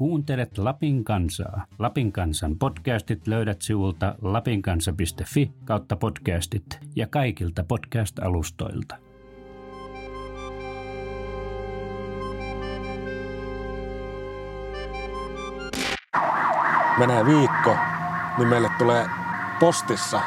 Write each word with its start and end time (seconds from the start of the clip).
Kuuntelet 0.00 0.58
Lapin 0.58 1.04
kansaa. 1.04 1.66
Lapin 1.78 2.12
kansan 2.12 2.58
podcastit 2.58 3.26
löydät 3.26 3.62
sivulta 3.62 4.14
lapinkansa.fi 4.22 5.52
kautta 5.64 5.96
podcastit 5.96 6.78
ja 6.96 7.06
kaikilta 7.06 7.64
podcast-alustoilta. 7.64 8.96
menee 16.98 17.26
viikko, 17.26 17.76
niin 18.38 18.48
meille 18.48 18.70
tulee 18.78 19.06
postissa 19.60 20.20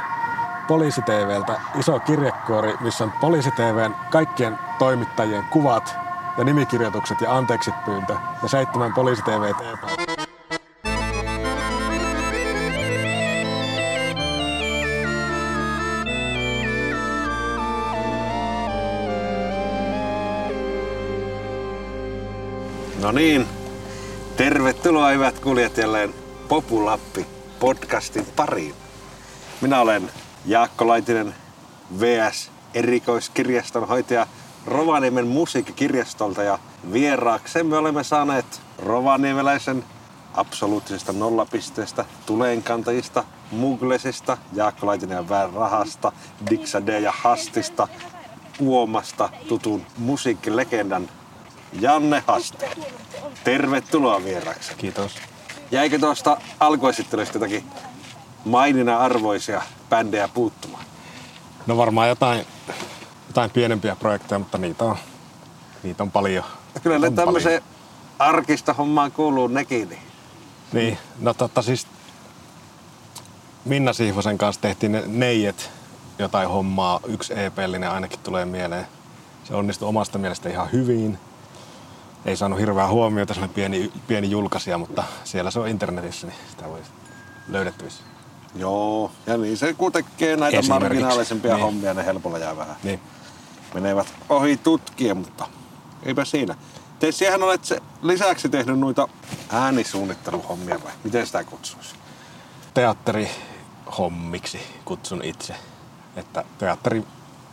Poliisi-TVltä 0.68 1.62
iso 1.80 2.00
kirjekuori, 2.00 2.74
missä 2.82 3.04
on 3.04 3.12
Poliisi-TVn 3.22 3.96
kaikkien 4.12 4.60
toimittajien 4.80 5.44
kuvat 5.44 6.03
ja 6.38 6.44
nimikirjoitukset 6.44 7.22
ja 7.22 7.38
anteeksit 7.38 7.86
pyyntö 7.86 8.16
ja 8.44 8.48
seitsemän 8.48 8.94
Poliisi-TV 8.94 9.54
No 23.02 23.12
niin, 23.12 23.48
tervetuloa 24.38 25.10
hyvät 25.10 25.40
kuulijat 25.40 25.78
jälleen 25.78 26.14
Populappi 26.48 27.26
podcastin 27.60 28.26
pariin. 28.36 28.76
Minä 29.62 29.82
olen 29.82 30.12
Jaakko 30.46 30.88
Laitinen 30.88 31.36
VS 32.00 32.52
erikoiskirjaston 32.74 33.88
hoitaja 33.88 34.28
Rovaniemen 34.68 35.28
musiikkikirjastolta 35.28 36.44
ja 36.44 36.60
vieraaksemme 36.94 37.78
olemme 37.78 38.04
saaneet 38.04 38.62
rovaniemeläisen 38.80 39.84
absoluuttisesta 40.34 41.14
nollapisteestä, 41.14 42.06
tuleenkantajista, 42.26 43.24
muglesista, 43.52 44.38
Jaakko 44.54 44.88
Laitinen 44.88 45.26
ja 45.30 45.50
rahasta, 45.56 46.12
Dixade 46.50 47.00
ja 47.00 47.14
Hastista, 47.18 47.88
Uomasta 48.60 49.30
tutun 49.48 49.86
musiikkilegendan 49.98 51.10
Janne 51.82 52.24
Haste. 52.28 52.70
Tervetuloa 53.44 54.24
vieraaksi. 54.24 54.76
Kiitos. 54.78 55.16
Jäikö 55.72 56.00
tuosta 56.00 56.38
alkuesittelystä 56.60 57.36
jotakin 57.36 57.64
mainina 58.46 58.98
arvoisia 58.98 59.62
bändejä 59.90 60.28
puuttumaan? 60.28 60.84
No 61.68 61.78
varmaan 61.78 62.10
jotain, 62.10 62.46
jotain 63.34 63.52
pienempiä 63.52 63.96
projekteja, 63.96 64.40
mutta 64.40 64.58
niitä 64.58 64.84
on, 64.84 64.96
niitä 65.84 66.04
on 66.04 66.12
paljon. 66.12 66.44
Ja 66.76 66.80
kyllä 66.82 67.00
ne 67.00 67.12
tämmöiseen 67.12 67.62
arkista 68.20 68.74
hommaan 68.74 69.12
kuuluu 69.12 69.48
nekin. 69.48 69.90
Niin. 69.90 70.02
Niin, 70.74 70.98
no 71.20 71.34
totta 71.34 71.62
siis 71.62 71.88
Minna 73.66 73.94
Sihvosen 73.94 74.38
kanssa 74.38 74.62
tehtiin 74.62 74.92
ne 74.92 75.04
Neijet 75.08 75.70
jotain 76.20 76.50
hommaa. 76.50 77.00
Yksi 77.08 77.34
EP-linen 77.40 77.90
ainakin 77.90 78.20
tulee 78.20 78.46
mieleen. 78.46 78.88
Se 79.44 79.56
onnistui 79.56 79.90
omasta 79.90 80.18
mielestä 80.18 80.50
ihan 80.50 80.72
hyvin. 80.72 81.18
Ei 82.26 82.38
saanut 82.38 82.60
hirveää 82.60 82.88
huomiota, 82.88 83.34
se 83.34 83.48
pieni, 83.48 83.92
pieni 84.08 84.30
julkaisija, 84.32 84.78
mutta 84.78 85.04
siellä 85.24 85.52
se 85.52 85.60
on 85.60 85.68
internetissä, 85.68 86.28
niin 86.28 86.38
sitä 86.50 86.70
voi 86.70 86.80
löydettävissä. 87.48 88.04
Joo, 88.56 89.12
ja 89.28 89.38
niin 89.38 89.58
se 89.58 89.74
kun 89.74 89.92
tekee 89.92 90.36
näitä 90.38 90.62
marginaalisempia 90.68 91.54
Niin. 91.54 91.64
hommia, 91.64 91.94
ne 91.94 92.06
helpolla 92.06 92.38
jää 92.38 92.58
vähän. 92.58 92.76
Niin. 92.84 93.00
Menevät 93.74 94.14
ohi 94.30 94.58
tutkien, 94.58 95.18
mutta 95.18 95.48
eipä 96.04 96.26
siinä. 96.26 96.56
Te 97.00 97.12
siihen 97.12 97.44
olet 97.44 97.66
se 97.66 97.82
lisäksi 98.02 98.50
tehnyt 98.50 98.80
noita 98.80 99.08
äänisuunnitteluhommia 99.50 100.80
vai 100.84 100.92
miten 101.04 101.26
sitä 101.26 101.44
kutsuisi? 101.44 101.96
teatterihommiksi 102.74 104.60
kutsun 104.86 105.24
itse. 105.24 105.56
Että 106.16 106.44
teatteri 106.58 107.04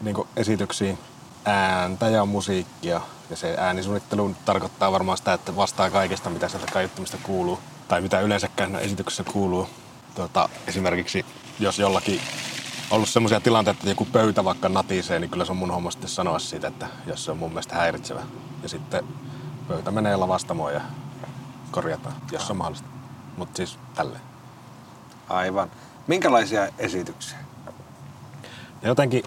niin 0.01 0.17
esityksiin 0.37 0.99
ääntä 1.45 2.09
ja 2.09 2.25
musiikkia. 2.25 3.01
Ja 3.31 3.37
se 3.37 3.55
äänisuunnittelu 3.59 4.35
tarkoittaa 4.45 4.93
varmaan 4.93 5.19
sitä, 5.19 5.33
että 5.33 5.57
vastaa 5.57 5.91
kaikesta, 5.91 6.31
mitä 6.31 6.49
sieltä 6.49 6.73
kaiuttamista 6.73 7.17
kuuluu. 7.23 7.59
Tai 7.89 8.01
mitä 8.01 8.21
yleensäkään 8.21 8.77
esityksessä 8.77 9.25
kuuluu. 9.25 9.69
Tota, 10.15 10.49
esimerkiksi 10.67 11.25
jos 11.59 11.79
jollakin 11.79 12.21
ollut 12.91 13.09
sellaisia 13.09 13.41
tilanteita, 13.41 13.79
että 13.79 13.89
joku 13.89 14.05
pöytä 14.05 14.45
vaikka 14.45 14.69
natisee, 14.69 15.19
niin 15.19 15.31
kyllä 15.31 15.45
se 15.45 15.53
on 15.53 15.59
mun 15.59 15.71
homma 15.71 15.91
sitten 15.91 16.11
sanoa 16.11 16.39
siitä, 16.39 16.69
että 16.69 16.87
jos 17.07 17.25
se 17.25 17.31
on 17.31 17.39
mun 17.39 17.51
mielestä 17.51 17.75
häiritsevä. 17.75 18.21
Ja 18.63 18.69
sitten 18.69 19.05
pöytä 19.69 19.91
menee 19.91 20.17
lavastamoon 20.17 20.75
ja 20.75 20.81
korjataan, 21.71 22.15
jos 22.33 22.51
on 22.51 22.57
mahdollista. 22.57 22.89
Mutta 23.37 23.57
siis 23.57 23.79
tälleen. 23.95 24.23
Aivan. 25.29 25.71
Minkälaisia 26.07 26.69
esityksiä? 26.79 27.39
Ja 28.83 28.89
jotenkin 28.89 29.23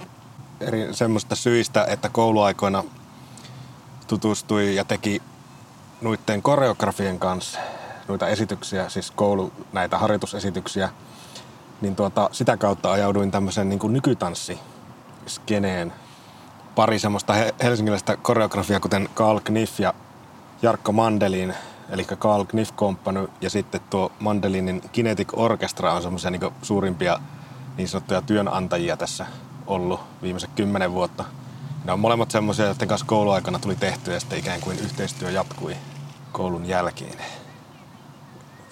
eri 0.60 0.88
semmoista 0.92 1.36
syistä, 1.36 1.86
että 1.86 2.10
kouluaikoina 2.10 2.84
tutustui 4.08 4.76
ja 4.76 4.86
teki 4.86 5.22
noiden 6.02 6.42
koreografien 6.42 7.20
kanssa 7.20 7.60
noita 8.08 8.28
esityksiä, 8.28 8.90
siis 8.90 9.12
koulu 9.12 9.54
näitä 9.74 9.98
harjoitusesityksiä, 9.98 10.90
niin 11.84 11.96
tuota, 11.96 12.30
sitä 12.32 12.58
kautta 12.58 12.92
ajauduin 12.92 13.32
tämmöisen 13.32 13.70
niin 13.70 13.80
nykytanssiskeneen. 13.88 15.94
Pari 16.76 17.00
semmoista 17.00 17.34
he- 17.34 17.56
helsingiläistä 17.64 18.18
koreografia, 18.18 18.80
kuten 18.80 19.10
Carl 19.16 19.40
Kniff 19.44 19.80
ja 19.80 19.94
Jarkko 20.62 20.92
Mandelin, 20.92 21.54
eli 21.90 22.04
Carl 22.04 22.46
Kniff 22.46 22.76
Company, 22.76 23.30
ja 23.42 23.50
sitten 23.50 23.82
tuo 23.90 24.12
Mandelinin 24.20 24.82
Kinetic 24.92 25.28
Orchestra 25.34 25.94
on 25.94 26.02
semmoisia 26.02 26.32
niin 26.32 26.52
suurimpia 26.62 27.20
niin 27.78 27.88
sanottuja 27.88 28.22
työnantajia 28.22 28.98
tässä 28.98 29.26
ollut 29.68 30.00
viimeiset 30.22 30.50
kymmenen 30.56 30.94
vuotta. 30.94 31.24
Ne 31.86 31.92
on 31.92 32.00
molemmat 32.00 32.32
semmoisia, 32.32 32.66
joiden 32.66 32.88
kanssa 32.88 33.08
kouluaikana 33.08 33.60
tuli 33.60 33.76
tehtyä 33.76 34.14
ja 34.14 34.20
sitten 34.20 34.40
ikään 34.40 34.62
kuin 34.62 34.80
yhteistyö 34.80 35.32
jatkui 35.32 35.76
koulun 36.32 36.66
jälkeen. 36.66 37.18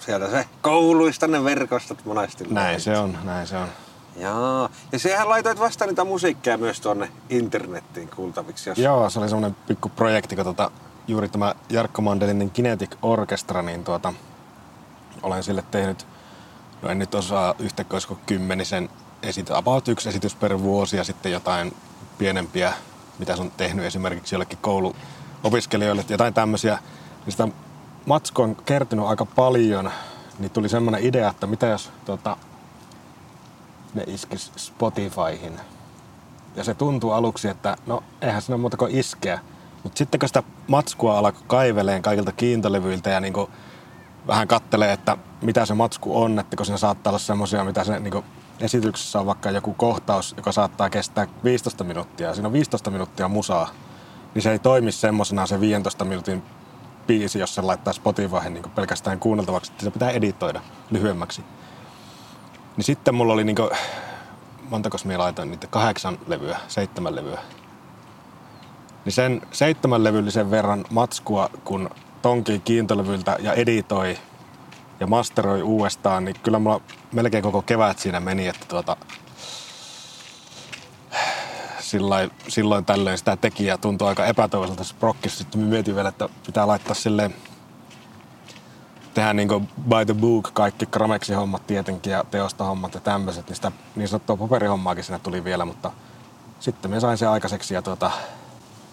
Sieltä 0.06 0.30
se 0.30 0.46
kouluista 0.62 1.26
ne 1.26 1.44
verkostot 1.44 2.04
monesti. 2.04 2.44
Näin 2.50 2.80
se 2.80 2.98
on, 2.98 3.18
näin 3.24 3.46
se 3.46 3.56
on. 3.56 3.68
Jaa. 4.16 4.68
Ja 4.92 4.98
sehän 4.98 5.28
laitoit 5.28 5.58
vasta 5.60 5.86
niitä 5.86 6.04
musiikkia 6.04 6.58
myös 6.58 6.80
tuonne 6.80 7.08
internettiin 7.30 8.08
kuultaviksi. 8.16 8.70
Jos... 8.70 8.78
Joo, 8.78 9.10
se 9.10 9.18
oli 9.18 9.28
semmoinen 9.28 9.56
pikku 9.66 9.88
projekti, 9.88 10.36
kun 10.36 10.44
tota, 10.44 10.70
juuri 11.08 11.28
tämä 11.28 11.54
Jarkko 11.70 12.02
Mandelinin 12.02 12.50
Kinetic 12.50 12.90
Orchestra, 13.02 13.62
niin 13.62 13.84
tuota, 13.84 14.12
olen 15.22 15.42
sille 15.42 15.64
tehnyt, 15.70 16.06
no 16.82 16.88
en 16.88 16.98
nyt 16.98 17.14
osaa 17.14 17.54
yhtä, 17.58 17.84
olisiko 17.92 18.18
kymmenisen 18.26 18.88
esitys, 19.22 19.56
about 19.56 19.88
yksi 19.88 20.08
esitys 20.08 20.34
per 20.34 20.58
vuosi 20.58 20.96
ja 20.96 21.04
sitten 21.04 21.32
jotain 21.32 21.76
pienempiä, 22.18 22.72
mitä 23.18 23.36
se 23.36 23.42
on 23.42 23.50
tehnyt 23.50 23.84
esimerkiksi 23.84 24.34
jollekin 24.34 24.58
kouluopiskelijoille, 24.62 26.04
jotain 26.08 26.34
tämmöisiä. 26.34 26.78
Niin 27.24 27.32
sitä 27.32 27.48
matskua 28.06 28.44
on 28.44 28.56
kertynyt 28.56 29.06
aika 29.06 29.26
paljon, 29.26 29.90
niin 30.38 30.50
tuli 30.50 30.68
semmoinen 30.68 31.04
idea, 31.04 31.30
että 31.30 31.46
mitä 31.46 31.66
jos 31.66 31.90
tota, 32.04 32.36
ne 33.94 34.04
iskis 34.06 34.52
Spotifyhin. 34.56 35.60
Ja 36.56 36.64
se 36.64 36.74
tuntuu 36.74 37.10
aluksi, 37.10 37.48
että 37.48 37.76
no 37.86 38.02
eihän 38.22 38.42
siinä 38.42 38.54
ole 38.54 38.60
muuta 38.60 38.76
kuin 38.76 38.98
iskeä. 38.98 39.40
Mutta 39.82 39.98
sitten 39.98 40.20
kun 40.20 40.28
sitä 40.28 40.42
matskua 40.68 41.18
alkoi 41.18 41.42
kaiveleen 41.46 42.02
kaikilta 42.02 42.32
kiintolevyiltä 42.32 43.10
ja 43.10 43.20
niinku 43.20 43.50
vähän 44.26 44.48
kattelee, 44.48 44.92
että 44.92 45.16
mitä 45.42 45.66
se 45.66 45.74
matsku 45.74 46.22
on, 46.22 46.38
että 46.38 46.56
kun 46.56 46.66
siinä 46.66 46.78
saattaa 46.78 47.10
olla 47.10 47.18
semmoisia, 47.18 47.64
mitä 47.64 47.84
se 47.84 48.00
niinku 48.00 48.24
esityksessä 48.60 49.20
on 49.20 49.26
vaikka 49.26 49.50
joku 49.50 49.74
kohtaus, 49.74 50.34
joka 50.36 50.52
saattaa 50.52 50.90
kestää 50.90 51.26
15 51.44 51.84
minuuttia 51.84 52.34
siinä 52.34 52.46
on 52.46 52.52
15 52.52 52.90
minuuttia 52.90 53.28
musaa, 53.28 53.70
niin 54.34 54.42
se 54.42 54.52
ei 54.52 54.58
toimi 54.58 54.92
semmoisena 54.92 55.46
se 55.46 55.60
15 55.60 56.04
minuutin 56.04 56.42
biisi, 57.06 57.38
jos 57.38 57.54
se 57.54 57.62
laittaa 57.62 57.92
Spotifyhin 57.92 58.54
niin 58.54 58.70
pelkästään 58.74 59.18
kuunneltavaksi, 59.18 59.72
että 59.72 59.84
se 59.84 59.90
pitää 59.90 60.10
editoida 60.10 60.60
lyhyemmäksi. 60.90 61.42
Niin 62.76 62.84
sitten 62.84 63.14
mulla 63.14 63.32
oli 63.32 63.44
niinku, 63.44 63.70
montako 64.70 64.98
minä 65.04 65.18
laitoin 65.18 65.50
niitä, 65.50 65.66
kahdeksan 65.66 66.18
levyä, 66.26 66.58
seitsemän 66.68 67.16
levyä. 67.16 67.38
Niin 69.04 69.12
sen 69.12 69.42
seitsemän 69.52 70.04
levyllisen 70.04 70.50
verran 70.50 70.84
matskua, 70.90 71.50
kun 71.64 71.90
tonkii 72.22 72.58
kiintolevyltä 72.58 73.36
ja 73.40 73.52
editoi 73.52 74.18
ja 75.00 75.06
masteroi 75.06 75.62
uudestaan, 75.62 76.24
niin 76.24 76.36
kyllä 76.42 76.58
mulla 76.58 76.80
melkein 77.12 77.42
koko 77.42 77.62
kevät 77.62 77.98
siinä 77.98 78.20
meni, 78.20 78.48
että 78.48 78.66
tuota, 78.68 78.96
silloin, 81.92 82.30
silloin 82.48 82.84
tällöin 82.84 83.18
sitä 83.18 83.36
teki 83.36 83.66
ja 83.66 83.78
tuntui 83.78 84.08
aika 84.08 84.26
epätoivoiselta 84.26 84.84
se 84.84 84.94
prokkissa. 84.94 85.38
Sitten 85.38 85.60
mietin 85.60 85.94
vielä, 85.96 86.08
että 86.08 86.28
pitää 86.46 86.66
laittaa 86.66 86.94
silleen, 86.94 87.34
tehdä 89.14 89.32
niin 89.32 89.48
by 89.88 90.04
the 90.06 90.14
book 90.14 90.50
kaikki 90.54 90.86
Grameksi-hommat 90.86 91.66
tietenkin 91.66 92.12
ja 92.12 92.24
teostohommat 92.30 92.94
ja 92.94 93.00
tämmöiset, 93.00 93.46
niin 93.46 93.56
sitä 93.56 93.72
niin 93.96 94.08
sanottua 94.08 94.36
paperihommaakin 94.36 95.04
siinä 95.04 95.18
tuli 95.18 95.44
vielä, 95.44 95.64
mutta 95.64 95.90
sitten 96.60 96.90
me 96.90 97.00
sain 97.00 97.18
sen 97.18 97.28
aikaiseksi 97.28 97.74
ja 97.74 97.82
tuota, 97.82 98.10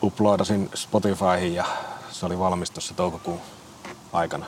uploadasin 0.04 0.70
Spotifyhin 0.76 1.56
ja 1.56 1.66
se 2.12 2.26
oli 2.26 2.40
valmis 2.40 2.72
tuossa 2.72 2.94
toukokuun 2.94 3.40
aikana. 4.14 4.46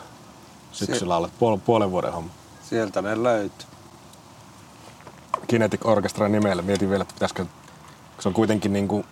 syksyllä 0.71 1.15
alle 1.15 1.27
puol- 1.27 1.61
puolen 1.65 1.91
vuoden 1.91 2.13
homma. 2.13 2.29
Sieltä 2.69 3.01
ne 3.01 3.23
löytyy. 3.23 3.67
Kinetic 5.47 5.85
Orchestra 5.85 6.27
nimellä. 6.27 6.61
Mietin 6.61 6.89
vielä, 6.89 7.01
että 7.01 7.13
pitäisikö, 7.13 7.45
se 8.21 8.27
on 8.27 8.33
kuitenkin 8.33 8.73
niin 8.73 8.87
kuin, 8.87 9.05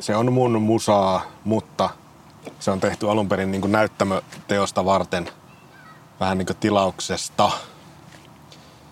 se 0.00 0.16
on 0.16 0.32
mun 0.32 0.62
musaa, 0.62 1.22
mutta 1.44 1.90
se 2.60 2.70
on 2.70 2.80
tehty 2.80 3.10
alun 3.10 3.28
perin 3.28 3.50
niin 3.50 3.60
kuin 3.60 3.72
näyttämöteosta 3.72 4.84
varten, 4.84 5.30
vähän 6.20 6.38
niin 6.38 6.46
kuin 6.46 6.56
tilauksesta. 6.56 7.50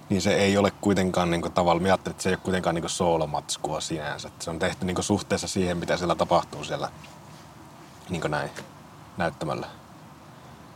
Niin 0.09 0.23
se 0.23 0.35
ei 0.35 0.57
ole 0.57 0.71
kuitenkaan 0.81 1.31
niin 1.31 1.43
kuin 1.43 1.53
tavallaan, 1.53 1.83
mä 1.83 1.89
ajattelin, 1.89 2.15
että 2.15 2.23
se 2.23 2.29
ei 2.29 2.35
ole 2.35 2.41
kuitenkaan 2.43 2.75
niin 2.75 2.83
kuin 2.83 2.91
soolomatskua 2.91 3.81
sinänsä. 3.81 4.29
Että 4.29 4.45
Se 4.45 4.51
on 4.51 4.59
tehty 4.59 4.87
niin 4.87 4.95
kuin 4.95 5.05
suhteessa 5.05 5.49
siihen, 5.49 5.77
mitä 5.77 5.97
siellä 5.97 6.15
tapahtuu 6.15 6.65
siellä 6.65 6.91
niin 8.09 8.21
kuin 8.21 8.31
näin 8.31 8.51
näyttämällä. 9.17 9.67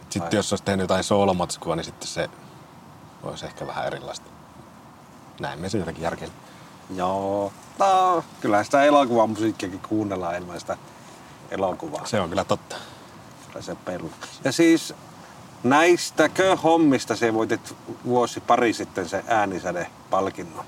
Sitten 0.01 0.23
Aivan. 0.23 0.37
jos 0.37 0.53
olisi 0.53 0.65
tehnyt 0.65 0.85
jotain 0.85 1.05
soolomatskua, 1.05 1.77
niin 1.77 1.85
sitten 1.85 2.09
se 2.09 2.31
olisi 3.23 3.47
ehkä 3.47 3.67
vähän 3.67 3.87
erilaista. 3.87 4.27
Näin 5.41 5.61
me 5.61 5.69
se 5.69 5.79
jotenkin 5.79 6.05
järkeä. 6.05 6.29
Joo. 6.95 7.53
No, 7.79 8.25
kyllä 8.41 8.65
sitä 8.65 8.85
elokuvan 8.85 9.31
musiikkiakin 9.31 9.81
kuunnellaan 9.89 10.37
ilman 10.37 10.61
sitä 10.61 10.77
elokuvaa. 11.51 12.07
Se 12.07 12.21
on 12.21 12.29
kyllä 12.29 12.45
totta. 12.45 12.77
Kyllä 13.47 13.63
se 13.63 13.75
perlu. 13.75 14.11
Ja 14.45 14.53
siis 14.53 14.95
näistäkö 15.65 16.57
hommista 16.57 17.17
se 17.17 17.35
voitit 17.35 17.77
vuosi 18.05 18.41
pari 18.41 18.73
sitten 18.73 19.09
se 19.09 19.25
äänisäde-palkinnon? 19.27 20.65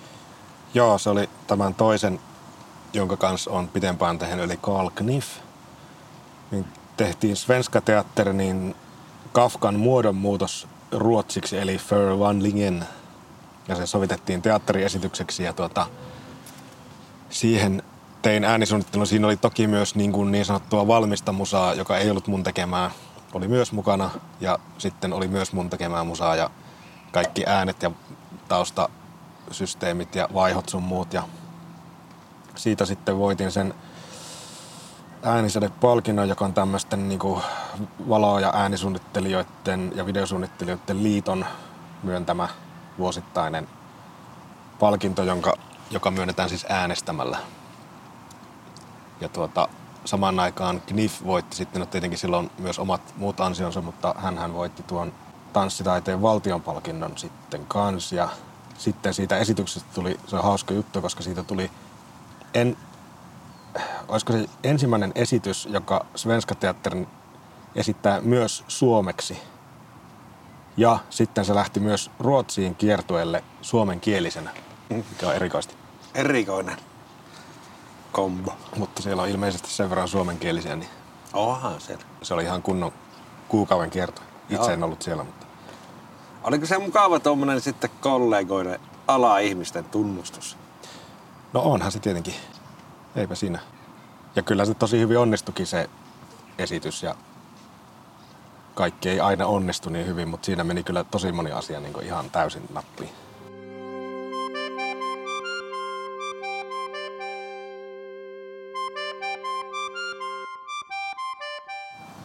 Joo, 0.74 0.98
se 0.98 1.10
oli 1.10 1.28
tämän 1.46 1.74
toisen, 1.74 2.20
jonka 2.92 3.16
kanssa 3.16 3.50
on 3.50 3.68
pitempään 3.68 4.18
tehnyt, 4.18 4.44
eli 4.44 4.56
Carl 4.56 4.90
Kniff. 4.94 5.28
Niin 6.50 6.64
tehtiin 6.96 7.36
Svenska 7.36 7.80
Teatter, 7.80 8.32
niin 8.32 8.74
Kafkan 9.32 9.80
muodonmuutos 9.80 10.68
ruotsiksi, 10.92 11.58
eli 11.58 11.78
Förvandlingen. 11.78 12.84
Ja 13.68 13.76
se 13.76 13.86
sovitettiin 13.86 14.42
teatteriesitykseksi 14.42 15.42
ja 15.42 15.52
tuota, 15.52 15.86
siihen 17.30 17.82
tein 18.22 18.44
äänisuunnittelun. 18.44 19.06
Siinä 19.06 19.26
oli 19.26 19.36
toki 19.36 19.66
myös 19.66 19.94
niin, 19.94 20.12
kuin 20.12 20.32
niin 20.32 20.44
sanottua 20.44 20.86
valmista 20.86 21.32
musaa, 21.32 21.74
joka 21.74 21.98
ei 21.98 22.10
ollut 22.10 22.26
mun 22.26 22.42
tekemää. 22.42 22.90
Oli 23.34 23.48
myös 23.48 23.72
mukana 23.72 24.10
ja 24.40 24.58
sitten 24.78 25.12
oli 25.12 25.28
myös 25.28 25.52
mun 25.52 25.70
tekemää 25.70 26.04
musaa 26.04 26.36
ja 26.36 26.50
kaikki 27.12 27.44
äänet 27.46 27.82
ja 27.82 27.90
taustasysteemit 28.48 30.14
ja 30.14 30.28
vaihot 30.34 30.68
sun 30.68 30.82
muut. 30.82 31.12
Ja 31.12 31.22
siitä 32.54 32.84
sitten 32.84 33.18
voitin 33.18 33.50
sen 33.50 33.74
äänisäde-palkinnon, 35.22 36.28
joka 36.28 36.44
on 36.44 36.54
tämmöisten 36.54 37.08
niin 37.08 37.20
valo- 38.08 38.38
ja 38.38 38.52
äänisuunnittelijoiden 38.54 39.92
ja 39.94 40.06
videosuunnittelijoiden 40.06 41.02
liiton 41.02 41.46
myöntämä 42.02 42.48
vuosittainen 42.98 43.68
palkinto, 44.78 45.22
jonka, 45.22 45.54
joka 45.90 46.10
myönnetään 46.10 46.48
siis 46.48 46.66
äänestämällä. 46.68 47.38
Ja 49.20 49.28
tuota, 49.28 49.68
samaan 50.04 50.40
aikaan 50.40 50.80
Kniff 50.80 51.24
voitti 51.24 51.56
sitten, 51.56 51.80
no 51.80 51.86
tietenkin 51.86 52.18
silloin 52.18 52.50
myös 52.58 52.78
omat 52.78 53.14
muut 53.16 53.40
ansionsa, 53.40 53.80
mutta 53.80 54.14
hän 54.18 54.54
voitti 54.54 54.82
tuon 54.82 55.12
tanssitaiteen 55.52 56.22
valtionpalkinnon 56.22 57.18
sitten 57.18 57.66
kans. 57.66 58.12
Ja 58.12 58.28
sitten 58.78 59.14
siitä 59.14 59.38
esityksestä 59.38 59.88
tuli, 59.94 60.20
se 60.26 60.36
on 60.36 60.44
hauska 60.44 60.74
juttu, 60.74 61.02
koska 61.02 61.22
siitä 61.22 61.42
tuli, 61.42 61.70
en, 62.54 62.76
olisiko 64.08 64.32
se 64.32 64.46
ensimmäinen 64.64 65.12
esitys, 65.14 65.68
joka 65.70 66.06
Svenska 66.14 66.54
Teatterin 66.54 67.08
esittää 67.74 68.20
myös 68.20 68.64
suomeksi. 68.68 69.38
Ja 70.76 70.98
sitten 71.10 71.44
se 71.44 71.54
lähti 71.54 71.80
myös 71.80 72.10
Ruotsiin 72.18 72.74
kiertueelle 72.74 73.44
suomenkielisenä, 73.62 74.50
mikä 74.90 75.28
on 75.28 75.34
erikoista. 75.34 75.79
Erikoinen 76.14 76.76
kombo. 78.12 78.52
Mutta 78.76 79.02
siellä 79.02 79.22
on 79.22 79.28
ilmeisesti 79.28 79.70
sen 79.70 79.90
verran 79.90 80.08
suomenkielisiä, 80.08 80.76
niin 80.76 80.90
Onhan 81.32 81.80
se. 81.80 81.98
se 82.22 82.34
oli 82.34 82.42
ihan 82.44 82.62
kunnon 82.62 82.92
kuukauden 83.48 83.90
kierto. 83.90 84.22
Itse 84.50 84.54
Joo. 84.54 84.68
en 84.70 84.84
ollut 84.84 85.02
siellä, 85.02 85.24
mutta 85.24 85.46
Oliko 86.44 86.66
se 86.66 86.78
mukava 86.78 87.20
tuommoinen 87.20 87.60
sitten 87.60 87.90
kollegoiden 88.00 88.80
ala-ihmisten 89.06 89.84
tunnustus? 89.84 90.56
no 91.52 91.60
onhan 91.62 91.92
se 91.92 91.98
tietenkin. 92.00 92.34
Eipä 93.16 93.34
siinä. 93.34 93.58
Ja 94.36 94.42
kyllä 94.42 94.64
se 94.64 94.74
tosi 94.74 94.98
hyvin 94.98 95.18
onnistukin 95.18 95.66
se 95.66 95.90
esitys 96.58 97.02
ja 97.02 97.14
kaikki 98.74 99.08
ei 99.08 99.20
aina 99.20 99.46
onnistu 99.46 99.90
niin 99.90 100.06
hyvin, 100.06 100.28
mutta 100.28 100.46
siinä 100.46 100.64
meni 100.64 100.82
kyllä 100.82 101.04
tosi 101.04 101.32
moni 101.32 101.52
asia 101.52 101.80
niin 101.80 102.02
ihan 102.02 102.30
täysin 102.30 102.62
nappiin. 102.74 103.10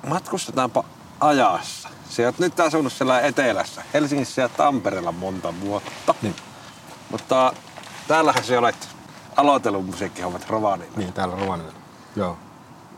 Matkustetaanpa 0.08 0.84
ajassa. 1.20 1.90
Sä 2.10 2.24
oot 2.24 2.40
nyt 2.40 2.60
asunut 2.60 2.94
siellä 2.94 3.22
etelässä, 3.22 3.84
Helsingissä 3.94 4.42
ja 4.42 4.50
Tampereella 4.50 5.12
monta 5.12 5.54
vuotta. 5.62 6.16
Niin, 6.22 6.36
Mutta 7.12 7.54
täällähän 8.08 8.44
sä 8.44 8.60
olet 8.60 8.90
aloitellut 9.36 9.86
musiikkihommat 9.86 10.50
Rovaniemellä. 10.50 10.98
niin 11.00 11.14
täällä 11.14 11.36
Rovaniemellä. 11.36 11.80
Joo. 12.16 12.38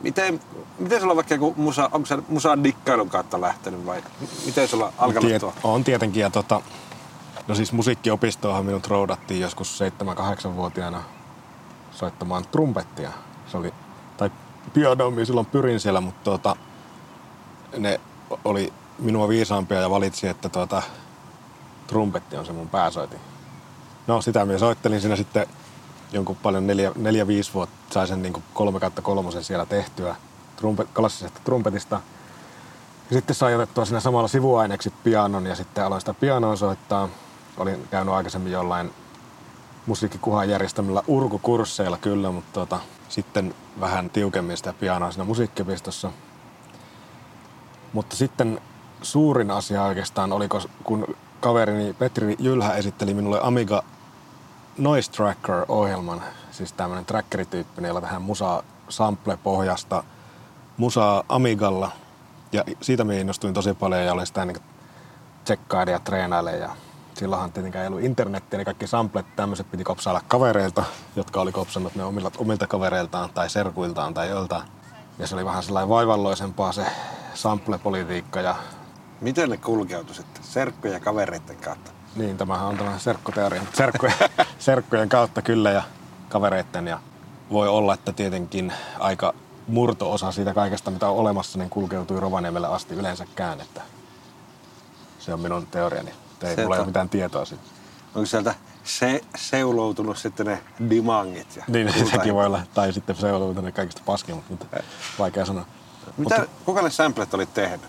Miten, 0.01 0.39
miten 0.79 0.99
sulla 0.99 1.11
on 1.11 1.17
vaikka 1.17 1.33
joku 1.33 1.53
musa, 1.57 1.89
onko 1.93 2.05
se 2.05 2.17
musan 2.29 2.63
dikkailun 2.63 3.09
kautta 3.09 3.41
lähtenyt 3.41 3.85
vai 3.85 4.03
miten 4.45 4.67
sulla 4.67 4.85
on 4.85 4.93
alkanut 4.97 5.27
Tiet, 5.27 5.39
tuo? 5.39 5.53
on 5.63 5.83
tietenkin. 5.83 6.21
Ja 6.21 6.29
tota, 6.29 6.61
no 7.47 7.55
siis 7.55 7.71
musiikkiopistoonhan 7.73 8.65
minut 8.65 8.87
roudattiin 8.87 9.41
joskus 9.41 9.79
7-8-vuotiaana 10.45 11.03
soittamaan 11.91 12.45
trumpettia. 12.51 13.11
Se 13.51 13.57
oli, 13.57 13.73
tai 14.17 14.31
pianomi 14.73 15.25
silloin 15.25 15.45
pyrin 15.45 15.79
siellä, 15.79 16.01
mutta 16.01 16.31
tota, 16.31 16.55
ne 17.77 17.99
oli 18.45 18.73
minua 18.99 19.27
viisaampia 19.27 19.81
ja 19.81 19.89
valitsi, 19.89 20.27
että 20.27 20.49
tuota, 20.49 20.81
trumpetti 21.87 22.37
on 22.37 22.45
se 22.45 22.53
mun 22.53 22.69
pääsoitin. 22.69 23.19
No 24.07 24.21
sitä 24.21 24.45
minä 24.45 24.59
soittelin 24.59 25.01
siinä 25.01 25.15
sitten 25.15 25.47
jonkun 26.11 26.35
paljon 26.35 26.67
neljä, 26.67 26.91
neljä 26.95 27.27
viisi 27.27 27.53
vuotta, 27.53 27.93
sai 27.93 28.07
sen 28.07 28.21
niin 28.21 28.43
kolme 28.53 28.79
kautta 28.79 29.01
kolmosen 29.01 29.43
siellä 29.43 29.65
tehtyä 29.65 30.15
trumpe, 30.55 30.85
klassisesta 30.93 31.39
trumpetista. 31.43 32.01
Ja 33.09 33.15
sitten 33.15 33.35
sai 33.35 33.55
otettua 33.55 33.85
siinä 33.85 33.99
samalla 33.99 34.27
sivuaineeksi 34.27 34.93
pianon 35.03 35.45
ja 35.45 35.55
sitten 35.55 35.85
aloin 35.85 36.01
sitä 36.01 36.13
pianoa 36.13 36.55
soittaa. 36.55 37.09
Olin 37.57 37.87
käynyt 37.91 38.13
aikaisemmin 38.13 38.51
jollain 38.51 38.91
musiikkikuhan 39.85 40.49
järjestämillä 40.49 41.03
urkukursseilla 41.07 41.97
kyllä, 41.97 42.31
mutta 42.31 42.53
tota, 42.53 42.79
sitten 43.09 43.55
vähän 43.79 44.09
tiukemmin 44.09 44.57
sitä 44.57 44.73
pianoa 44.73 45.11
siinä 45.11 45.23
musiikkiopistossa. 45.23 46.11
Mutta 47.97 48.15
sitten 48.15 48.61
suurin 49.01 49.51
asia 49.51 49.83
oikeastaan 49.83 50.33
oli, 50.33 50.47
kun 50.83 51.15
kaverini 51.39 51.93
Petri 51.93 52.35
Jylhä 52.39 52.73
esitteli 52.73 53.13
minulle 53.13 53.39
Amiga 53.43 53.83
Noise 54.77 55.11
Tracker-ohjelman, 55.11 56.21
siis 56.51 56.73
tämmöinen 56.73 57.05
trackerityyppinen, 57.05 57.89
jolla 57.89 58.01
tehdään 58.01 58.21
musaa 58.21 58.63
sample-pohjasta 58.89 60.03
musaa 60.77 61.23
Amigalla. 61.29 61.91
Ja 62.51 62.63
siitä 62.81 63.03
minä 63.03 63.19
innostuin 63.19 63.53
tosi 63.53 63.73
paljon 63.73 64.05
ja 64.05 64.13
olen 64.13 64.27
sitä 64.27 64.45
niin 64.45 64.57
tsekkaile 65.43 65.91
ja 65.91 65.99
treenaile. 65.99 66.57
Ja 66.57 66.69
silloinhan 67.13 67.51
tietenkään 67.51 67.83
ei 67.83 67.87
ollut 67.87 68.03
internettiä, 68.03 68.57
niin 68.57 68.65
kaikki 68.65 68.87
samplet 68.87 69.35
tämmöiset 69.35 69.71
piti 69.71 69.83
kopsailla 69.83 70.21
kavereilta, 70.27 70.83
jotka 71.15 71.41
oli 71.41 71.51
kopsannut 71.51 71.95
ne 71.95 72.03
omilta, 72.03 72.31
omilta 72.37 72.67
kavereiltaan 72.67 73.29
tai 73.29 73.49
serkuiltaan 73.49 74.13
tai 74.13 74.29
joltain. 74.29 74.76
Ja 75.19 75.27
se 75.27 75.35
oli 75.35 75.45
vähän 75.45 75.63
sellainen 75.63 75.89
vaivalloisempaa 75.89 76.71
se 76.71 76.85
sample-politiikka 77.33 78.41
ja 78.41 78.55
Miten 79.21 79.49
ne 79.49 79.57
kulkeutui 79.57 80.15
sitten 80.15 80.43
serkkujen 80.43 80.93
ja 80.93 80.99
kavereiden 80.99 81.57
kautta? 81.57 81.91
Niin, 82.15 82.37
tämähän 82.37 82.67
on 82.67 82.77
tämmöinen 82.77 82.99
serkkuteoria. 82.99 83.61
Serkkujen, 83.73 84.15
serkkujen 84.59 85.09
kautta 85.19 85.41
kyllä 85.41 85.71
ja 85.71 85.83
kavereitten. 86.29 86.87
Ja 86.87 86.99
voi 87.51 87.67
olla, 87.67 87.93
että 87.93 88.11
tietenkin 88.11 88.73
aika 88.99 89.33
murto-osa 89.67 90.31
siitä 90.31 90.53
kaikesta, 90.53 90.91
mitä 90.91 91.09
on 91.09 91.15
olemassa, 91.17 91.57
niin 91.59 91.69
kulkeutui 91.69 92.19
Rovaniemelle 92.19 92.67
asti 92.67 92.95
yleensäkään. 92.95 93.61
Että 93.61 93.81
se 95.19 95.33
on 95.33 95.39
minun 95.39 95.67
teoriani. 95.67 96.11
Ei 96.43 96.55
mulla 96.57 96.75
on- 96.75 96.79
ole 96.79 96.87
mitään 96.87 97.09
tietoa 97.09 97.45
siitä. 97.45 97.63
Onko 98.15 98.25
sieltä 98.25 98.55
se, 98.87 99.21
seuloutunut 99.37 100.17
sitten 100.17 100.45
ne 100.45 100.63
dimangit? 100.89 101.55
Ja 101.55 101.63
Niin, 101.67 101.87
kultahet- 101.93 102.11
sekin 102.11 102.33
voi 102.35 102.45
olla. 102.45 102.61
Tai 102.73 102.93
sitten 102.93 103.15
se 103.15 103.31
ollut 103.31 103.57
kaikista 103.73 104.01
paskimmat, 104.05 104.49
mutta 104.49 104.65
vaikea 105.19 105.45
sanoa. 105.45 105.65
Mitä, 106.17 106.47
kuka 106.65 106.81
ne 106.81 106.89
samplet 106.89 107.33
oli 107.33 107.45
tehnyt? 107.45 107.81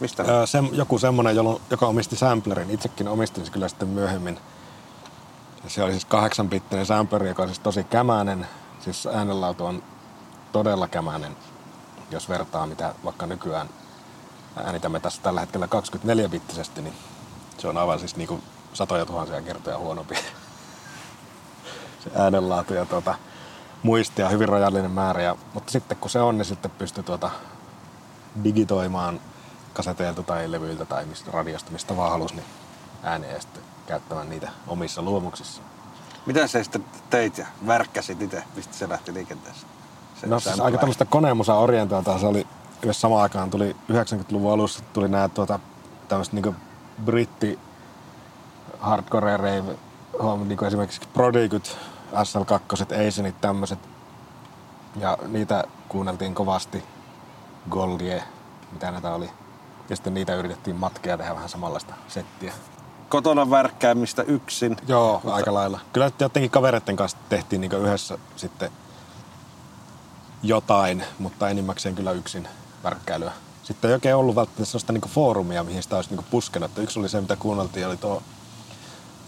Mistä? 0.00 0.22
Öö, 0.28 0.46
sem, 0.46 0.68
joku 0.72 0.98
semmonen, 0.98 1.36
jolloin, 1.36 1.62
joka 1.70 1.86
omisti 1.86 2.16
samplerin. 2.16 2.70
Itsekin 2.70 3.08
omistin 3.08 3.44
se 3.44 3.52
kyllä 3.52 3.68
sitten 3.68 3.88
myöhemmin. 3.88 4.38
Ja 5.64 5.70
se 5.70 5.82
oli 5.82 5.92
siis 5.92 6.04
kahdeksanpittinen 6.04 6.86
sampleri, 6.86 7.28
joka 7.28 7.42
on 7.42 7.48
siis 7.48 7.58
tosi 7.58 7.84
kämäinen. 7.84 8.46
Siis 8.80 9.06
äänenlaatu 9.06 9.64
on 9.64 9.82
todella 10.52 10.88
kämäinen, 10.88 11.36
jos 12.10 12.28
vertaa 12.28 12.66
mitä 12.66 12.94
vaikka 13.04 13.26
nykyään 13.26 13.68
äänitämme 14.56 15.00
tässä 15.00 15.22
tällä 15.22 15.40
hetkellä 15.40 15.66
24-bittisesti, 15.66 16.80
niin 16.80 16.94
se 17.58 17.68
on 17.68 17.76
aivan 17.78 17.98
siis 17.98 18.16
niinku 18.16 18.40
satoja 18.72 19.06
tuhansia 19.06 19.42
kertoja 19.42 19.78
huonompi 19.78 20.14
se 22.04 22.10
äänenlaatu 22.14 22.74
ja 22.74 22.86
tuota, 22.86 23.14
muistia 23.82 24.28
hyvin 24.28 24.48
rajallinen 24.48 24.90
määrä. 24.90 25.22
Ja, 25.22 25.36
mutta 25.54 25.72
sitten 25.72 25.96
kun 25.96 26.10
se 26.10 26.20
on, 26.20 26.38
niin 26.38 26.46
sitten 26.46 26.70
pystyy 26.70 27.02
tuota, 27.02 27.30
digitoimaan 28.44 29.20
kaseteilta 29.72 30.22
tai 30.22 30.52
levyiltä 30.52 30.84
tai 30.84 31.04
mistä 31.04 31.30
radiosta, 31.30 31.70
mistä 31.70 31.96
vaan 31.96 32.10
halusi, 32.10 32.34
niin 32.34 32.46
ääneen 33.02 33.34
ja 33.34 33.40
sitten 33.40 33.62
käyttämään 33.86 34.30
niitä 34.30 34.48
omissa 34.66 35.02
luomuksissa. 35.02 35.62
Mitä 36.26 36.46
se 36.46 36.62
sitten 36.62 36.84
teit 37.10 37.38
ja 37.38 37.46
värkkäsit 37.66 38.22
itse, 38.22 38.44
mistä 38.56 38.74
se 38.74 38.88
lähti 38.88 39.14
liikenteeseen? 39.14 39.66
Se 40.20 40.26
No 40.26 40.40
siis 40.40 40.60
aika 40.60 40.78
tämmöistä 40.78 41.04
konemusa 41.04 41.54
orientaata 41.54 42.18
se 42.18 42.26
oli, 42.26 42.46
myös 42.84 43.00
samaan 43.00 43.22
aikaan 43.22 43.50
tuli 43.50 43.76
90-luvun 43.92 44.52
alussa 44.52 44.84
tuli 44.92 45.08
nämä 45.08 45.28
tuota, 45.28 45.58
tämmöiset 46.08 46.34
niinku 46.34 46.54
britti 47.04 47.58
hardcore 48.82 49.36
rave 49.36 49.76
hommat, 50.22 50.48
niinku 50.48 50.64
esimerkiksi 50.64 51.00
Prodigyt, 51.14 51.76
SL2, 52.12 52.94
Eisenit, 52.94 53.40
tämmöiset. 53.40 53.78
Ja 54.96 55.18
niitä 55.28 55.64
kuunneltiin 55.88 56.34
kovasti. 56.34 56.84
Goldie, 57.70 58.22
mitä 58.72 58.90
näitä 58.90 59.14
oli. 59.14 59.30
Ja 59.90 59.96
sitten 59.96 60.14
niitä 60.14 60.34
yritettiin 60.34 60.76
matkia 60.76 61.18
tehdä 61.18 61.34
vähän 61.34 61.48
samanlaista 61.48 61.94
settiä. 62.08 62.52
Kotona 63.08 63.50
värkkäämistä 63.50 64.22
yksin. 64.22 64.76
Joo, 64.88 65.12
Mutta... 65.12 65.34
aika 65.34 65.54
lailla. 65.54 65.80
Kyllä 65.92 66.10
jotenkin 66.20 66.50
kavereiden 66.50 66.96
kanssa 66.96 67.18
tehtiin 67.28 67.60
niin 67.60 67.72
yhdessä 67.72 68.18
sitten 68.36 68.70
jotain, 70.42 71.04
mutta 71.18 71.48
enimmäkseen 71.48 71.94
kyllä 71.94 72.12
yksin 72.12 72.48
värkkäilyä. 72.84 73.32
Sitten 73.62 73.88
ei 73.88 73.94
oikein 73.94 74.16
ollut 74.16 74.36
välttämättä 74.36 74.64
sellaista 74.64 74.92
niin 74.92 75.02
foorumia, 75.08 75.64
mihin 75.64 75.82
sitä 75.82 75.96
olisi 75.96 76.14
niin 76.14 76.26
puskenut. 76.30 76.70
Että 76.70 76.82
Yksi 76.82 76.98
oli 76.98 77.08
se, 77.08 77.20
mitä 77.20 77.36
kuunneltiin, 77.36 77.86
oli 77.86 77.96
tuo 77.96 78.22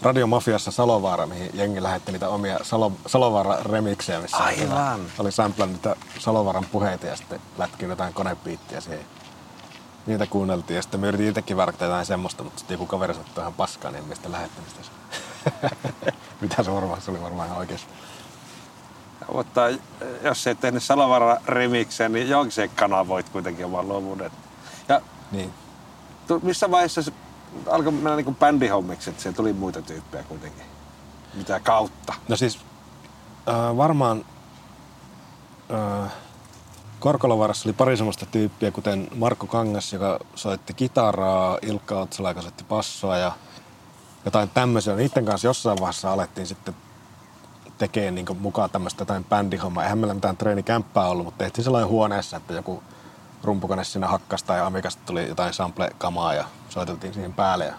Radio 0.05 0.27
Mafiassa 0.27 0.71
Salovaara, 0.71 1.25
mihin 1.25 1.49
jengi 1.53 1.83
lähetti 1.83 2.11
niitä 2.11 2.29
omia 2.29 2.59
Salo, 2.63 2.91
Salovaara-remiksejä, 3.07 4.21
missä 4.21 4.37
Aivan. 4.37 5.01
oli 5.19 5.31
samplannut 5.31 5.77
niitä 5.77 5.95
Salovaaran 6.19 6.65
puheita 6.71 7.05
ja 7.05 7.15
sitten 7.15 7.39
lätkin 7.57 7.89
jotain 7.89 8.13
konepiittiä 8.13 8.81
siihen. 8.81 9.05
Niitä 10.05 10.27
kuunneltiin 10.27 10.75
ja 10.75 10.81
sitten 10.81 10.99
me 10.99 11.07
yritin 11.07 11.27
itsekin 11.29 11.57
värkätä 11.57 11.85
jotain 11.85 12.05
semmoista, 12.05 12.43
mutta 12.43 12.59
sitten 12.59 12.75
joku 12.75 12.85
kaveri 12.85 13.13
sattui 13.13 13.41
ihan 13.41 13.53
paskaan, 13.53 13.93
niin 13.93 14.05
mistä 14.07 14.31
lähettämistä 14.31 14.79
se. 14.83 14.91
Mitä 16.41 16.63
se 16.63 16.71
varmaan, 16.73 17.01
se 17.01 17.11
oli 17.11 17.21
varmaan 17.21 17.47
ihan 17.47 17.59
oikeassa. 17.59 17.87
Mutta 19.33 19.61
jos 20.23 20.47
ei 20.47 20.55
tehnyt 20.55 20.83
Salovara 20.83 21.37
remixen, 21.45 22.13
niin 22.13 22.29
jonkin 22.29 22.69
kanavoit 22.75 23.29
kuitenkin 23.29 23.65
oman 23.65 23.87
luovuuden. 23.87 24.31
Ja 24.89 25.01
Niin. 25.31 25.53
tu- 26.27 26.39
missä 26.43 26.71
vaiheessa 26.71 27.01
se 27.01 27.11
alkoi 27.69 27.91
mennä 27.91 28.15
niin 28.15 28.35
bändihommiksi, 28.35 29.09
että 29.09 29.21
siellä 29.21 29.35
tuli 29.35 29.53
muita 29.53 29.81
tyyppejä 29.81 30.23
kuitenkin? 30.23 30.65
Mitä 31.33 31.59
kautta? 31.59 32.13
No 32.27 32.35
siis 32.35 32.59
äh, 33.49 33.77
varmaan 33.77 34.25
äh, 35.73 36.11
Korkolovarassa 36.99 37.69
oli 37.69 37.73
pari 37.73 37.97
semmoista 37.97 38.25
tyyppiä, 38.25 38.71
kuten 38.71 39.07
Markku 39.15 39.47
Kangas, 39.47 39.93
joka 39.93 40.19
soitti 40.35 40.73
kitaraa, 40.73 41.57
Ilkka 41.61 41.99
Otsala, 41.99 42.29
joka 42.29 42.41
soitti 42.41 42.63
passoa 42.63 43.17
ja 43.17 43.31
jotain 44.25 44.49
tämmöisiä. 44.49 44.95
Niiden 44.95 45.25
kanssa 45.25 45.47
jossain 45.47 45.79
vaiheessa 45.79 46.13
alettiin 46.13 46.47
sitten 46.47 46.75
tekemään 47.77 48.15
niin 48.15 48.25
mukaan 48.39 48.69
tämmöistä 48.69 49.01
jotain 49.01 49.23
bändihommaa. 49.23 49.83
Eihän 49.83 49.97
meillä 49.97 50.13
mitään 50.13 50.37
treenikämppää 50.37 51.07
ollut, 51.07 51.25
mutta 51.25 51.43
tehtiin 51.43 51.63
sellainen 51.63 51.89
huoneessa, 51.89 52.37
että 52.37 52.53
joku 52.53 52.83
rumpukone 53.45 53.83
siinä 53.83 54.07
hakkasta 54.07 54.53
ja 54.53 54.65
Amikasta 54.65 55.01
tuli 55.05 55.27
jotain 55.27 55.53
sample-kamaa 55.53 56.33
ja 56.33 56.45
soiteltiin 56.69 57.13
siihen 57.13 57.33
päälle. 57.33 57.65
Ja 57.65 57.73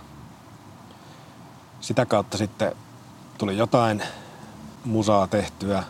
sitä 1.81 2.07
kautta 2.07 2.39
sitten 2.39 2.73
tuli 3.39 3.57
jotain 3.57 4.03
musaa 4.85 5.27
tehtyä. 5.27 5.83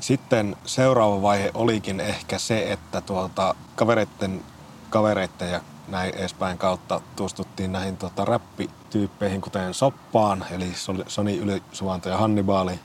Sitten 0.00 0.56
seuraava 0.64 1.22
vaihe 1.22 1.50
olikin 1.54 2.00
ehkä 2.00 2.38
se, 2.38 2.72
että 2.72 3.00
tuolta 3.00 3.54
kavereitten, 3.74 4.44
kavereitten 4.90 5.50
ja 5.50 5.60
näin 5.88 6.14
edespäin 6.14 6.58
kautta 6.58 7.00
tuostuttiin 7.16 7.72
näihin 7.72 7.96
tuota, 7.96 8.24
räppityyppeihin, 8.24 9.40
kuten 9.40 9.74
Soppaan, 9.74 10.44
eli 10.50 10.72
Soni 11.06 11.36
Ylisuvanto 11.36 12.08
ja 12.08 12.16
Hannibali. 12.16 12.80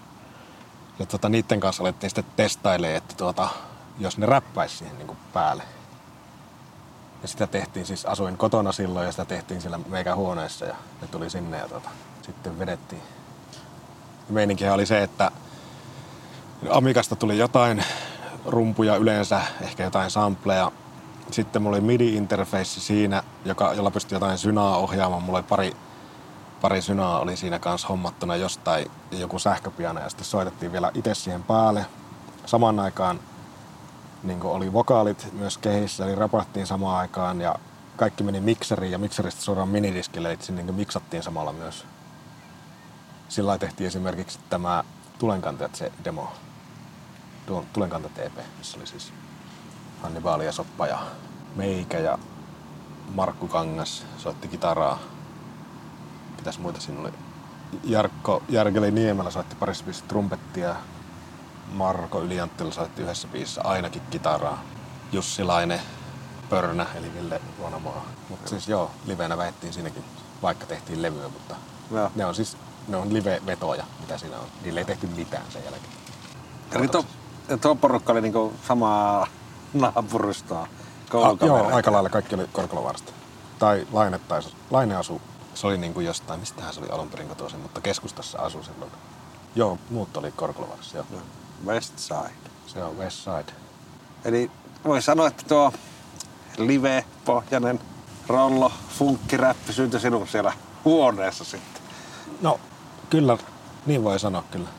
Ja 0.99 1.05
tuota, 1.05 1.29
niiden 1.29 1.59
kanssa 1.59 1.83
alettiin 1.83 2.09
sitten 2.09 2.25
testailemaan, 2.35 2.97
että 2.97 3.15
tuota, 3.15 3.49
jos 3.99 4.17
ne 4.17 4.25
räppäisi 4.25 4.77
siihen 4.77 4.97
niin 4.97 5.17
päälle. 5.33 5.63
Ja 7.21 7.27
sitä 7.27 7.47
tehtiin 7.47 7.85
siis, 7.85 8.05
asuin 8.05 8.37
kotona 8.37 8.71
silloin 8.71 9.05
ja 9.05 9.11
sitä 9.11 9.25
tehtiin 9.25 9.61
siellä 9.61 9.79
meikä 9.87 10.15
huoneessa 10.15 10.65
ja 10.65 10.75
ne 11.01 11.07
tuli 11.07 11.29
sinne 11.29 11.57
ja 11.57 11.67
tuota, 11.67 11.89
sitten 12.21 12.59
vedettiin. 12.59 13.01
Meininkihän 14.29 14.73
oli 14.73 14.85
se, 14.85 15.03
että 15.03 15.31
Amikasta 16.69 17.15
tuli 17.15 17.37
jotain 17.37 17.83
rumpuja 18.45 18.95
yleensä, 18.95 19.41
ehkä 19.61 19.83
jotain 19.83 20.11
sampleja. 20.11 20.71
Sitten 21.31 21.61
mulla 21.61 21.77
oli 21.77 21.85
MIDI-interface 21.85 22.79
siinä, 22.79 23.23
joka, 23.45 23.73
jolla 23.73 23.91
pystyi 23.91 24.15
jotain 24.15 24.37
synaa 24.37 24.77
ohjaamaan. 24.77 25.23
Mulla 25.23 25.37
oli 25.37 25.45
pari, 25.49 25.73
pari 26.61 26.81
synaa 26.81 27.19
oli 27.19 27.37
siinä 27.37 27.59
kanssa 27.59 27.87
hommattuna 27.87 28.35
jostain, 28.35 28.91
joku 29.11 29.39
sähköpiano 29.39 29.99
ja 29.99 30.09
sitten 30.09 30.25
soitettiin 30.25 30.71
vielä 30.71 30.91
itse 30.93 31.15
siihen 31.15 31.43
päälle. 31.43 31.85
Samaan 32.45 32.79
aikaan 32.79 33.19
niin 34.23 34.43
oli 34.43 34.73
vokaalit 34.73 35.27
myös 35.33 35.57
kehissä, 35.57 36.05
eli 36.05 36.15
rapattiin 36.15 36.67
samaan 36.67 36.99
aikaan 36.99 37.41
ja 37.41 37.55
kaikki 37.97 38.23
meni 38.23 38.39
mikseriin 38.39 38.91
ja 38.91 38.97
mikseristä 38.97 39.41
suoraan 39.41 39.69
minidiskille, 39.69 40.29
eli 40.29 40.37
niin 40.49 40.75
miksattiin 40.75 41.23
samalla 41.23 41.53
myös. 41.53 41.85
Sillä 43.29 43.57
tehtiin 43.57 43.87
esimerkiksi 43.87 44.39
tämä 44.49 44.83
Tulenkantajat 45.19 45.75
se 45.75 45.91
demo, 46.03 46.31
tuon 47.45 47.65
Tulenkantajat 47.73 48.19
EP, 48.19 48.33
missä 48.57 48.77
oli 48.77 48.87
siis 48.87 49.13
Hannibali 50.01 50.45
ja 50.45 50.51
Soppa 50.51 50.87
ja 50.87 50.99
Meikä 51.55 51.99
ja 51.99 52.17
Markku 53.15 53.47
Kangas 53.47 54.05
soitti 54.17 54.47
kitaraa. 54.47 54.99
Mitäs 56.37 56.59
muita 56.59 56.81
siinä 56.81 57.01
oli? 57.01 57.11
Jarkko 57.83 58.43
Järkeli 58.49 58.91
Niemelä 58.91 59.31
soitti 59.31 59.55
parissa 59.55 59.85
trumpettia. 60.07 60.75
Marko 61.71 62.21
Ylianttila 62.21 62.71
soitti 62.71 63.01
yhdessä 63.01 63.27
biisissä 63.27 63.61
ainakin 63.63 64.01
kitaraa. 64.09 64.63
Jussi 65.11 65.43
Laine, 65.43 65.81
Pörnä 66.49 66.85
eli 66.95 67.13
Ville 67.13 67.41
Vuonamaa. 67.59 68.05
Mutta 68.29 68.49
siis 68.49 68.67
joo, 68.67 68.91
livenä 69.05 69.37
väettiin 69.37 69.73
siinäkin, 69.73 70.03
vaikka 70.41 70.65
tehtiin 70.65 71.01
levyä, 71.01 71.27
mutta 71.29 71.55
Joo. 71.91 72.11
ne 72.15 72.25
on 72.25 72.35
siis 72.35 72.57
ne 72.87 72.97
on 72.97 73.13
live-vetoja, 73.13 73.83
mitä 73.99 74.17
siinä 74.17 74.37
on. 74.37 74.45
Niille 74.63 74.79
ei 74.79 74.85
tehty 74.85 75.07
mitään 75.07 75.43
sen 75.49 75.63
jälkeen. 75.63 75.93
Eli 76.71 76.87
tuo, 76.87 77.05
tuo 77.61 77.75
porukka 77.75 78.11
oli 78.11 78.21
niinku 78.21 78.53
samaa 78.67 79.27
naapurustoa. 79.73 80.61
A, 80.63 80.67
koulukavereita. 81.09 81.67
joo, 81.67 81.75
aika 81.75 81.91
lailla 81.91 82.09
kaikki 82.09 82.35
oli 82.35 82.47
Korkolovarsta. 82.53 83.11
Tai 83.59 83.87
Laine, 83.91 84.19
tai 84.19 84.41
Laine 84.71 84.95
asu, 84.95 85.21
se 85.53 85.67
oli 85.67 85.77
niin 85.77 85.93
kuin 85.93 86.05
jostain, 86.05 86.39
mistähän 86.39 86.73
se 86.73 86.79
oli 86.79 86.89
alun 86.89 87.09
perin 87.09 87.27
kotoisin, 87.27 87.59
mutta 87.59 87.81
keskustassa 87.81 88.39
asui 88.39 88.63
silloin. 88.63 88.91
Joo, 89.55 89.77
muut 89.89 90.17
oli 90.17 90.31
Korkolovarassa, 90.31 90.97
joo. 90.97 91.05
West 91.65 91.99
Side. 91.99 92.49
Se 92.67 92.83
on 92.83 92.97
West 92.97 93.17
Side. 93.17 93.53
Eli 94.25 94.51
voi 94.85 95.01
sanoa, 95.01 95.27
että 95.27 95.43
tuo 95.47 95.73
live-pohjainen 96.57 97.79
rollo, 98.27 98.71
funkkiräppi 98.89 99.73
syntyi 99.73 99.99
sinun 99.99 100.27
siellä 100.27 100.53
huoneessa 100.85 101.43
sitten. 101.43 101.81
No, 102.41 102.59
kyllä, 103.09 103.37
niin 103.85 104.03
voi 104.03 104.19
sanoa 104.19 104.43
kyllä. 104.51 104.69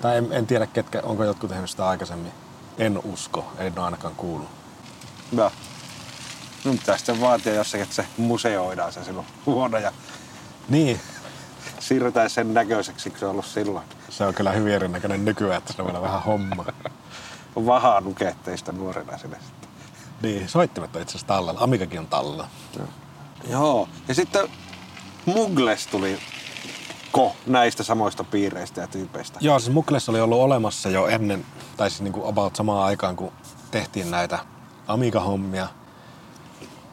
Tai 0.00 0.16
en, 0.16 0.32
en 0.32 0.46
tiedä, 0.46 0.66
ketkä, 0.66 1.00
onko 1.02 1.24
jotkut 1.24 1.50
tehnyt 1.50 1.70
sitä 1.70 1.88
aikaisemmin. 1.88 2.32
En 2.78 3.00
usko, 3.04 3.52
en 3.58 3.72
ole 3.76 3.84
ainakaan 3.84 4.14
kuullut. 4.16 4.48
No. 5.32 5.52
Nyt 6.64 6.80
pitää 6.80 6.96
sitten 6.96 7.20
vaatia 7.20 7.54
jossakin, 7.54 7.82
että 7.82 7.94
se 7.94 8.06
museoidaan 8.16 8.92
se 8.92 9.04
sinun 9.04 9.24
huone 9.46 9.80
ja 9.80 9.92
Niin, 10.68 11.00
siirretään 11.88 12.30
sen 12.30 12.54
näköiseksi, 12.54 13.10
kun 13.10 13.18
se 13.18 13.24
on 13.26 13.30
ollut 13.30 13.46
silloin. 13.46 13.84
se 14.08 14.24
on 14.24 14.34
kyllä 14.34 14.52
hyvin 14.52 14.72
erinäköinen 14.72 15.24
nykyään, 15.24 15.58
että 15.58 15.72
se 15.72 15.82
on 15.82 15.86
vielä 15.86 16.02
vähän 16.02 16.22
homma. 16.22 16.64
On 17.56 17.66
vahaa 17.66 18.00
nuketteista 18.00 18.72
nuorena 18.72 19.18
sinne 19.18 19.36
sitten. 19.40 19.68
Niin, 20.22 20.48
soittimet 20.48 20.96
on 20.96 21.02
itse 21.02 21.10
asiassa 21.10 21.26
tallella. 21.26 21.60
Amikakin 21.60 22.00
on 22.00 22.06
tallella. 22.06 22.48
Joo. 23.50 23.88
Ja 24.08 24.14
sitten 24.14 24.48
Mugles 25.26 25.86
tuli 25.86 26.18
ko 27.12 27.36
näistä 27.46 27.82
samoista 27.82 28.24
piireistä 28.24 28.80
ja 28.80 28.86
tyypeistä. 28.86 29.38
Joo, 29.42 29.58
siis 29.58 29.72
Mukles 29.72 30.08
oli 30.08 30.20
ollut 30.20 30.40
olemassa 30.40 30.88
jo 30.88 31.06
ennen, 31.06 31.46
tai 31.76 31.90
siis 31.90 32.02
niin 32.02 32.12
kuin 32.12 32.28
about 32.28 32.56
samaan 32.56 32.84
aikaan, 32.84 33.16
kun 33.16 33.32
tehtiin 33.70 34.10
näitä 34.10 34.38
Amiga-hommia. 34.88 35.68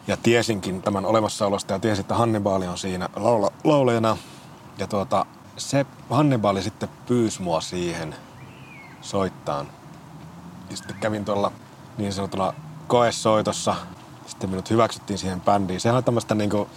Ja 0.07 0.17
tiesinkin 0.17 0.81
tämän 0.81 1.05
olemassaolosta 1.05 1.73
ja 1.73 1.79
tiesin, 1.79 2.01
että 2.01 2.15
Hannibali 2.15 2.67
on 2.67 2.77
siinä 2.77 3.09
laula, 3.15 3.51
laulajana. 3.63 4.17
Ja 4.77 4.87
tuota, 4.87 5.25
se 5.57 5.85
Hannibali 6.09 6.61
sitten 6.61 6.89
pyysi 7.07 7.41
mua 7.41 7.61
siihen 7.61 8.15
soittaan. 9.01 9.67
Ja 10.69 10.77
sitten 10.77 10.95
kävin 10.99 11.25
tuolla 11.25 11.51
niin 11.97 12.13
sanotulla 12.13 12.53
koesoitossa 12.87 13.75
Sitten 14.27 14.49
minut 14.49 14.69
hyväksyttiin 14.69 15.17
siihen 15.19 15.41
bändiin. 15.41 15.81
Sehän 15.81 15.97
on 15.97 16.03
tämmöistä 16.03 16.35
niinku, 16.35 16.69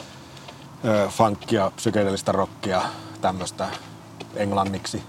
ö, 0.85 1.09
funkia, 1.09 1.73
psykedelistä 1.77 2.33
rockia, 2.33 2.83
tämmöistä 3.21 3.69
englanniksi. 4.35 5.03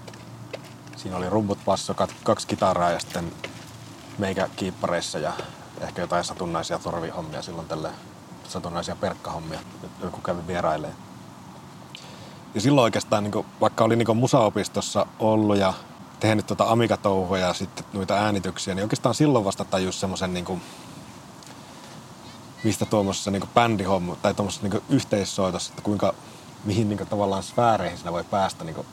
Siinä 0.96 1.16
oli 1.16 1.30
rumput, 1.30 1.58
basso, 1.64 1.94
kaksi 2.24 2.46
kitaraa 2.46 2.90
ja 2.90 3.00
sitten 3.00 3.32
meikä 4.18 4.48
kiippareissa 4.56 5.18
ja 5.18 5.32
ehkä 5.80 6.02
jotain 6.02 6.24
satunnaisia 6.24 6.78
torvihommia 6.78 7.42
silloin 7.42 7.68
tälle 7.68 7.90
satunnaisia 8.48 8.96
perkkahommia, 8.96 9.60
joku 10.02 10.20
kävi 10.20 10.46
vierailee. 10.46 10.92
Ja 12.54 12.60
silloin 12.60 12.82
oikeastaan, 12.82 13.24
niin 13.24 13.46
vaikka 13.60 13.84
oli 13.84 13.96
niin 13.96 14.16
musaopistossa 14.16 15.06
ollut 15.18 15.56
ja 15.56 15.74
tehnyt 16.20 16.46
tuota 16.46 16.64
amikatouhuja 16.64 17.46
ja 17.46 17.54
sitten 17.54 17.84
noita 17.92 18.14
äänityksiä, 18.14 18.74
niin 18.74 18.82
oikeastaan 18.82 19.14
silloin 19.14 19.44
vasta 19.44 19.64
tajus 19.64 20.00
semmoisen, 20.00 20.34
niin 20.34 20.44
kuin, 20.44 20.62
mistä 22.64 22.86
tuommoisessa 22.86 23.30
niin 23.30 23.48
bändihomma 23.54 24.16
tai 24.16 24.34
tuommoisessa 24.34 24.68
niin 24.68 24.82
yhteissoitossa, 24.88 25.70
että 25.70 25.82
kuinka, 25.82 26.14
mihin 26.64 26.88
niin 26.88 26.96
kuin, 26.96 27.08
tavallaan 27.08 27.42
sfääreihin 27.42 27.98
siinä 27.98 28.12
voi 28.12 28.24
päästä 28.24 28.64
niin 28.64 28.74
kuin, 28.74 28.86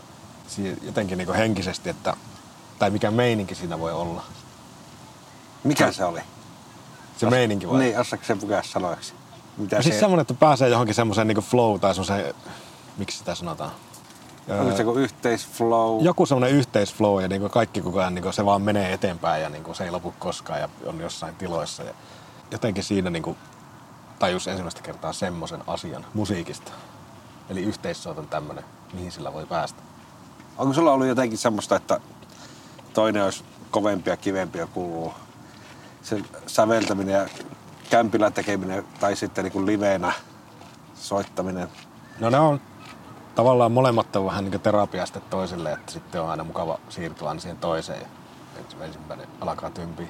jotenkin 0.82 1.18
niin 1.18 1.34
henkisesti, 1.34 1.90
että, 1.90 2.14
tai 2.80 2.90
mikä 2.90 3.12
meininki 3.12 3.56
siinä 3.56 3.80
voi 3.80 3.92
olla. 3.92 4.24
Mikä 5.64 5.92
se 5.92 6.06
oli? 6.06 6.22
Se 7.18 7.26
Os, 7.26 7.32
meininki 7.32 7.70
vai? 7.70 7.80
Niin, 7.80 8.00
osaako 8.00 8.26
sen 8.26 8.40
pukea 8.40 8.64
sanoiksi? 8.64 9.14
Mitä 9.58 9.76
no 9.76 9.82
siis 9.82 9.96
se... 9.96 10.00
semmoinen, 10.00 10.22
että 10.22 10.34
pääsee 10.34 10.70
johonkin 10.70 10.96
semmoiseen 10.96 11.28
niin 11.28 11.38
flow 11.38 11.80
tai 11.80 11.96
semmoiseen, 11.96 12.34
miksi 12.98 13.18
sitä 13.18 13.36
sanotaan? 13.36 13.72
Onko 14.60 14.76
se 14.76 14.84
joku 14.84 15.00
yhteisflow? 15.00 16.04
Joku 16.04 16.26
semmoinen 16.26 16.58
yhteisflow 16.58 17.22
ja 17.22 17.28
niin 17.28 17.50
kaikki 17.50 17.82
koko 17.82 18.00
ajan 18.00 18.16
niin 18.16 18.34
se 18.34 18.46
vaan 18.46 18.62
menee 18.62 18.94
eteenpäin 18.94 19.44
ja 19.44 19.50
niin 19.50 19.76
se 19.76 19.84
ei 19.84 19.92
lopu 19.92 20.14
koskaan 20.20 20.60
ja 20.60 20.70
on 20.86 21.00
jossain 21.00 21.36
tiloissa. 21.36 21.84
Ja 21.84 21.94
jotenkin 22.52 22.84
siinä 22.84 23.10
niin 23.10 23.38
tajus 24.20 24.48
ensimmäistä 24.48 24.82
kertaa 24.82 25.14
semmoisen 25.14 25.64
asian 25.68 26.06
musiikista. 26.14 26.72
Eli 27.50 27.64
yhteissoiton 27.64 28.28
tämmöinen, 28.28 28.64
mihin 28.94 29.12
sillä 29.12 29.34
voi 29.34 29.46
päästä. 29.46 29.82
Onko 30.58 30.74
sulla 30.74 30.92
ollut 30.92 31.08
jotenkin 31.08 31.38
semmoista, 31.38 31.76
että 31.76 32.00
toinen 32.94 33.24
olisi 33.24 33.44
kovempia 33.72 34.14
ja 34.14 34.18
kivempiä 34.18 34.68
kuuluu 34.68 35.14
se 36.04 36.22
säveltäminen 36.48 37.16
ja 37.16 37.28
kämpillä 37.90 38.32
tekeminen 38.32 38.86
tai 39.00 39.16
sitten 39.16 39.44
niin 39.44 39.52
kuin 39.52 39.66
liveenä 39.66 40.14
soittaminen? 40.96 41.68
No 42.20 42.30
ne 42.30 42.40
on 42.40 42.62
tavallaan 43.38 43.72
molemmat 43.72 44.16
on 44.16 44.26
vähän 44.26 44.44
niin 44.44 44.62
terapiasta 44.62 45.20
toiselle, 45.20 45.72
että 45.72 45.92
sitten 45.92 46.22
on 46.22 46.30
aina 46.30 46.44
mukava 46.44 46.80
siirtyä 46.90 47.28
aina 47.28 47.42
siihen 47.42 47.58
toiseen 47.58 48.02
ja 48.02 48.86
ensimmäinen 48.86 49.28
alkaa 49.42 49.70
tympiä. 49.70 50.08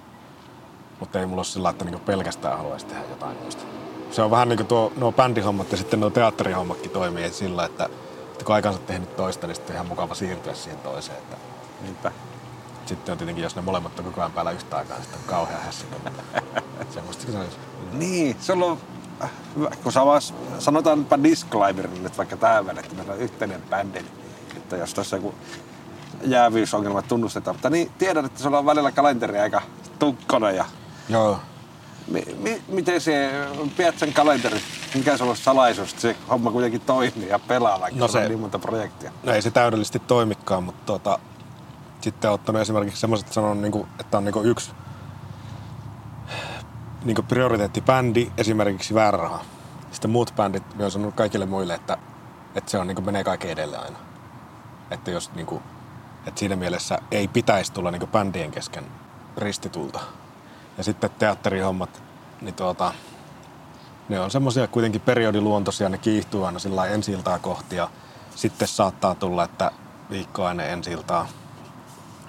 Mutta 0.99 1.19
ei 1.19 1.25
mulla 1.25 1.39
ole 1.39 1.45
sillä, 1.45 1.69
että 1.69 1.85
niin 1.85 1.99
pelkästään 1.99 2.57
haluaisi 2.57 2.85
tehdä 2.85 3.03
jotain 3.09 3.37
muista. 3.41 3.63
Se 4.11 4.21
on 4.21 4.31
vähän 4.31 4.49
niin 4.49 4.57
kuin 4.57 4.67
tuo, 4.67 4.93
nuo 4.97 5.11
bändihommat 5.11 5.71
ja 5.71 5.77
sitten 5.77 5.99
nuo 5.99 6.09
teatterihommatkin 6.09 6.91
toimii 6.91 7.29
sillä, 7.29 7.65
että, 7.65 7.85
että 8.31 8.45
kun 8.45 8.55
aikansa 8.55 8.79
tehnyt 8.79 9.15
toista, 9.15 9.47
niin 9.47 9.55
sitten 9.55 9.73
on 9.73 9.75
ihan 9.75 9.87
mukava 9.87 10.15
siirtyä 10.15 10.53
siihen 10.53 10.79
toiseen. 10.79 11.17
Että 11.17 11.37
Niinpä. 11.81 12.11
Sitten 12.85 13.11
on 13.11 13.17
tietenkin, 13.17 13.43
jos 13.43 13.55
ne 13.55 13.61
molemmat 13.61 13.99
on 13.99 14.05
koko 14.05 14.21
ajan 14.21 14.31
päällä 14.31 14.51
yhtä 14.51 14.77
aikaa, 14.77 14.97
niin 14.97 15.03
sitten 15.03 15.21
on 15.21 15.29
kauhean 15.29 15.61
hässäkkä. 15.61 15.97
Semmoista 16.89 17.31
se 17.31 17.37
olisi. 17.37 17.57
Niin, 17.93 18.35
se 18.39 18.53
on 18.53 18.77
kun 19.83 19.91
vas, 20.05 20.33
sanotaanpa 20.59 21.23
disclaimerille 21.23 21.99
nyt 21.99 22.17
vaikka 22.17 22.37
tämän, 22.37 22.77
että 22.77 22.95
meillä 22.95 23.13
on 23.13 23.19
yhteinen 23.19 23.61
bändi, 23.69 23.99
että 24.57 24.77
jos 24.77 24.93
tässä 24.93 25.15
joku 25.15 25.35
jäävyysongelmat 26.21 27.07
tunnustetaan. 27.07 27.55
Mutta 27.55 27.69
niin, 27.69 27.91
tiedän, 27.97 28.25
että 28.25 28.43
sulla 28.43 28.59
on 28.59 28.65
välillä 28.65 28.91
kalenteri 28.91 29.39
aika 29.39 29.61
tukkona 29.99 30.51
ja 30.51 30.65
Joo. 31.09 31.39
Mi, 32.07 32.23
mi, 32.37 32.61
miten 32.67 33.01
se, 33.01 33.31
pidät 33.77 33.99
sen 33.99 34.13
kalenteri, 34.13 34.59
mikä 34.95 35.17
se 35.17 35.23
on 35.23 35.37
salaisuus, 35.37 35.89
että 35.89 36.01
se 36.01 36.15
homma 36.29 36.51
kuitenkin 36.51 36.81
toimii 36.81 37.29
ja 37.29 37.39
pelaa, 37.39 37.79
vaikka 37.79 37.99
no 37.99 38.07
se, 38.07 38.17
on 38.17 38.27
niin 38.27 38.39
monta 38.39 38.59
projektia? 38.59 39.11
No 39.23 39.33
ei 39.33 39.41
se 39.41 39.51
täydellisesti 39.51 39.99
toimikaan, 39.99 40.63
mutta 40.63 40.85
tota, 40.85 41.19
sitten 42.01 42.31
ottanut 42.31 42.61
esimerkiksi 42.61 42.99
semmoiset 42.99 43.33
sanon, 43.33 43.61
niin 43.61 43.87
että 43.99 44.17
on 44.17 44.25
niin 44.25 44.45
yksi 44.45 44.71
niin 47.07 47.25
prioriteettibändi, 47.27 48.31
esimerkiksi 48.37 48.93
väärä 48.93 49.17
raha. 49.17 49.39
Sitten 49.91 50.11
muut 50.11 50.33
bändit, 50.35 50.75
ne 50.75 50.85
on 50.85 51.13
kaikille 51.13 51.45
muille, 51.45 51.73
että, 51.73 51.97
että 52.55 52.71
se 52.71 52.77
on, 52.77 52.87
niin 52.87 53.05
menee 53.05 53.23
kaiken 53.23 53.51
edelle 53.51 53.77
aina. 53.77 53.97
Että, 54.91 55.11
jos, 55.11 55.33
niin 55.33 55.45
kuin, 55.45 55.63
että 56.25 56.39
siinä 56.39 56.55
mielessä 56.55 56.99
ei 57.11 57.27
pitäisi 57.27 57.73
tulla 57.73 57.91
niin 57.91 58.07
bändien 58.07 58.51
kesken 58.51 58.83
ristitulta. 59.37 59.99
Ja 60.77 60.83
sitten 60.83 61.09
teatterihommat, 61.19 62.03
niin 62.41 62.55
tuota, 62.55 62.93
ne 64.09 64.19
on 64.19 64.31
semmoisia 64.31 64.67
kuitenkin 64.67 65.01
periodiluontoisia, 65.01 65.89
ne 65.89 65.97
kiihtyy 65.97 66.45
aina 66.45 66.59
sillä 66.59 66.85
ensi 66.85 67.17
kohti 67.41 67.75
ja 67.75 67.89
sitten 68.35 68.67
saattaa 68.67 69.15
tulla, 69.15 69.43
että 69.43 69.71
viikkoa 70.09 70.51
ennen 70.51 70.69
ensi 70.69 70.97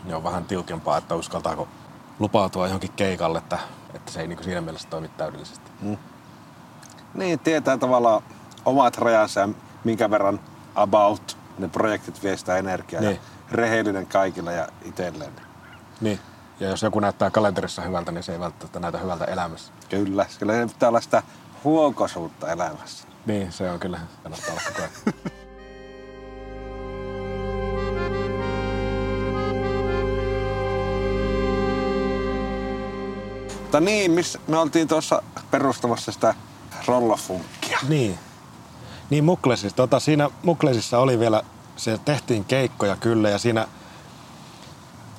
ne 0.04 0.14
on 0.14 0.24
vähän 0.24 0.44
tiukempaa, 0.44 0.98
että 0.98 1.14
uskaltaako 1.14 1.68
lupautua 2.18 2.66
johonkin 2.66 2.92
keikalle, 2.96 3.38
että, 3.38 3.58
että 3.94 4.12
se 4.12 4.20
ei 4.20 4.26
niin 4.26 4.44
siinä 4.44 4.60
mielessä 4.60 4.88
toimi 4.88 5.08
täydellisesti. 5.08 5.70
Mm. 5.80 5.96
Niin, 7.14 7.38
tietää 7.38 7.78
tavallaan 7.78 8.22
omat 8.64 8.98
rajansa 8.98 9.40
ja 9.40 9.48
minkä 9.84 10.10
verran 10.10 10.40
about 10.74 11.36
ne 11.58 11.68
projektit 11.68 12.22
vie 12.22 12.36
sitä 12.36 12.56
energiaa 12.56 13.02
niin. 13.02 13.14
ja 13.14 13.20
rehellinen 13.52 14.06
kaikilla 14.06 14.52
ja 14.52 14.68
itselleen. 14.84 15.32
Niin. 16.00 16.20
Ja 16.60 16.68
jos 16.68 16.82
joku 16.82 17.00
näyttää 17.00 17.30
kalenterissa 17.30 17.82
hyvältä, 17.82 18.12
niin 18.12 18.22
se 18.22 18.32
ei 18.32 18.40
välttämättä 18.40 18.80
näytä 18.80 18.98
hyvältä 18.98 19.24
elämässä. 19.24 19.72
Kyllä, 19.88 20.26
kyllä 20.38 20.66
pitää 20.66 20.88
olla 20.88 21.00
sitä 21.00 21.22
huokosuutta 21.64 22.52
elämässä. 22.52 23.08
Niin, 23.26 23.52
se 23.52 23.70
on 23.70 23.80
kyllä. 23.80 24.00
Kannattaa 24.22 24.52
olla 24.52 24.62
koko 24.68 24.78
ajan. 24.78 25.32
Mutta 33.68 33.80
niin, 33.80 34.10
missä 34.10 34.38
me 34.46 34.58
oltiin 34.58 34.88
tuossa 34.88 35.22
perustamassa 35.50 36.12
sitä 36.12 36.34
rollafunkkia. 36.86 37.78
Niin. 37.88 38.18
Niin 39.10 39.24
Muklesissa. 39.24 39.76
Tota, 39.76 40.00
siinä 40.00 40.30
Muklesissa 40.42 40.98
oli 40.98 41.18
vielä, 41.18 41.42
se 41.76 41.98
tehtiin 42.04 42.44
keikkoja 42.44 42.96
kyllä 42.96 43.30
ja 43.30 43.38
siinä 43.38 43.68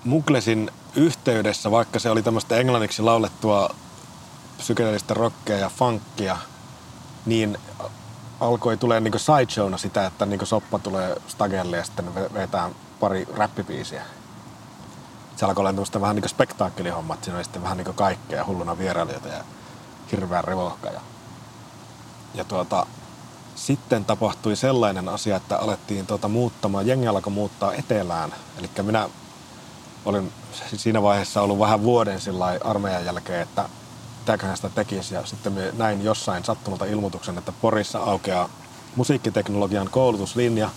Muklesin 0.03 0.71
yhteydessä, 0.95 1.71
vaikka 1.71 1.99
se 1.99 2.09
oli 2.09 2.23
tämmöistä 2.23 2.57
englanniksi 2.57 3.01
laulettua 3.01 3.75
psykedeellistä 4.57 5.13
rockia 5.13 5.57
ja 5.57 5.69
funkia, 5.69 6.37
niin 7.25 7.57
alkoi 8.39 8.77
tulee 8.77 8.99
niin 8.99 9.13
sideshowna 9.19 9.77
sitä, 9.77 10.05
että 10.05 10.25
niin 10.25 10.47
soppa 10.47 10.79
tulee 10.79 11.15
stagelle 11.27 11.77
ja 11.77 11.83
sitten 11.83 12.15
vetää 12.33 12.69
pari 12.99 13.27
räppipiisiä 13.35 14.01
se 15.39 15.45
alkoi 15.45 15.61
olla 15.61 15.69
tämmöistä 15.69 16.01
vähän 16.01 16.15
niin 16.15 16.23
kuin 16.23 16.29
spektaakkelihommat. 16.29 17.23
Siinä 17.23 17.37
oli 17.37 17.43
sitten 17.43 17.63
vähän 17.63 17.77
niin 17.77 17.85
kuin 17.85 17.95
kaikkea, 17.95 18.45
hulluna 18.45 18.77
vierailijoita 18.77 19.27
ja 19.27 19.43
hirveän 20.11 20.43
revohka. 20.43 20.89
Ja, 20.89 21.01
ja 22.33 22.43
tuota, 22.43 22.85
sitten 23.55 24.05
tapahtui 24.05 24.55
sellainen 24.55 25.09
asia, 25.09 25.35
että 25.35 25.57
alettiin 25.57 26.07
tuota 26.07 26.27
muuttamaan, 26.27 26.87
jengi 26.87 27.07
alkoi 27.07 27.33
muuttaa 27.33 27.73
etelään. 27.73 28.33
Eli 28.57 28.69
minä 28.81 29.09
olin 30.05 30.31
siinä 30.75 31.01
vaiheessa 31.01 31.41
ollut 31.41 31.59
vähän 31.59 31.83
vuoden 31.83 32.19
armeijan 32.63 33.05
jälkeen, 33.05 33.41
että 33.41 33.69
mitäköhän 34.19 34.55
sitä 34.55 34.69
tekisi. 34.69 35.13
Ja 35.15 35.25
sitten 35.25 35.53
me 35.53 35.73
näin 35.77 36.03
jossain 36.03 36.45
sattumalta 36.45 36.85
ilmoituksen, 36.85 37.37
että 37.37 37.53
Porissa 37.61 37.99
aukeaa 37.99 38.49
musiikkiteknologian 38.95 39.89
koulutuslinja 39.89 40.69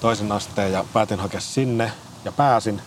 toisen 0.00 0.32
asteen 0.32 0.72
ja 0.72 0.84
päätin 0.92 1.20
hakea 1.20 1.40
sinne 1.40 1.92
ja 2.24 2.32
pääsin. 2.32 2.82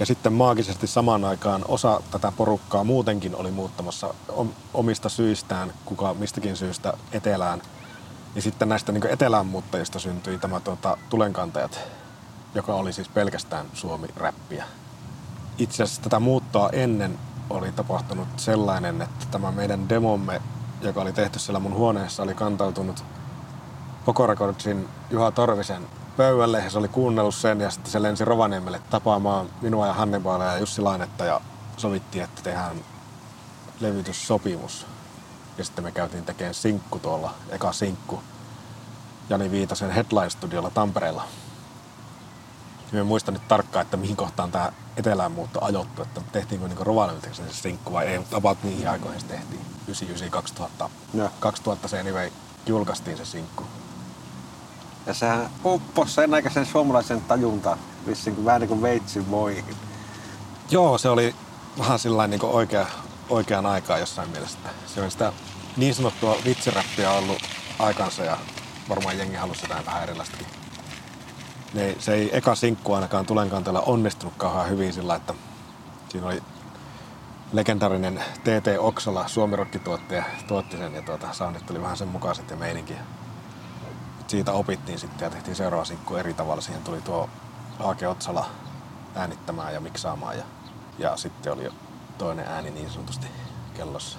Ja 0.00 0.06
sitten 0.06 0.32
maagisesti 0.32 0.86
samaan 0.86 1.24
aikaan 1.24 1.64
osa 1.68 2.02
tätä 2.10 2.32
porukkaa 2.36 2.84
muutenkin 2.84 3.36
oli 3.36 3.50
muuttamassa 3.50 4.14
omista 4.74 5.08
syistään, 5.08 5.72
kuka 5.84 6.14
mistäkin 6.14 6.56
syystä 6.56 6.92
etelään. 7.12 7.62
Ja 8.34 8.42
sitten 8.42 8.68
näistä 8.68 8.92
niin 8.92 9.06
etelään 9.06 9.46
muuttajista 9.46 9.98
syntyi 9.98 10.38
tämä 10.38 10.60
tuota, 10.60 10.96
tulenkantajat, 11.10 11.80
joka 12.54 12.74
oli 12.74 12.92
siis 12.92 13.08
pelkästään 13.08 13.66
suomi-räppiä. 13.74 14.64
Itse 15.58 15.82
asiassa 15.82 16.02
tätä 16.02 16.20
muuttoa 16.20 16.70
ennen 16.72 17.18
oli 17.50 17.72
tapahtunut 17.72 18.28
sellainen, 18.36 19.02
että 19.02 19.26
tämä 19.30 19.52
meidän 19.52 19.88
demomme, 19.88 20.42
joka 20.80 21.00
oli 21.00 21.12
tehty 21.12 21.38
siellä 21.38 21.60
mun 21.60 21.74
huoneessa, 21.74 22.22
oli 22.22 22.34
kantautunut 22.34 23.04
Koko 24.04 24.26
Recordsin 24.26 24.88
Juha 25.10 25.30
Torvisen 25.30 25.86
pöydälle 26.20 26.58
ja 26.58 26.70
se 26.70 26.78
oli 26.78 26.88
kuunnellut 26.88 27.34
sen 27.34 27.60
ja 27.60 27.70
sitten 27.70 27.92
se 27.92 28.02
lensi 28.02 28.24
Rovaniemelle 28.24 28.80
tapaamaan 28.90 29.50
minua 29.60 29.86
ja 29.86 29.92
Hannibalia 29.92 30.46
ja 30.46 30.58
Jussi 30.58 30.82
Lainetta 30.82 31.24
ja 31.24 31.40
sovittiin, 31.76 32.24
että 32.24 32.42
tehdään 32.42 32.76
levytyssopimus. 33.80 34.86
Ja 35.58 35.64
sitten 35.64 35.84
me 35.84 35.92
käytiin 35.92 36.24
tekemään 36.24 36.54
sinkku 36.54 36.98
tuolla, 36.98 37.34
eka 37.50 37.72
sinkku 37.72 38.22
Jani 39.30 39.50
Viitasen 39.50 39.90
Headline 39.90 40.30
Studiolla 40.30 40.70
Tampereella. 40.70 41.24
Mä 42.92 43.00
en 43.00 43.06
muista 43.06 43.32
nyt 43.32 43.48
tarkkaan, 43.48 43.84
että 43.84 43.96
mihin 43.96 44.16
kohtaan 44.16 44.50
tämä 44.50 44.72
etelään 44.96 45.32
muutto 45.32 45.64
ajoittu, 45.64 46.02
että 46.02 46.20
tehtiinkö 46.32 46.68
niin 46.68 46.86
Rovaniemellä 46.86 47.34
se 47.34 47.42
sinkku 47.50 47.92
vai 47.92 48.06
ei, 48.06 48.18
mutta 48.18 48.36
about 48.36 48.62
niihin 48.62 48.90
aikoihin 48.90 49.20
se 49.20 49.26
tehtiin. 49.26 49.60
99-2000. 50.82 50.88
Joo. 51.14 51.30
2000 51.40 51.88
se 51.88 52.00
anyway 52.00 52.30
julkaistiin 52.66 53.16
se 53.16 53.24
sinkku. 53.24 53.64
Ja 55.10 55.14
sehän 55.14 55.50
upposi 55.64 56.14
sen 56.14 56.34
aikaisen 56.34 56.66
suomalaisen 56.66 57.20
tajunta 57.20 57.76
vissiin 58.06 58.36
kuin 58.36 58.44
vähän 58.44 58.60
niin 58.60 58.68
kuin 58.68 58.82
veitsin 58.82 59.30
voihin. 59.30 59.64
Joo, 60.70 60.98
se 60.98 61.08
oli 61.08 61.34
vähän 61.78 61.98
sillä 61.98 62.26
niin 62.26 62.44
oikea, 62.44 62.86
oikeaan 63.28 63.66
aikaan 63.66 64.00
jossain 64.00 64.30
mielessä. 64.30 64.58
Se 64.86 65.02
on 65.02 65.10
sitä 65.10 65.32
niin 65.76 65.94
sanottua 65.94 66.36
vitsiräppiä 66.44 67.12
ollut 67.12 67.38
aikansa 67.78 68.24
ja 68.24 68.38
varmaan 68.88 69.18
jengi 69.18 69.36
halusi 69.36 69.64
jotain 69.64 69.86
vähän 69.86 70.02
erilaistakin. 70.02 70.46
Ne, 71.74 71.96
se 71.98 72.14
ei 72.14 72.36
eka 72.36 72.54
sinkku 72.54 72.92
ainakaan 72.92 73.26
tulenkanteella 73.26 73.80
onnistunut 73.80 74.34
kauhean 74.36 74.70
hyvin 74.70 74.92
sillä, 74.92 75.14
että 75.14 75.34
siinä 76.08 76.26
oli 76.26 76.42
legendarinen 77.52 78.22
TT 78.40 78.66
Oksala, 78.78 79.28
suomirokkituottaja, 79.28 80.24
tuotti 80.48 80.76
sen 80.76 80.94
ja 80.94 81.02
tuota, 81.02 81.32
soundit 81.32 81.70
oli 81.70 81.82
vähän 81.82 81.96
sen 81.96 82.08
mukaiset 82.08 82.50
ja 82.50 82.56
meininki. 82.56 82.94
Siitä 84.30 84.52
opittiin 84.52 84.98
sitten 84.98 85.26
ja 85.26 85.30
tehtiin 85.30 85.56
seuraava 85.56 85.84
sinkku 85.84 86.16
eri 86.16 86.34
tavalla. 86.34 86.62
Siihen 86.62 86.82
tuli 86.82 87.00
tuo 87.00 87.28
Aake 87.78 88.08
Otsala 88.08 88.46
äänittämään 89.14 89.74
ja 89.74 89.80
miksaamaan 89.80 90.38
ja, 90.38 90.44
ja 90.98 91.16
sitten 91.16 91.52
oli 91.52 91.64
jo 91.64 91.70
toinen 92.18 92.46
ääni 92.46 92.70
niin 92.70 92.90
sanotusti 92.90 93.26
kellossa. 93.74 94.18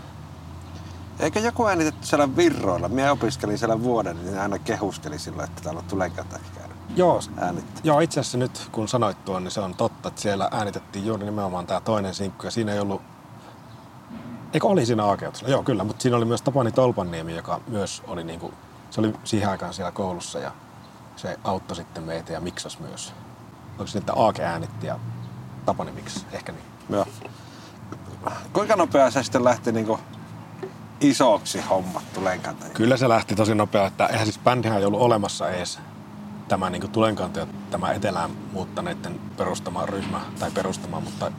Eikö 1.19 1.39
joku 1.39 1.67
äänitetty 1.67 2.07
siellä 2.07 2.35
virroilla? 2.35 2.89
Minä 2.89 3.11
opiskelin 3.11 3.57
siellä 3.57 3.83
vuoden, 3.83 4.25
niin 4.25 4.39
aina 4.39 4.59
kehusteli 4.59 5.19
sillä, 5.19 5.43
että 5.43 5.61
täällä 5.61 5.81
tulenkantaja 5.89 6.43
käynyt 6.55 6.77
Joo, 6.95 7.19
joo, 7.83 7.99
itse 7.99 8.19
asiassa 8.19 8.37
nyt 8.37 8.67
kun 8.71 8.87
sanoit 8.87 9.25
tuon, 9.25 9.43
niin 9.43 9.51
se 9.51 9.59
on 9.59 9.75
totta, 9.75 10.07
että 10.09 10.21
siellä 10.21 10.49
äänitettiin 10.51 11.05
juuri 11.05 11.25
nimenomaan 11.25 11.67
tämä 11.67 11.81
toinen 11.81 12.13
sinkku 12.13 12.45
ja 12.45 12.51
siinä 12.51 12.73
ei 12.73 12.79
ollut 12.79 13.01
Eikö 14.53 14.67
oli 14.67 14.85
siinä 14.85 15.05
Aakeutsella? 15.05 15.51
Joo, 15.51 15.63
kyllä, 15.63 15.83
mutta 15.83 16.01
siinä 16.01 16.17
oli 16.17 16.25
myös 16.25 16.41
Tapani 16.41 16.71
Tolpanniemi, 16.71 17.35
joka 17.35 17.61
myös 17.67 18.03
oli 18.07 18.23
niinku, 18.23 18.53
se 18.91 19.01
oli 19.01 19.13
siihen 19.23 19.49
aikaan 19.49 19.73
siellä 19.73 19.91
koulussa 19.91 20.39
ja 20.39 20.51
se 21.15 21.39
auttoi 21.43 21.75
sitten 21.75 22.03
meitä 22.03 22.33
ja 22.33 22.41
miksas 22.41 22.79
myös. 22.79 23.13
Onko 23.71 23.87
se, 23.87 23.97
että 23.97 24.13
Aake 24.13 24.43
äänitti 24.43 24.87
ja 24.87 24.99
Tapani 25.65 25.91
miksasi? 25.91 26.25
Ehkä 26.31 26.51
niin. 26.51 26.65
Joo. 26.89 27.05
Kuinka 28.53 28.75
nopeaa 28.75 29.11
se 29.11 29.23
sitten 29.23 29.43
lähti 29.43 29.71
niinku 29.71 29.99
isoksi 31.01 31.61
hommat 31.61 32.13
tulenkantaja? 32.13 32.73
Kyllä 32.73 32.97
se 32.97 33.09
lähti 33.09 33.35
tosi 33.35 33.55
nopea, 33.55 33.87
että 33.87 34.07
eihän 34.07 34.25
siis 34.25 34.39
bändihän 34.39 34.79
ei 34.79 34.85
ollut 34.85 35.01
olemassa 35.01 35.49
edes 35.49 35.79
tämä 36.47 36.69
niin 36.69 36.91
tulenkantaja, 36.91 37.47
tämä 37.71 37.91
etelään 37.91 38.31
muuttaneiden 38.51 39.19
perustama 39.37 39.85
ryhmä 39.85 40.21
tai 40.39 40.51
perustama, 40.51 40.99
mutta 40.99 41.31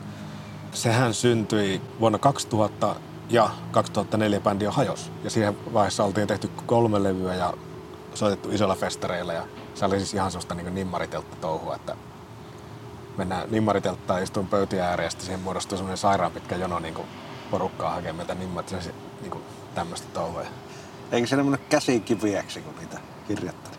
sehän 0.71 1.13
syntyi 1.13 1.81
vuonna 1.99 2.17
2000 2.17 2.95
ja 3.29 3.49
2004 3.71 4.39
bändi 4.39 4.67
on 4.67 4.73
hajos. 4.73 5.11
Ja 5.23 5.29
siihen 5.29 5.73
vaiheessa 5.73 6.03
oltiin 6.03 6.27
tehty 6.27 6.49
kolme 6.65 7.03
levyä 7.03 7.35
ja 7.35 7.53
soitettu 8.13 8.49
isolla 8.51 8.75
festareilla 8.75 9.33
ja 9.33 9.43
se 9.73 9.85
oli 9.85 9.97
siis 9.97 10.13
ihan 10.13 10.31
sellaista 10.31 10.55
niin 10.55 10.75
nimmariteltta 10.75 11.35
touhua, 11.35 11.75
että 11.75 11.95
mennään 13.17 13.51
nimmaritelttaan 13.51 14.23
istuun 14.23 14.47
pöytiä 14.47 14.87
ääreen 14.89 15.05
ja 15.05 15.09
sitten 15.09 15.25
siihen 15.25 15.41
muodostuu 15.41 15.77
semmoinen 15.77 15.97
sairaan 15.97 16.31
pitkä 16.31 16.55
jono 16.55 16.79
niin 16.79 16.93
kuin 16.93 17.07
porukkaa 17.51 17.91
hakemaan 17.91 18.15
meitä 18.15 18.35
nimmat, 18.35 18.69
se 18.69 18.93
niin 19.21 19.31
kuin 19.31 19.43
tämmöistä 19.75 20.07
touhua. 20.13 20.41
Eikö 21.11 21.27
se 21.27 21.35
mennyt 21.35 21.61
käsikiviäksi, 21.69 22.61
kun 22.61 22.73
niitä 22.79 22.99
kirjoitteli? 23.27 23.75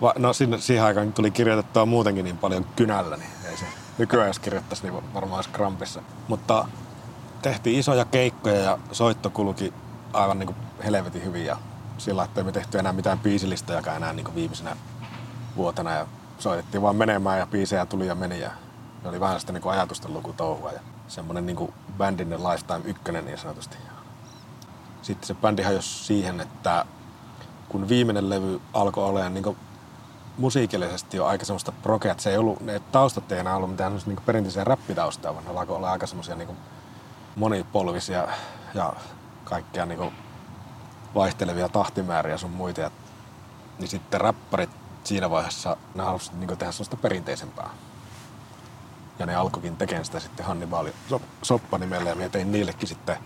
Va, 0.00 0.14
no 0.18 0.32
sinne, 0.32 0.58
siihen 0.58 0.84
aikaan 0.84 1.12
tuli 1.12 1.30
kirjoitettua 1.30 1.86
muutenkin 1.86 2.24
niin 2.24 2.38
paljon 2.38 2.66
kynällä, 2.76 3.16
niin 3.16 3.30
ei 3.50 3.56
se 3.56 3.64
nykyään 3.98 4.26
jos 4.26 4.38
kirjoittaisi, 4.38 4.82
niin 4.82 5.14
varmaan 5.14 5.38
olisi 5.38 5.50
krampissa. 5.50 6.02
Mutta 6.28 6.64
tehtiin 7.42 7.78
isoja 7.78 8.04
keikkoja 8.04 8.60
ja 8.60 8.78
soitto 8.92 9.30
kulki 9.30 9.74
aivan 10.12 10.38
niin 10.38 10.46
kuin 10.46 10.56
helvetin 10.84 11.24
hyvin 11.24 11.44
ja 11.44 11.56
sillä 11.98 12.24
että 12.24 12.42
me 12.42 12.52
tehty 12.52 12.78
enää 12.78 12.92
mitään 12.92 13.18
biisilistojakaan 13.18 13.96
enää 13.96 14.12
niin 14.12 14.24
kuin 14.24 14.34
viimeisenä 14.34 14.76
vuotena 15.56 15.90
ja 15.90 16.06
soitettiin 16.38 16.82
vaan 16.82 16.96
menemään 16.96 17.38
ja 17.38 17.46
biisejä 17.46 17.86
tuli 17.86 18.06
ja 18.06 18.14
meni 18.14 18.40
ja 18.40 18.50
ne 19.02 19.08
oli 19.08 19.20
vähän 19.20 19.40
sitä 19.40 19.52
niin 19.52 19.62
kuin 19.62 19.72
ajatusten 19.72 20.14
lukutouhua 20.14 20.72
ja 20.72 20.80
semmoinen 21.08 21.46
niin 21.46 21.56
kuin 21.56 21.72
lifetime 22.50 22.80
ykkönen 22.84 23.24
niin 23.24 23.38
sanotusti. 23.38 23.76
Sitten 25.02 25.26
se 25.26 25.34
bändi 25.34 25.62
hajosi 25.62 26.04
siihen, 26.04 26.40
että 26.40 26.84
kun 27.68 27.88
viimeinen 27.88 28.30
levy 28.30 28.60
alkoi 28.72 29.04
olemaan 29.04 29.34
niin 29.34 29.56
musiikillisesti 30.38 31.16
jo 31.16 31.26
aika 31.26 31.44
semmoista 31.44 31.72
prokea, 31.72 32.12
että 32.12 32.22
se 32.22 32.30
ei 32.30 32.36
ollut, 32.36 32.60
ne 32.60 32.80
taustat 32.92 33.32
ei 33.32 33.38
enää 33.38 33.56
ollut 33.56 33.70
mitään 33.70 34.00
niin 34.06 34.18
perinteisiä 34.26 34.64
räppitaustaa, 34.64 35.34
vaan 35.34 35.44
ne 35.44 35.50
alkoi 35.50 35.76
olla 35.76 35.92
aika 35.92 36.06
semmoisia 36.06 36.34
niin 36.34 36.56
monipolvisia 37.36 38.28
ja 38.74 38.92
kaikkia 39.44 39.86
niin 39.86 40.12
vaihtelevia 41.14 41.68
tahtimääriä 41.68 42.38
sun 42.38 42.50
muita. 42.50 42.80
Ja, 42.80 42.90
niin 43.78 43.88
sitten 43.88 44.20
räppärit 44.20 44.70
siinä 45.04 45.30
vaiheessa, 45.30 45.76
ne 45.94 46.02
halusivat 46.02 46.38
niin 46.38 46.58
tehdä 46.58 46.72
semmoista 46.72 46.96
perinteisempää. 46.96 47.70
Ja 49.18 49.26
ne 49.26 49.34
alkoikin 49.34 49.76
tekemään 49.76 50.04
sitä 50.04 50.20
sitten 50.20 50.46
Hannibal 50.46 50.88
Soppa 51.42 51.78
nimellä 51.78 52.10
ja 52.10 52.28
tein 52.28 52.52
niillekin 52.52 52.88
sitten, 52.88 53.16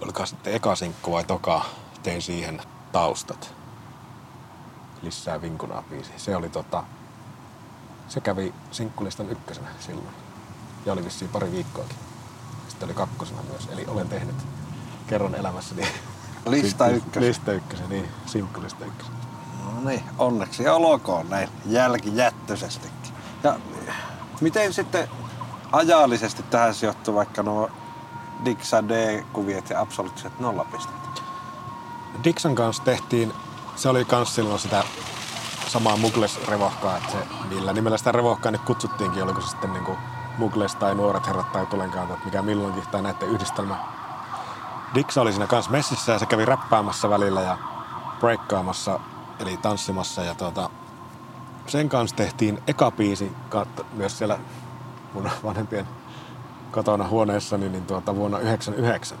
oliko 0.00 0.26
sitten 0.26 0.54
eka 0.54 0.74
sinkku 0.74 1.12
vai 1.12 1.24
toka, 1.24 1.64
tein 2.02 2.22
siihen 2.22 2.62
taustat 2.92 3.54
lisää 5.04 5.42
vinkunaa 5.42 5.82
biisi. 5.90 6.12
Se 6.16 6.36
oli 6.36 6.48
tota, 6.48 6.84
se 8.08 8.20
kävi 8.20 8.54
sinkkulistan 8.70 9.30
ykkösenä 9.30 9.68
silloin. 9.80 10.14
Ja 10.86 10.92
oli 10.92 11.04
vissiin 11.04 11.30
pari 11.30 11.52
viikkoakin. 11.52 11.96
Oli 12.84 12.94
kakkosena 12.94 13.42
myös. 13.50 13.68
Eli 13.72 13.84
olen 13.88 14.08
tehnyt 14.08 14.36
kerran 15.06 15.34
elämässäni 15.34 15.86
Lista 16.46 16.88
ykkösen. 16.88 17.28
Lista 17.28 17.52
ykkösen, 17.52 17.88
niin. 17.88 18.08
Sinkkulista 18.26 18.84
ykkösen. 18.84 19.14
No 19.64 19.90
niin, 19.90 20.04
onneksi 20.18 20.68
olkoon 20.68 21.30
näin 21.30 21.48
jälkijättöisestikin. 21.66 23.12
Ja 23.42 23.58
miten 24.40 24.72
sitten 24.72 25.08
ajallisesti 25.72 26.42
tähän 26.42 26.74
sijoittuu 26.74 27.14
vaikka 27.14 27.42
nuo 27.42 27.70
Dixa 28.44 28.88
D-kuviet 28.88 29.70
ja 29.70 29.80
absoluuttiset 29.80 30.40
nollapisteet? 30.40 31.22
Dixon 32.24 32.54
kanssa 32.54 32.82
tehtiin 32.82 33.32
se 33.76 33.88
oli 33.88 34.04
kans 34.04 34.34
silloin 34.34 34.60
sitä 34.60 34.84
samaa 35.66 35.96
Mugles-revohkaa, 35.96 36.96
että 36.96 37.12
se, 37.12 37.18
millä 37.48 37.72
nimellä 37.72 37.98
sitä 37.98 38.12
revohkaa 38.12 38.52
nyt 38.52 38.60
kutsuttiinkin, 38.60 39.22
oliko 39.22 39.40
se 39.40 39.48
sitten 39.48 39.72
niinku 39.72 39.96
Mugles 40.38 40.74
tai 40.74 40.94
Nuoret 40.94 41.26
herrat 41.26 41.52
tai 41.52 41.66
Tulenkaantat, 41.66 42.24
mikä 42.24 42.42
milloinkin, 42.42 42.84
tai 42.90 43.02
näiden 43.02 43.28
yhdistelmä. 43.28 43.76
Dixa 44.94 45.20
oli 45.20 45.32
siinä 45.32 45.46
kanssa 45.46 45.70
messissä 45.70 46.12
ja 46.12 46.18
se 46.18 46.26
kävi 46.26 46.44
räppäämässä 46.44 47.10
välillä 47.10 47.40
ja 47.40 47.58
breakkaamassa, 48.20 49.00
eli 49.38 49.56
tanssimassa 49.56 50.24
ja 50.24 50.34
tuota, 50.34 50.70
sen 51.66 51.88
kanssa 51.88 52.16
tehtiin 52.16 52.62
eka 52.66 52.90
biisi 52.90 53.32
myös 53.92 54.18
siellä 54.18 54.38
mun 55.14 55.30
vanhempien 55.44 55.88
kotona 56.70 57.08
huoneessa 57.08 57.58
niin 57.58 57.86
tuota, 57.86 58.16
vuonna 58.16 58.38
1999. 58.38 59.18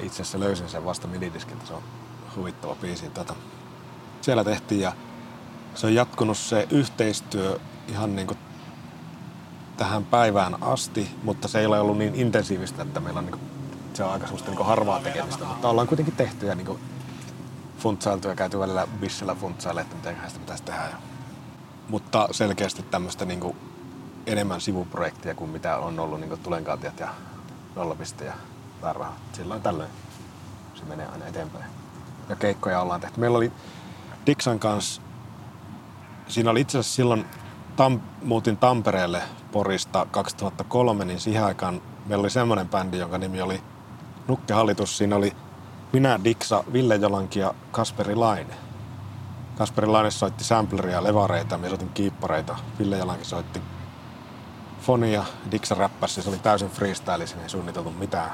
Itse 0.00 0.22
asiassa 0.22 0.40
löysin 0.40 0.68
sen 0.68 0.84
vasta 0.84 1.08
minidiskiltä, 1.08 1.66
se 1.66 1.74
on 1.74 1.82
huvittava 2.36 2.74
biisi. 2.74 3.10
Tuota, 3.10 3.34
siellä 4.20 4.44
tehtiin 4.44 4.80
ja 4.80 4.92
se 5.74 5.86
on 5.86 5.94
jatkunut 5.94 6.38
se 6.38 6.68
yhteistyö 6.70 7.60
ihan 7.88 8.16
niin 8.16 8.26
kuin 8.26 8.38
tähän 9.76 10.04
päivään 10.04 10.62
asti, 10.62 11.10
mutta 11.22 11.48
se 11.48 11.60
ei 11.60 11.66
ole 11.66 11.80
ollut 11.80 11.98
niin 11.98 12.14
intensiivistä, 12.14 12.82
että 12.82 13.00
meillä 13.00 13.18
on 13.18 13.24
niin 13.24 13.38
kuin, 13.38 13.50
se 13.94 14.04
on 14.04 14.12
aika 14.12 14.26
semmoista 14.26 14.50
niin 14.50 14.66
harvaa 14.66 15.00
tekemistä, 15.00 15.44
mutta 15.44 15.68
ollaan 15.68 15.88
kuitenkin 15.88 16.16
tehty 16.16 16.46
ja 16.46 16.54
niin 16.54 16.66
kuin 16.66 16.78
funtsailtu 17.78 18.28
ja 18.28 18.34
käyty 18.34 18.58
välillä 18.58 18.86
bissellä 19.00 19.34
funtsaille, 19.34 19.80
että 19.80 19.96
miten 19.96 20.16
sitä 20.28 20.40
pitäisi 20.40 20.62
tehdä. 20.62 20.88
Mutta 21.88 22.28
selkeästi 22.30 22.82
tämmöistä 22.82 23.24
niin 23.24 23.40
kuin 23.40 23.56
enemmän 24.26 24.60
sivuprojektia 24.60 25.34
kuin 25.34 25.50
mitä 25.50 25.76
on 25.76 26.00
ollut 26.00 26.20
niin 26.20 26.38
tulenkaatiat 26.42 27.00
ja 27.00 27.08
nollapiste 27.76 28.24
ja 28.24 28.32
tarra. 28.80 29.12
Silloin 29.32 29.62
tällöin 29.62 29.90
se 30.74 30.84
menee 30.84 31.06
aina 31.06 31.26
eteenpäin. 31.26 31.64
Ja 32.28 32.36
keikkoja 32.36 32.80
ollaan 32.80 33.00
tehty. 33.00 33.20
Meillä 33.20 33.38
oli 33.38 33.52
Dixon 34.26 34.58
kanssa, 34.58 35.02
siinä 36.28 36.50
oli 36.50 36.60
itse 36.60 36.78
asiassa 36.78 36.96
silloin, 36.96 37.24
Tam, 37.76 38.00
muutin 38.22 38.56
Tampereelle 38.56 39.22
Porista 39.54 40.06
2003, 40.10 41.04
niin 41.04 41.20
siihen 41.20 41.44
aikaan 41.44 41.82
meillä 42.06 42.22
oli 42.22 42.30
semmoinen 42.30 42.68
bändi, 42.68 42.98
jonka 42.98 43.18
nimi 43.18 43.42
oli 43.42 43.62
Nukkehallitus. 44.28 44.98
Siinä 44.98 45.16
oli 45.16 45.32
minä, 45.92 46.20
Diksa, 46.24 46.64
Ville 46.72 46.96
Jolanki 46.96 47.38
ja 47.38 47.54
Kasperi 47.70 48.14
Laine. 48.14 48.54
Kasperi 49.56 49.86
Laine 49.86 50.10
soitti 50.10 50.44
sampleria, 50.44 51.04
levareita, 51.04 51.58
minä 51.58 51.68
soitin 51.68 51.88
kiippareita. 51.88 52.56
Ville 52.78 52.98
Jolanki 52.98 53.24
soitti 53.24 53.62
fonia, 54.80 55.24
Diksa 55.50 55.74
räppäsi, 55.74 56.22
se 56.22 56.28
oli 56.28 56.38
täysin 56.38 56.70
freestyle, 56.70 57.24
ei 57.42 57.48
suunniteltu 57.48 57.90
mitään. 57.90 58.30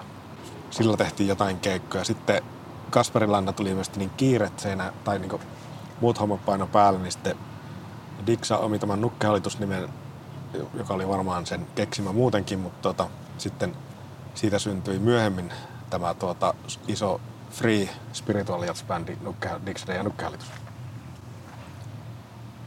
Sillä 0.70 0.96
tehtiin 0.96 1.28
jotain 1.28 1.60
keikkoja. 1.60 2.04
Sitten 2.04 2.42
Kasperilla 2.90 3.52
tuli 3.52 3.74
myös 3.74 3.96
niin 3.96 4.10
kiire 4.16 4.50
seinä, 4.56 4.92
tai 5.04 5.18
niin 5.18 5.40
muut 6.00 6.20
hommat 6.20 6.44
paino 6.44 6.66
päälle, 6.66 6.98
niin 6.98 7.12
sitten 7.12 7.36
Dixa 8.26 8.58
omi 8.58 8.78
tämän 8.78 9.00
nukkehallitusnimen 9.00 9.88
joka 10.74 10.94
oli 10.94 11.08
varmaan 11.08 11.46
sen 11.46 11.66
keksimä 11.74 12.12
muutenkin, 12.12 12.58
mutta 12.58 12.82
tota, 12.82 13.10
sitten 13.38 13.76
siitä 14.34 14.58
syntyi 14.58 14.98
myöhemmin 14.98 15.52
tämä 15.90 16.14
tuota, 16.14 16.54
iso 16.88 17.20
Free 17.50 17.88
Spiritual 18.12 18.62
Jazz-bändi 18.62 19.16
Nukke, 19.20 19.50
Dixie 19.66 19.94
ja 19.94 20.02
Nukkehallitus. 20.02 20.46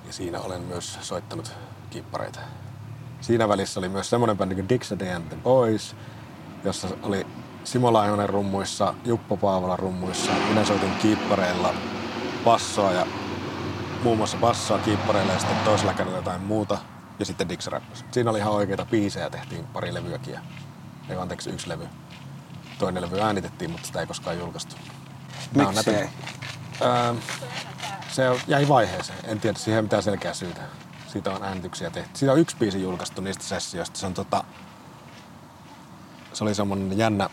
Ja 0.08 0.14
siinä 0.14 0.40
olen 0.40 0.62
myös 0.62 0.98
soittanut 1.02 1.52
kippareita. 1.90 2.40
Siinä 3.22 3.50
välissä 3.50 3.80
oli 3.80 3.90
myös 3.90 4.10
semmoinen 4.10 4.38
bändi 4.38 4.56
kuin 4.56 4.70
Dixie 4.70 5.14
and 5.14 5.28
the 5.28 5.38
Boys, 5.44 5.96
jossa 6.64 6.88
oli 7.04 7.28
Simo 7.64 7.94
Laihonen 7.94 8.30
rummuissa, 8.30 8.94
Juppo 9.06 9.38
Paavola 9.38 9.78
rummuissa. 9.78 10.32
Minä 10.50 10.66
soitin 10.66 10.92
kiippareilla 11.02 11.74
bassoa 12.44 12.92
ja 12.92 13.06
muun 14.04 14.18
muassa 14.18 14.38
bassoa 14.38 14.80
kiippareilla 14.80 15.34
ja 15.34 15.40
sitten 15.40 15.58
toisella 15.66 15.94
kädellä 15.94 16.18
jotain 16.18 16.42
muuta. 16.42 16.78
Ja 17.20 17.26
sitten 17.26 17.50
Dix 17.50 17.68
rappasi. 17.68 18.06
Siinä 18.12 18.30
oli 18.30 18.40
ihan 18.40 18.54
oikeita 18.54 18.86
biisejä, 18.86 19.30
tehtiin 19.30 19.68
pari 19.68 19.94
levyäkin. 19.94 20.40
Ei 21.10 21.18
anteeksi, 21.18 21.50
yksi 21.50 21.70
levy. 21.70 21.88
Toinen 22.80 23.04
levy 23.04 23.20
äänitettiin, 23.20 23.72
mutta 23.72 23.88
sitä 23.88 24.00
ei 24.00 24.08
koskaan 24.08 24.40
julkaistu. 24.40 24.76
Miksi 25.56 25.90
ei? 25.90 26.10
Öö, 26.82 27.14
se 28.12 28.24
jäi 28.48 28.68
vaiheeseen. 28.68 29.20
En 29.24 29.40
tiedä 29.40 29.60
siihen 29.60 29.84
mitään 29.84 30.04
selkeää 30.04 30.34
syytä. 30.34 30.62
Siitä 31.08 31.32
on 31.32 31.44
äänityksiä 31.44 31.90
tehty. 31.90 32.10
Siitä 32.14 32.32
on 32.32 32.40
yksi 32.40 32.56
biisi 32.58 32.82
julkaistu 32.82 33.22
niistä 33.22 33.44
sessioista. 33.44 34.00
Se 34.00 34.06
on 34.06 34.14
tota... 34.14 34.44
Se 36.34 36.44
oli 36.44 36.56
semmonen 36.56 36.98
jännä... 36.98 37.30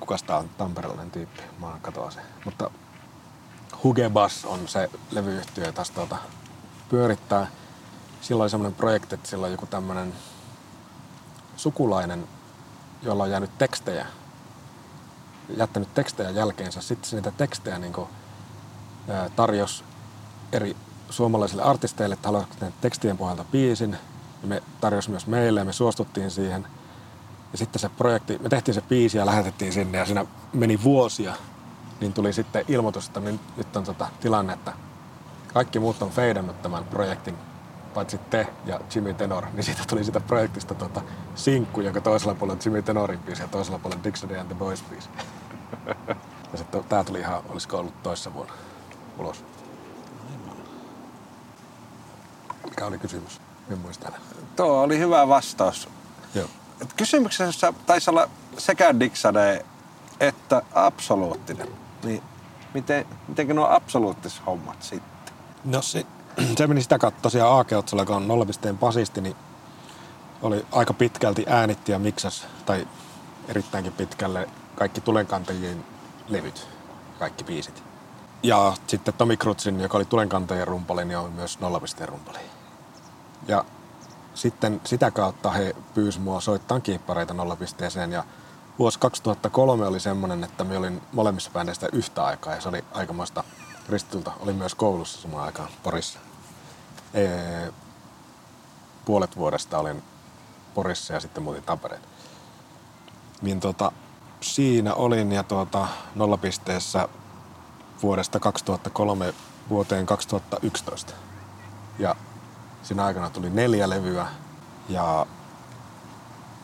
Kukas 0.00 0.22
tää 0.22 0.36
on? 0.36 0.48
Tamperelainen 0.48 1.10
tyyppi. 1.10 1.42
Mä 1.58 1.78
katoa 1.82 2.10
se. 2.10 2.20
Mutta 2.44 2.70
Hugebas 3.84 4.44
on 4.44 4.68
se 4.68 4.90
levyyhtiö, 5.10 5.64
jota 5.66 5.82
tuota, 5.94 6.16
pyörittää. 6.88 7.46
Silloin 8.20 8.44
oli 8.44 8.50
semmoinen 8.50 8.76
projekti, 8.76 9.14
että 9.14 9.28
sillä 9.28 9.46
on 9.46 9.52
joku 9.52 9.66
tämmönen 9.66 10.12
sukulainen, 11.56 12.28
jolla 13.02 13.22
on 13.22 13.30
jäänyt 13.30 13.58
tekstejä 13.58 14.06
jättänyt 15.56 15.94
tekstejä 15.94 16.30
jälkeensä. 16.30 16.80
Sitten 16.80 17.10
niitä 17.12 17.30
tekstejä 17.30 17.78
niin 17.78 17.92
tarjosi 19.36 19.84
eri 20.52 20.76
suomalaisille 21.10 21.62
artisteille, 21.62 22.12
että 22.12 22.28
tehdä 22.58 22.72
tekstien 22.80 23.18
pohjalta 23.18 23.44
biisin. 23.44 23.96
Ja 24.42 24.48
me 24.48 24.62
tarjosi 24.80 25.10
myös 25.10 25.26
meille 25.26 25.60
ja 25.60 25.64
me 25.64 25.72
suostuttiin 25.72 26.30
siihen. 26.30 26.66
Ja 27.52 27.58
sitten 27.58 27.80
se 27.80 27.88
projekti, 27.88 28.38
me 28.38 28.48
tehtiin 28.48 28.74
se 28.74 28.80
biisi 28.80 29.18
ja 29.18 29.26
lähetettiin 29.26 29.72
sinne 29.72 29.98
ja 29.98 30.06
siinä 30.06 30.26
meni 30.52 30.82
vuosia. 30.82 31.34
Niin 32.00 32.12
tuli 32.12 32.32
sitten 32.32 32.64
ilmoitus, 32.68 33.06
että 33.06 33.20
nyt 33.56 33.76
on 33.76 33.84
tota 33.84 34.08
tilanne, 34.20 34.52
että 34.52 34.72
kaikki 35.54 35.78
muut 35.78 36.02
on 36.02 36.10
feidannut 36.10 36.62
tämän 36.62 36.84
projektin, 36.84 37.38
paitsi 37.94 38.18
te 38.18 38.46
ja 38.66 38.80
Jimmy 38.94 39.14
Tenor, 39.14 39.46
niin 39.52 39.64
siitä 39.64 39.82
tuli 39.88 40.04
siitä 40.04 40.20
projektista 40.20 40.74
tota 40.74 41.02
sinkku, 41.34 41.80
jonka 41.80 42.00
toisella 42.00 42.34
puolella 42.34 42.58
on 42.58 42.60
Jimmy 42.64 42.82
Tenorin 42.82 43.18
biisi 43.18 43.42
ja 43.42 43.48
toisella 43.48 43.78
puolella 43.78 44.04
Dictionary 44.04 44.40
and 44.40 44.48
the 44.48 44.54
Boys 44.54 44.82
biisi. 44.82 45.08
ja 46.52 46.58
sitten 46.58 46.84
tää 46.84 47.04
tuli 47.04 47.20
ihan, 47.20 47.42
olisiko 47.48 47.78
ollut 47.78 48.02
toissa 48.02 48.34
vuonna 48.34 48.52
ulos. 49.18 49.44
Mikä 52.64 52.86
oli 52.86 52.98
kysymys? 52.98 53.40
En 53.70 53.78
muista 53.78 54.08
enää. 54.08 54.20
Tuo 54.56 54.82
oli 54.82 54.98
hyvä 54.98 55.28
vastaus. 55.28 55.88
Joo. 56.34 56.48
Et 56.82 56.92
Kysymyksessä 56.92 57.72
taisi 57.86 58.10
olla 58.10 58.28
sekä 58.58 59.00
Dixade 59.00 59.64
että 60.20 60.62
absoluuttinen. 60.74 61.68
Niin 62.04 62.22
miten, 62.74 63.06
miten 63.28 63.48
nuo 63.48 63.66
absoluuttiset 63.70 64.46
hommat 64.46 64.82
sitten? 64.82 65.34
No 65.64 65.82
se, 65.82 66.06
se 66.58 66.66
meni 66.66 66.82
sitä 66.82 66.98
kautta 66.98 67.22
tosiaan 67.22 67.52
Aakeotsolla, 67.52 68.02
joka 68.02 68.16
on 68.16 68.28
nollapisteen 68.28 68.78
basisti, 68.78 69.20
niin 69.20 69.36
oli 70.42 70.66
aika 70.72 70.92
pitkälti 70.94 71.44
äänitti 71.48 71.92
ja 71.92 71.98
miksas, 71.98 72.46
tai 72.66 72.88
erittäinkin 73.48 73.92
pitkälle 73.92 74.48
kaikki 74.74 75.00
tulenkantajien 75.00 75.84
levyt, 76.28 76.68
kaikki 77.18 77.44
biisit. 77.44 77.82
Ja 78.42 78.72
sitten 78.86 79.14
Tomi 79.14 79.36
Krutsin, 79.36 79.80
joka 79.80 79.98
oli 79.98 80.04
tulenkantajien 80.04 80.68
rumpali, 80.68 81.04
niin 81.04 81.18
on 81.18 81.32
myös 81.32 81.60
nollapisteen 81.60 82.08
rumpali. 82.08 82.38
Ja 83.48 83.64
sitten 84.34 84.80
sitä 84.84 85.10
kautta 85.10 85.50
he 85.50 85.76
pyysi 85.94 86.20
mua 86.20 86.40
soittamaan 86.40 86.82
kiippareita 86.82 87.34
nollapisteeseen 87.34 88.12
ja 88.12 88.24
vuosi 88.78 88.98
2003 88.98 89.86
oli 89.86 90.00
semmoinen, 90.00 90.44
että 90.44 90.64
me 90.64 90.76
olin 90.76 91.02
molemmissa 91.12 91.50
bändeissä 91.50 91.88
yhtä 91.92 92.24
aikaa 92.24 92.54
ja 92.54 92.60
se 92.60 92.68
oli 92.68 92.84
aikamoista 92.92 93.44
ristitulta. 93.90 94.32
Olin 94.40 94.56
myös 94.56 94.74
koulussa 94.74 95.22
samaan 95.22 95.44
aikaan 95.44 95.68
Porissa. 95.82 96.18
Ee, 97.14 97.72
puolet 99.04 99.36
vuodesta 99.36 99.78
olin 99.78 100.02
Porissa 100.74 101.14
ja 101.14 101.20
sitten 101.20 101.42
muutin 101.42 101.62
Tampereen. 101.62 102.02
Niin 103.42 103.60
tota, 103.60 103.92
siinä 104.40 104.94
olin 104.94 105.32
ja 105.32 105.42
tuota, 105.42 105.88
nollapisteessä 106.14 107.08
vuodesta 108.02 108.40
2003 108.40 109.34
vuoteen 109.68 110.06
2011. 110.06 111.12
Ja 111.98 112.16
siinä 112.82 113.04
aikana 113.04 113.30
tuli 113.30 113.50
neljä 113.50 113.88
levyä 113.88 114.26
ja 114.88 115.26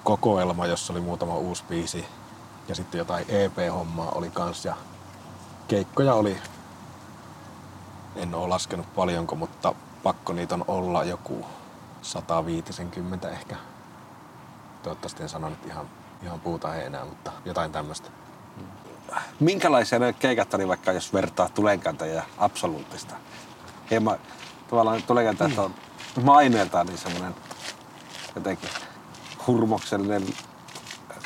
kokoelma, 0.05 0.67
jossa 0.67 0.93
oli 0.93 1.01
muutama 1.01 1.37
uusi 1.37 1.65
biisi. 1.69 2.05
Ja 2.69 2.75
sitten 2.75 2.99
jotain 2.99 3.25
EP-hommaa 3.29 4.11
oli 4.11 4.31
kans 4.31 4.65
ja 4.65 4.77
keikkoja 5.69 6.15
oli, 6.15 6.39
en 8.17 8.35
ole 8.35 8.49
laskenut 8.49 8.95
paljonko, 8.95 9.35
mutta 9.35 9.75
pakko 10.03 10.33
niitä 10.33 10.55
on 10.55 10.65
olla 10.69 11.05
joku 11.05 11.47
150 12.03 13.31
ehkä. 13.31 13.57
Toivottavasti 14.83 15.23
en 15.23 15.29
sano 15.29 15.49
nyt 15.49 15.67
ihan, 15.67 15.87
ihan 16.23 16.41
puuta 16.41 16.69
heinää, 16.69 17.05
mutta 17.05 17.33
jotain 17.45 17.73
tämmöistä. 17.73 18.11
Minkälaisia 19.41 19.99
ne 19.99 20.13
keikat 20.13 20.55
oli 20.55 20.69
vaikka, 20.69 20.93
jos 20.93 21.13
vertaa 21.13 21.49
tulenkantajia 21.49 22.15
ja 22.15 22.23
absoluuttista? 22.39 23.15
Hieman 23.91 24.19
tavallaan 24.71 25.03
tulenkantajat 25.03 25.59
on 25.59 25.75
maineeltaan 26.23 26.87
niin 26.87 26.99
semmoinen 26.99 27.35
jotenkin 28.35 28.71
hurmoksellinen 29.47 30.23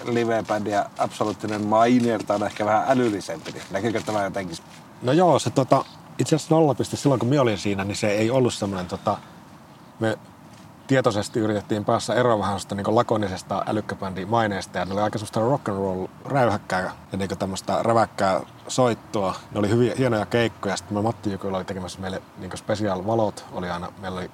livebändi 0.04 0.70
ja 0.70 0.86
absoluuttinen 0.98 1.66
maineeltaan 1.66 2.42
ehkä 2.42 2.64
vähän 2.66 2.84
älyllisempi. 2.88 3.52
Niin 3.52 3.62
näkyykö 3.70 4.00
tämä 4.00 4.24
jotenkin? 4.24 4.56
No 5.02 5.12
joo, 5.12 5.38
se 5.38 5.50
tota, 5.50 5.84
itse 6.20 6.36
asiassa 6.36 6.54
nollapiste 6.54 6.96
silloin 6.96 7.18
kun 7.18 7.28
minä 7.28 7.42
olin 7.42 7.58
siinä, 7.58 7.84
niin 7.84 7.96
se 7.96 8.08
ei 8.08 8.30
ollut 8.30 8.54
semmoinen 8.54 8.86
tota, 8.86 9.18
me 10.00 10.18
tietoisesti 10.86 11.40
yritettiin 11.40 11.84
päässä 11.84 12.14
eroon 12.14 12.40
vähän 12.40 12.60
niin 12.74 12.94
lakonisesta 12.94 13.64
älykkäbändin 13.66 14.28
maineesta 14.28 14.78
ja 14.78 14.84
ne 14.84 14.92
oli 14.92 15.00
aika 15.00 15.18
semmoista 15.18 15.40
rock 15.40 15.68
and 15.68 15.78
roll 15.78 16.06
räyhäkkää 16.24 16.80
ja 17.12 17.18
niin 17.18 17.38
tämmöistä 17.38 17.82
räväkkää 17.82 18.40
soittoa. 18.68 19.34
Ne 19.52 19.58
oli 19.58 19.68
hyviä, 19.68 19.94
hienoja 19.98 20.26
keikkoja. 20.26 20.76
Sitten 20.76 20.96
me 20.96 21.02
Matti 21.02 21.32
Jukulla 21.32 21.56
oli 21.56 21.64
tekemässä 21.64 22.00
meille 22.00 22.22
niin 22.38 22.50
special 22.56 23.06
valot. 23.06 23.44
Oli 23.52 23.70
aina, 23.70 23.92
meillä 24.00 24.18
oli 24.20 24.30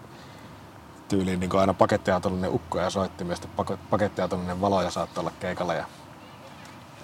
tyyliin 1.09 1.40
niin 1.40 1.57
aina 1.57 1.75
pakettiautollinen 1.75 2.51
ukko 2.51 2.79
ja 2.81 2.90
soitti 2.90 3.25
myös 3.25 3.38
sitten 3.38 3.79
pakettiautollinen 3.90 4.61
valo 4.61 4.83
ja 4.83 4.90
saattoi 4.90 5.22
olla 5.22 5.33
keikalla. 5.40 5.75
Ja 5.75 5.85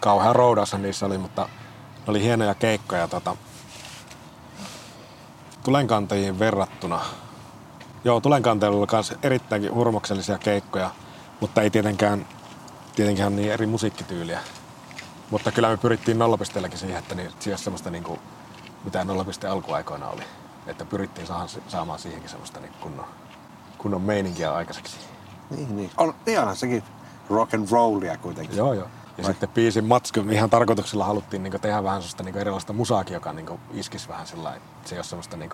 kauhean 0.01 0.37
roudassa 0.37 0.79
niissä 0.79 1.07
oli, 1.07 1.19
mutta 1.19 1.49
ne 1.97 2.11
oli 2.11 2.23
hienoja 2.23 2.55
keikkoja. 2.55 3.09
Tota, 3.09 3.37
tulenkantajiin 5.65 6.39
verrattuna 6.39 7.01
Joo, 8.05 8.21
tulenkantajilla 8.21 8.79
oli 8.79 8.87
myös 8.93 9.15
erittäinkin 9.23 9.75
hurmoksellisia 9.75 10.39
keikkoja, 10.39 10.91
mutta 11.41 11.63
ei 11.63 11.71
tietenkään, 11.71 12.27
tietenkään 12.97 13.27
on 13.27 13.37
niin 13.37 13.53
eri 13.53 13.67
musiikkityyliä. 13.67 14.41
Mutta 15.31 15.53
kyllä 15.53 15.69
me 15.69 15.77
pyrittiin 15.77 16.19
nollapisteelläkin 16.19 16.79
siihen, 16.79 16.99
että 16.99 17.15
niin, 17.15 17.31
siihen 17.41 17.59
semmoista 17.59 17.91
niin 17.91 18.05
kuin, 18.05 18.21
mitä 18.85 19.05
nollapisteen 19.05 19.53
alkuaikoina 19.53 20.09
oli. 20.09 20.23
Että 20.67 20.85
pyrittiin 20.85 21.27
saamaan, 21.27 21.49
saamaan 21.69 21.99
siihenkin 21.99 22.31
semmoista 22.31 22.61
niin 22.61 22.73
kunnon, 22.81 23.07
kunnon 23.79 24.03
meininkiä 24.03 24.55
aikaiseksi. 24.55 24.97
Niin, 25.51 25.77
niin. 25.77 25.91
On 25.97 26.15
ihan 26.27 26.57
sekin 26.57 26.83
rock 27.31 27.55
and 27.55 27.69
rollia 27.71 28.17
kuitenkin. 28.17 28.57
Joo, 28.57 28.75
joo. 28.75 28.89
Ja 29.19 29.25
Vai? 29.25 29.33
sitten 29.33 29.49
biisin 29.49 29.85
matsku, 29.85 30.21
ihan 30.21 30.51
tarkoituksella 30.51 31.05
haluttiin 31.05 31.43
niin 31.43 31.61
tehdä 31.61 31.83
vähän 31.83 32.03
sellaista 32.03 32.23
niin 32.23 32.39
erilaista 32.39 32.73
musaakin, 32.73 33.15
joka 33.15 33.33
niin 33.33 33.61
iskisi 33.73 34.09
vähän 34.09 34.27
sillä 34.27 34.55
että 34.55 34.89
se 34.89 34.95
ei 34.95 34.99
ole 34.99 35.05
semmoista 35.05 35.37
niin 35.37 35.51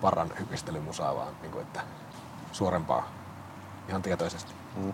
parran 0.00 0.32
hypistelymusaa, 0.40 1.14
vaan 1.14 1.34
niin 1.42 1.52
kuin, 1.52 1.62
että 1.62 1.80
suorempaa 2.52 3.08
ihan 3.88 4.02
tietoisesti. 4.02 4.52
Mm. 4.76 4.92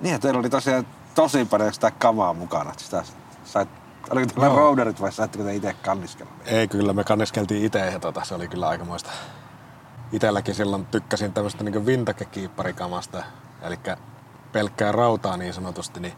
Niin, 0.00 0.20
teillä 0.20 0.40
oli 0.40 0.50
tosiaan 0.50 0.86
tosi 1.14 1.44
paljon 1.44 1.74
sitä 1.74 1.90
kamaa 1.90 2.34
mukana. 2.34 2.72
Sitä 2.76 3.04
sait, 3.44 3.68
oliko 4.10 4.26
teillä 4.26 4.46
Joo. 4.46 4.56
rouderit 4.56 5.00
vai 5.00 5.12
saitteko 5.12 5.44
te 5.44 5.54
itse 5.54 5.72
kanniskella? 5.72 6.32
Ei 6.46 6.68
kyllä, 6.68 6.92
me 6.92 7.04
kanniskeltiin 7.04 7.64
itse 7.64 7.78
ja 7.78 8.00
tota, 8.00 8.24
se 8.24 8.34
oli 8.34 8.48
kyllä 8.48 8.68
aikamoista. 8.68 9.10
Itelläkin 10.12 10.54
silloin 10.54 10.86
tykkäsin 10.86 11.32
tämmöistä 11.32 11.64
niin 11.64 11.86
vintage-kiipparikamasta, 11.86 13.22
eli 13.62 13.78
pelkkää 14.52 14.92
rautaa 14.92 15.36
niin 15.36 15.54
sanotusti, 15.54 16.00
niin 16.00 16.14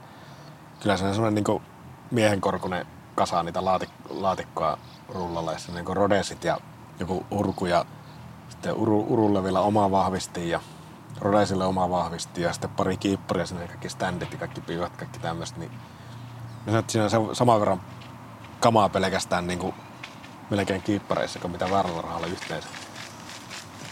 kyllä 0.80 0.96
se 0.96 1.04
on 1.04 1.14
semmoinen 1.14 1.44
niin 1.44 1.62
miehenkorkunen 2.10 2.86
kasa 3.14 3.42
niitä 3.42 3.60
laatik- 3.60 4.10
laatikkoa 4.10 4.78
rullalla, 5.08 5.52
ja 5.52 5.58
niin 5.74 5.96
rodesit 5.96 6.44
ja 6.44 6.58
joku 7.00 7.26
urku 7.30 7.66
ja 7.66 7.84
sitten 8.48 8.74
uru, 8.74 9.06
urulle 9.08 9.44
vielä 9.44 9.60
oma 9.60 9.90
vahvisti 9.90 10.48
ja 10.48 10.60
Rodesille 11.20 11.64
oma 11.64 11.90
vahvisti 11.90 12.42
ja 12.42 12.52
sitten 12.52 12.70
pari 12.70 12.96
kiipparia 12.96 13.46
sinne, 13.46 13.66
kaikki 13.66 13.88
standit 13.88 14.32
ja 14.32 14.38
kaikki 14.38 14.60
piivat, 14.60 14.96
kaikki 14.96 15.18
tämmöistä, 15.18 15.58
niin 15.58 15.70
mä 15.70 15.78
sanoin, 16.64 16.80
että 16.80 16.92
siinä 16.92 17.04
on 17.04 17.36
saman 17.36 17.60
verran 17.60 17.82
kamaa 18.60 18.88
pelkästään 18.88 19.46
niin 19.46 19.58
kuin 19.58 19.74
melkein 20.50 20.82
kiippareissa 20.82 21.38
kuin 21.38 21.50
mitä 21.50 21.70
väärällä 21.70 22.02
rahalla 22.02 22.26
yhteensä. 22.26 22.68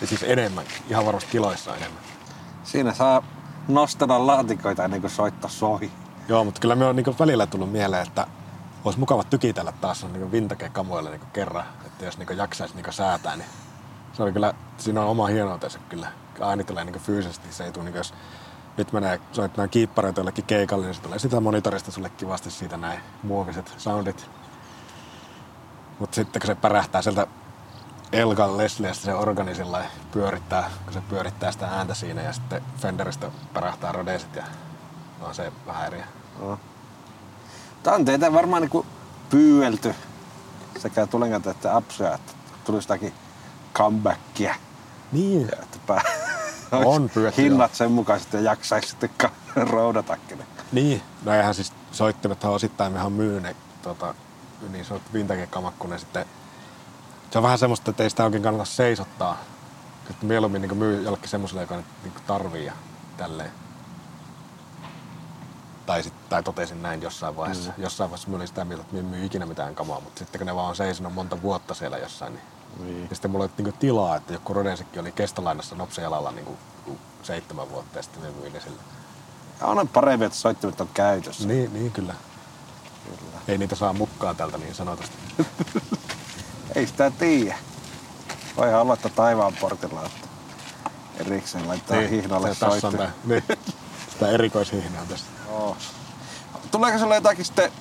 Ja 0.00 0.06
siis 0.06 0.22
enemmän, 0.22 0.64
ihan 0.88 1.06
varmasti 1.06 1.30
kiloissa 1.30 1.76
enemmän. 1.76 2.02
Siinä 2.64 2.94
saa 2.94 3.22
nostella 3.68 4.26
laatikoita 4.26 4.84
ennen 4.84 5.00
kuin 5.00 5.10
soittaa 5.10 5.50
sohi. 5.50 5.92
Joo, 6.28 6.44
mutta 6.44 6.60
kyllä 6.60 6.74
me 6.74 6.84
on 6.84 6.96
niin 6.96 7.18
välillä 7.18 7.46
tullut 7.46 7.72
mieleen, 7.72 8.06
että 8.06 8.26
olisi 8.84 8.98
mukava 8.98 9.24
tykitellä 9.24 9.72
taas 9.72 10.06
niin 10.12 10.32
vintage-kamoille 10.32 11.10
niin 11.10 11.20
kerran, 11.32 11.64
että 11.86 12.04
jos 12.04 12.18
niin 12.18 12.36
jaksaisi 12.36 12.74
niin 12.74 12.92
säätää, 12.92 13.36
niin 13.36 13.48
se 14.12 14.22
oli 14.22 14.32
kyllä, 14.32 14.54
siinä 14.78 15.00
on 15.00 15.08
oma 15.08 15.26
hienoutensa 15.26 15.78
kyllä. 15.88 16.08
Aina 16.40 16.64
tulee 16.64 16.84
niin 16.84 17.00
fyysisesti, 17.00 17.52
se 17.52 17.64
ei 17.64 17.72
tule, 17.72 17.84
niin 17.84 17.94
jos 17.94 18.14
nyt 18.76 18.92
menee 18.92 19.20
soittamaan 19.32 19.70
kiippareita 19.70 20.20
jollekin 20.20 20.44
keikalle, 20.44 20.86
niin 20.86 20.94
se 20.94 21.02
tulee 21.02 21.18
sitä 21.18 21.40
monitorista 21.40 21.90
sulle 21.90 22.10
kivasti 22.10 22.50
siitä 22.50 22.76
näin 22.76 23.00
muoviset 23.22 23.74
soundit. 23.78 24.30
Mutta 25.98 26.14
sitten 26.14 26.40
kun 26.40 26.46
se 26.46 26.54
pärähtää 26.54 27.02
sieltä 27.02 27.26
Elgan 28.12 28.56
Lesliestä 28.56 29.04
se 29.04 29.14
organi 29.14 29.52
pyörittää, 30.12 30.70
kun 30.84 30.92
se 30.92 31.02
pyörittää 31.08 31.52
sitä 31.52 31.66
ääntä 31.66 31.94
siinä 31.94 32.22
ja 32.22 32.32
sitten 32.32 32.62
Fenderistä 32.76 33.30
pärähtää 33.52 33.92
Rodesit 33.92 34.36
ja 34.36 34.44
on 35.26 35.34
se 35.34 35.52
vähän 35.66 35.86
eri. 35.86 36.02
Tämä 37.82 37.96
on 37.96 38.04
teitä 38.04 38.32
varmaan 38.32 38.62
niinku 38.62 38.86
pyyelty 39.30 39.94
sekä 40.78 41.06
tulenkanto 41.06 41.50
että 41.50 41.76
apsuja, 41.76 42.14
että 42.14 42.32
tulisi 42.64 42.84
jotakin 42.88 43.14
comebackia. 43.74 44.54
Niin, 45.12 45.48
Että 45.62 45.78
pää, 45.86 46.02
On 46.72 47.10
pyydetty, 47.14 47.42
hinnat 47.42 47.74
sen 47.74 47.92
mukaiset 47.92 48.32
ja 48.32 48.40
jaksaisi 48.40 48.88
sitten 48.88 49.10
ka- 49.18 49.30
roudatakin. 49.72 50.38
ne. 50.38 50.44
Niin, 50.72 51.02
no 51.24 51.32
eihän 51.32 51.54
siis 51.54 51.72
soittimethan 51.92 52.52
osittain 52.52 52.92
mehän 52.92 53.06
on 53.06 53.12
myyneet 53.12 53.56
tota, 53.82 54.14
niin 54.72 54.84
sanottu 54.84 55.10
vintage-kamakkunen 55.12 55.98
sitten. 55.98 56.26
Se 57.30 57.38
on 57.38 57.42
vähän 57.42 57.58
semmoista, 57.58 57.90
että 57.90 58.02
ei 58.02 58.10
sitä 58.10 58.24
oikein 58.24 58.42
kannata 58.42 58.64
seisottaa. 58.64 59.38
Että 60.10 60.26
mieluummin 60.26 60.62
niin 60.62 60.76
myy 60.76 61.02
jollekin 61.02 61.28
semmoiselle, 61.28 61.62
joka 61.62 61.74
niin 61.74 62.12
tarvii 62.26 62.66
ja 62.66 62.72
tälleen. 63.16 63.50
Tai, 65.86 66.02
sit, 66.02 66.28
tai 66.28 66.42
totesin 66.42 66.82
näin 66.82 67.02
jossain 67.02 67.36
vaiheessa. 67.36 67.72
Mm. 67.76 67.82
Jossain 67.82 68.10
vaiheessa 68.10 68.30
mä 68.30 68.36
olin 68.36 68.48
sitä 68.48 68.64
mieltä, 68.64 68.82
että 68.82 68.94
mä 68.94 69.00
en 69.00 69.06
myy 69.06 69.24
ikinä 69.24 69.46
mitään 69.46 69.74
kamaa, 69.74 70.00
mutta 70.00 70.18
sitten 70.18 70.38
kun 70.38 70.46
ne 70.46 70.54
vaan 70.54 70.68
on 70.68 70.76
seisonut 70.76 71.14
monta 71.14 71.42
vuotta 71.42 71.74
siellä 71.74 71.98
jossain, 71.98 72.32
niin, 72.34 72.44
Niin. 72.86 73.06
ja 73.10 73.16
sitten 73.16 73.30
mulla 73.30 73.44
oli 73.44 73.64
niin 73.64 73.74
tilaa, 73.78 74.16
että 74.16 74.32
joku 74.32 74.54
Rodensikki 74.54 74.98
oli 74.98 75.12
kestolainassa 75.12 75.76
nopsejalalla 75.76 76.30
niin 76.32 76.44
kuin, 76.44 76.58
seitsemän 77.22 77.70
vuotta 77.70 77.98
ja 77.98 78.02
sitten 78.02 78.22
ne 78.22 78.30
myi 78.40 78.50
ne 78.50 78.60
sille. 78.60 78.82
Ja 79.60 79.66
on 79.66 79.88
parempi, 79.88 80.24
että 80.24 80.38
soittimet 80.38 80.80
on 80.80 80.88
käytössä. 80.94 81.48
Niin, 81.48 81.72
niin 81.72 81.92
kyllä. 81.92 82.14
Kyllä. 83.04 83.38
Ei 83.48 83.58
niitä 83.58 83.74
saa 83.74 83.92
mukaan 83.92 84.36
tältä 84.36 84.58
niin 84.58 84.74
sanotusti. 84.74 85.16
Ei 86.74 86.86
sitä 86.86 87.10
tiedä. 87.10 87.58
Voihan 88.56 88.80
olla, 88.80 88.94
että 88.94 89.08
taivaan 89.08 89.52
portilla, 89.60 90.06
että 90.06 90.28
erikseen 91.18 91.68
laittaa 91.68 91.96
niin, 91.96 92.10
hihnalle 92.10 92.54
tää, 92.54 92.68
niin, 93.24 93.42
sitä 94.10 94.28
erikoishihnaa 94.28 95.04
tässä. 95.08 95.26
Joo. 95.48 95.76
Tuleeko 96.70 96.98
sulle 96.98 97.14
jotakin 97.14 97.44
sitten 97.44 97.72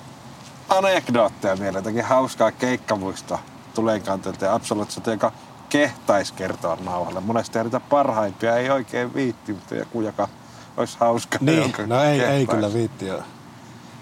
anekdootteja 0.68 1.56
mieleen, 1.56 1.74
jotakin 1.74 2.04
hauskaa 2.04 2.52
keikkamuistoa 2.52 3.38
tulenkantelta 3.74 4.44
ja 4.44 4.54
absoluuttiselta, 4.54 5.10
joka 5.10 5.32
kehtaisi 5.68 6.34
kertoa 6.34 6.78
nauhalle? 6.84 7.20
Monesti 7.20 7.62
niitä 7.62 7.80
parhaimpia 7.80 8.56
ei 8.56 8.70
oikein 8.70 9.14
viitti, 9.14 9.52
mutta 9.52 9.74
joku, 9.74 10.00
joka 10.00 10.28
olisi 10.76 10.96
hauska. 11.00 11.38
Niin, 11.40 11.74
no 11.86 12.02
ei, 12.02 12.20
ei 12.20 12.46
kyllä 12.46 12.72
viitti 12.72 13.06
joo. 13.06 13.22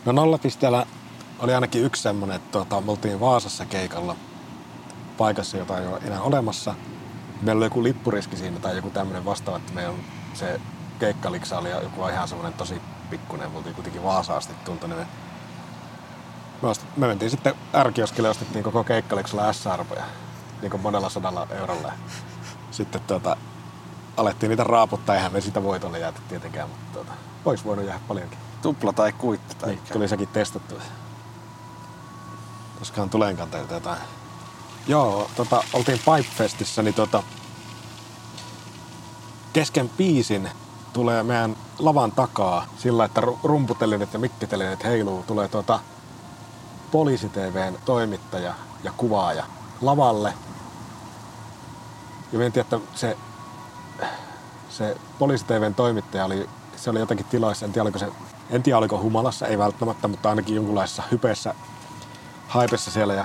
No 0.04 0.12
nollapisteellä 0.12 0.86
oli 1.38 1.54
ainakin 1.54 1.84
yksi 1.84 2.02
semmonen, 2.02 2.36
että 2.36 2.52
tuota, 2.52 2.80
me 2.80 2.90
oltiin 2.90 3.20
Vaasassa 3.20 3.64
keikalla 3.64 4.16
paikassa, 5.18 5.56
jota 5.56 5.78
ei 5.78 5.86
ole 5.86 6.00
enää 6.04 6.20
olemassa. 6.20 6.74
Meillä 7.42 7.58
oli 7.58 7.66
joku 7.66 7.82
lippuriski 7.82 8.36
siinä 8.36 8.58
tai 8.58 8.76
joku 8.76 8.90
tämmöinen 8.90 9.24
vastaava, 9.24 9.56
että 9.56 9.72
meidän 9.72 9.94
se 10.34 10.60
keikkaliksa 10.98 11.58
oli 11.58 11.70
joku 11.70 12.08
ihan 12.08 12.28
semmoinen 12.28 12.52
tosi 12.52 12.80
pikkuinen. 13.12 13.50
Me 13.50 13.56
oltiin 13.56 13.74
kuitenkin 13.74 14.02
Vaasa 14.02 14.36
asti 14.36 14.54
tuntu, 14.64 14.86
niin 14.86 14.98
me, 16.62 16.68
me, 16.96 17.06
mentiin 17.06 17.30
sitten 17.30 17.54
ärkioskille 17.74 18.28
ja 18.28 18.30
ostettiin 18.30 18.64
koko 18.64 18.84
keikkaliksalla 18.84 19.52
S-arpoja, 19.52 20.04
niin 20.62 20.70
kuin 20.70 20.80
monella 20.80 21.08
sadalla 21.08 21.46
eurolla. 21.50 21.92
Sitten 22.70 23.00
tuota, 23.00 23.36
alettiin 24.16 24.50
niitä 24.50 24.64
raaputtaa, 24.64 25.16
eihän 25.16 25.32
me 25.32 25.40
sitä 25.40 25.62
voitolle 25.62 25.98
jääty 25.98 26.20
tietenkään, 26.28 26.68
mutta 26.68 26.92
tuota, 26.92 27.12
olisi 27.44 27.64
voinut 27.64 27.86
jäädä 27.86 28.00
paljonkin. 28.08 28.38
Tupla 28.62 28.92
tai 28.92 29.12
kuitti 29.12 29.54
tai 29.54 29.68
Niin, 29.68 29.80
tuli 29.92 30.08
sekin 30.08 30.28
testattu. 30.28 30.74
Koskahan 32.78 33.10
tulenkanteilta 33.10 33.74
jotain. 33.74 33.98
Joo, 34.86 35.30
tota, 35.36 35.64
oltiin 35.72 35.98
Pipefestissä, 35.98 36.82
niin 36.82 36.94
tota, 36.94 37.22
kesken 39.52 39.88
biisin 39.88 40.50
tulee 40.92 41.22
meidän 41.22 41.56
lavan 41.78 42.12
takaa 42.12 42.66
sillä, 42.78 43.04
että 43.04 43.20
ru- 43.20 43.38
rumputelineet 43.44 44.12
ja 44.12 44.18
mikkitelineet 44.18 44.84
heiluu. 44.84 45.24
Tulee 45.26 45.48
tuota 45.48 45.80
Poliisi 46.90 47.28
TVn 47.28 47.78
toimittaja 47.84 48.54
ja 48.84 48.92
kuvaaja 48.96 49.44
lavalle. 49.80 50.34
Ja 52.32 52.38
tiedä, 52.38 52.60
että 52.60 52.80
se, 52.94 53.16
se 54.70 54.96
Poliisi 55.18 55.44
TVn 55.44 55.74
toimittaja 55.74 56.24
oli, 56.24 56.48
se 56.76 56.90
oli 56.90 56.98
jotakin 56.98 57.26
tiloissa, 57.26 57.66
en 57.66 57.72
tiedä 57.72 57.82
oliko 57.82 57.98
se, 57.98 58.08
en 58.50 58.62
tiedä 58.62 58.78
oliko 58.78 59.00
humalassa, 59.00 59.46
ei 59.46 59.58
välttämättä, 59.58 60.08
mutta 60.08 60.28
ainakin 60.28 60.56
jonkunlaisessa 60.56 61.02
hypeessä, 61.10 61.54
haipessa 62.48 62.90
siellä 62.90 63.14
ja 63.14 63.24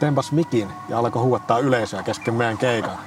tempas 0.00 0.32
mikin 0.32 0.72
ja 0.88 0.98
alkoi 0.98 1.22
huuattaa 1.22 1.58
yleisöä 1.58 2.02
kesken 2.02 2.34
meidän 2.34 2.58
keikan. 2.58 2.98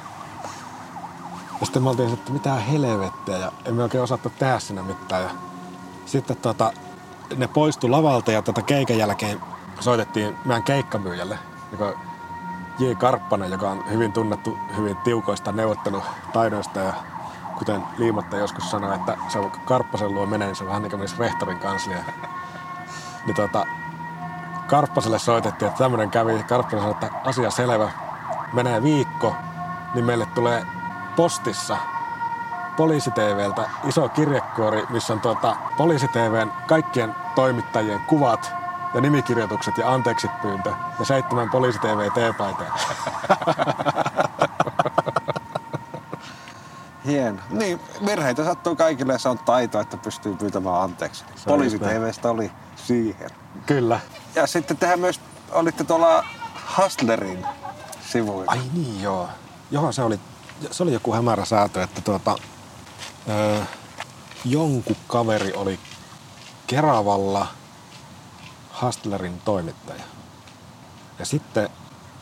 Ja 1.61 1.65
sitten 1.65 1.83
me 1.83 1.89
oltiin, 1.89 2.13
että 2.13 2.31
mitä 2.31 2.53
helvettiä 2.53 3.37
ja 3.37 3.51
emme 3.65 3.83
oikein 3.83 4.03
osattu 4.03 4.31
tehdä 4.39 4.59
siinä 4.59 4.83
mitään. 4.83 5.23
Ja 5.23 5.29
sitten 6.05 6.37
tota, 6.37 6.73
ne 7.35 7.47
poistu 7.47 7.91
lavalta 7.91 8.31
ja 8.31 8.41
tota 8.41 8.61
keikan 8.61 8.97
jälkeen 8.97 9.41
soitettiin 9.79 10.37
meidän 10.45 10.63
keikkamyyjälle, 10.63 11.39
joka 11.71 11.93
J. 12.79 12.91
Karppanen, 12.97 13.51
joka 13.51 13.69
on 13.69 13.83
hyvin 13.89 14.13
tunnettu 14.13 14.57
hyvin 14.77 14.97
tiukoista 14.97 15.51
neuvottelutaidoista 15.51 16.79
ja 16.79 16.93
kuten 17.57 17.83
Liimatta 17.97 18.37
joskus 18.37 18.71
sanoi, 18.71 18.95
että 18.95 19.17
se 19.27 19.39
on 19.39 19.51
Karppasen 19.51 20.13
luo 20.13 20.25
menee, 20.25 20.47
niin 20.47 20.55
se 20.55 20.63
on 20.63 20.67
vähän 20.67 20.81
niin 20.81 20.89
kuin 20.89 20.99
menisi 20.99 21.19
rehtorin 21.19 21.59
kanslia. 21.59 21.97
niin 23.25 23.35
tota, 23.35 23.65
Karppaselle 24.67 25.19
soitettiin, 25.19 25.69
että 25.69 25.83
tämmöinen 25.83 26.11
kävi. 26.11 26.43
Karppanen 26.43 26.79
sanoi, 26.79 26.91
että 26.91 27.29
asia 27.29 27.49
selvä. 27.51 27.91
Menee 28.53 28.83
viikko, 28.83 29.35
niin 29.93 30.05
meille 30.05 30.25
tulee 30.25 30.65
postissa 31.21 31.77
Poliisi-TVltä 32.77 33.69
iso 33.87 34.09
kirjekuori, 34.09 34.83
missä 34.89 35.13
on 35.13 35.21
tuota, 35.21 35.55
Poliisi-TVn 35.77 36.51
kaikkien 36.67 37.15
toimittajien 37.35 37.99
kuvat 37.99 38.51
ja 38.93 39.01
nimikirjoitukset 39.01 39.77
ja 39.77 39.93
anteeksi 39.93 40.27
pyyntö 40.41 40.73
ja 40.99 41.05
seitsemän 41.05 41.49
Poliisi-TV 41.49 42.11
T-paitaa. 42.11 42.77
Hieno. 47.05 47.39
Niin, 47.49 47.79
virheitä 48.05 48.45
sattuu 48.45 48.75
kaikille 48.75 49.13
ja 49.13 49.19
se 49.19 49.29
on 49.29 49.39
taito, 49.39 49.79
että 49.79 49.97
pystyy 49.97 50.35
pyytämään 50.35 50.81
anteeksi. 50.81 51.25
Poliisi. 51.45 51.79
TVstä 51.79 52.29
oli 52.29 52.51
siihen. 52.75 53.29
Kyllä. 53.65 53.99
Ja 54.35 54.47
sitten 54.47 54.77
tehän 54.77 54.99
myös 54.99 55.19
olitte 55.51 55.83
tuolla 55.83 56.25
Hustlerin 56.77 57.45
sivuilla. 58.07 58.51
Ai 58.51 58.61
niin 58.73 59.01
joo. 59.01 59.29
Joo, 59.71 59.91
se 59.91 60.01
oli, 60.01 60.19
se 60.71 60.83
oli 60.83 60.93
joku 60.93 61.13
hämärä 61.13 61.45
säätö, 61.45 61.83
että 61.83 62.01
tuota, 62.01 62.35
öö, 63.29 63.61
jonkun 64.45 64.95
kaveri 65.07 65.53
oli 65.53 65.79
Keravalla 66.67 67.47
Hustlerin 68.81 69.41
toimittaja. 69.45 70.03
Ja 71.19 71.25
sitten 71.25 71.69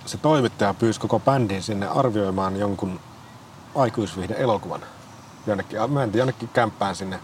se 0.05 0.17
toimittaja 0.17 0.73
pyysi 0.73 0.99
koko 0.99 1.19
bändin 1.19 1.63
sinne 1.63 1.87
arvioimaan 1.87 2.57
jonkun 2.57 2.99
aikuisviihde 3.75 4.35
elokuvan. 4.37 4.81
Jonnekin, 5.47 5.93
mentiin 5.93 6.19
jonnekin 6.19 6.49
kämppään 6.49 6.95
sinne. 6.95 7.19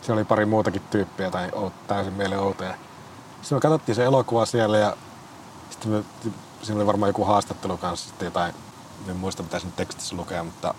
Siellä 0.00 0.18
oli 0.18 0.24
pari 0.24 0.46
muutakin 0.46 0.82
tyyppiä 0.90 1.30
tai 1.30 1.50
täysin 1.86 2.12
meille 2.12 2.38
outoja. 2.38 2.74
Sitten 3.42 3.56
me 3.56 3.60
katsottiin 3.60 3.96
se 3.96 4.04
elokuva 4.04 4.46
siellä 4.46 4.78
ja 4.78 4.96
sitten 5.70 5.90
me, 5.90 6.02
siinä 6.62 6.78
oli 6.78 6.86
varmaan 6.86 7.08
joku 7.08 7.24
haastattelu 7.24 7.76
kanssa 7.76 8.08
sitten 8.08 8.26
jotain, 8.26 8.54
en 9.08 9.16
muista 9.16 9.42
mitä 9.42 9.58
siinä 9.58 9.76
tekstissä 9.76 10.16
lukee, 10.16 10.42
mutta 10.42 10.74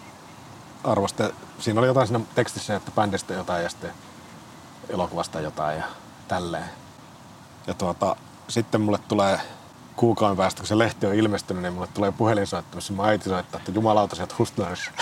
arvoste, 0.84 1.34
siinä 1.60 1.80
oli 1.80 1.88
jotain 1.88 2.08
siinä 2.08 2.22
tekstissä, 2.36 2.76
että 2.76 2.92
bändistä 2.92 3.34
jotain 3.34 3.64
ja 3.64 3.70
sitten 3.70 3.92
elokuvasta 4.90 5.40
jotain 5.40 5.78
ja 5.78 5.84
tälleen. 6.28 6.70
Ja 7.68 7.74
tuota, 7.74 8.16
sitten 8.48 8.82
mulle 8.82 9.00
tulee 9.08 9.40
kuukauden 9.96 10.38
päästä, 10.38 10.60
kun 10.60 10.68
se 10.68 10.78
lehti 10.78 11.06
on 11.06 11.16
ilmestynyt, 11.16 11.64
niin 11.64 11.74
mulle 11.74 11.88
tulee 11.94 12.12
puhelinsoitto, 12.12 12.76
missä 12.76 12.94
mun 12.94 13.06
äiti 13.06 13.30
soittaa, 13.30 13.60
että 13.60 13.72
jumalauta, 13.72 14.16
sä 14.16 14.24
oot 14.24 14.40
Hustlerissa. 14.40 14.92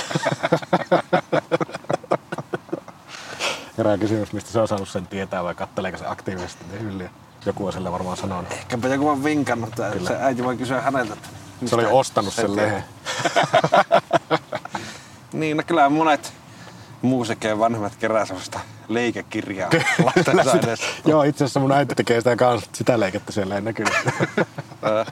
Herää 3.78 3.97
kysymys, 3.97 4.34
mistä 4.34 4.51
se 4.51 4.59
on 4.59 4.68
saanut 4.68 4.89
sen 4.89 5.07
tietää 5.07 5.43
vai 5.43 5.55
katteleeko 5.55 5.97
se 5.97 6.05
aktiivisesti 6.07 6.66
ne 6.72 6.80
hyllyä. 6.80 7.09
Joku 7.45 7.66
on 7.66 7.74
sille 7.74 7.91
varmaan 7.91 8.18
sanonut. 8.18 8.51
Ehkäpä 8.51 8.88
joku 8.88 9.09
on 9.09 9.24
vinkannut, 9.24 9.70
että 9.70 10.07
se 10.07 10.18
äiti 10.22 10.43
voi 10.43 10.57
kysyä 10.57 10.82
häneltä. 10.82 11.13
että 11.13 11.30
Se 11.65 11.75
oli 11.75 11.85
ostanut 11.85 12.33
se 12.33 12.41
sen 12.41 12.55
lehen. 12.55 12.83
Niin, 15.33 15.57
no 15.57 15.63
kyllä 15.67 15.89
monet 15.89 16.33
muusikeen 17.01 17.59
vanhemmat 17.59 17.95
kerää 17.95 18.25
semmoista 18.25 18.59
leikekirjaa 18.87 19.69
lastensa 20.03 20.51
edessä. 20.51 20.85
Joo, 21.05 21.23
itse 21.23 21.43
asiassa 21.43 21.59
mun 21.59 21.71
äiti 21.71 21.95
tekee 21.95 22.19
sitä 22.19 22.35
kanssa. 22.35 22.69
Sitä 22.73 22.99
leikettä 22.99 23.31
siellä 23.31 23.55
ei 23.55 23.61
näkynyt. 23.61 23.93
Öö, 24.83 25.05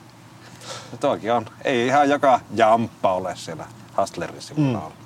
no 0.92 0.98
toki 1.00 1.30
on. 1.30 1.46
Ei 1.64 1.86
ihan 1.86 2.08
joka 2.08 2.40
jamppa 2.54 3.12
ole 3.12 3.36
siellä 3.36 3.66
Hustlerin 3.96 4.42
sivulla 4.42 4.78
mm. 4.78 5.04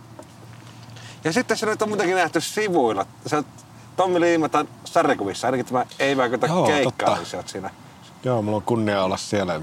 Ja 1.25 1.33
sitten 1.33 1.57
se 1.57 1.67
nyt 1.67 1.83
on 1.83 1.89
muutenkin 1.89 2.17
nähty 2.17 2.41
sivuilla. 2.41 3.07
Se 3.27 3.37
on 3.37 3.45
Tommi 3.97 4.21
Liimatan 4.21 4.69
sarjakuvissa, 4.85 5.47
ainakin 5.47 5.67
tämä 5.67 5.87
Ei 5.99 6.17
vaikuta 6.17 6.49
totta. 6.85 7.17
niin 7.17 7.45
siinä. 7.47 7.71
Joo, 8.25 8.43
mulla 8.43 8.57
on 8.57 8.63
kunnia 8.63 9.05
olla 9.05 9.17
siellä. 9.17 9.61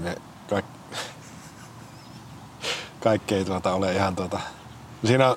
Kaikki 3.06 3.34
ei 3.34 3.44
tuota 3.44 3.74
ole 3.74 3.92
ihan 3.92 4.16
tuota... 4.16 4.40
Siinä 5.04 5.28
on, 5.28 5.36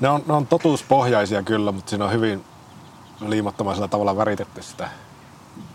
ne, 0.00 0.08
on, 0.08 0.22
ne 0.26 0.32
on 0.32 0.46
totuuspohjaisia 0.46 1.42
kyllä, 1.42 1.72
mutta 1.72 1.90
siinä 1.90 2.04
on 2.04 2.12
hyvin 2.12 2.44
liimottomaisella 3.20 3.88
tavalla 3.88 4.16
väritetty 4.16 4.62
sitä 4.62 4.88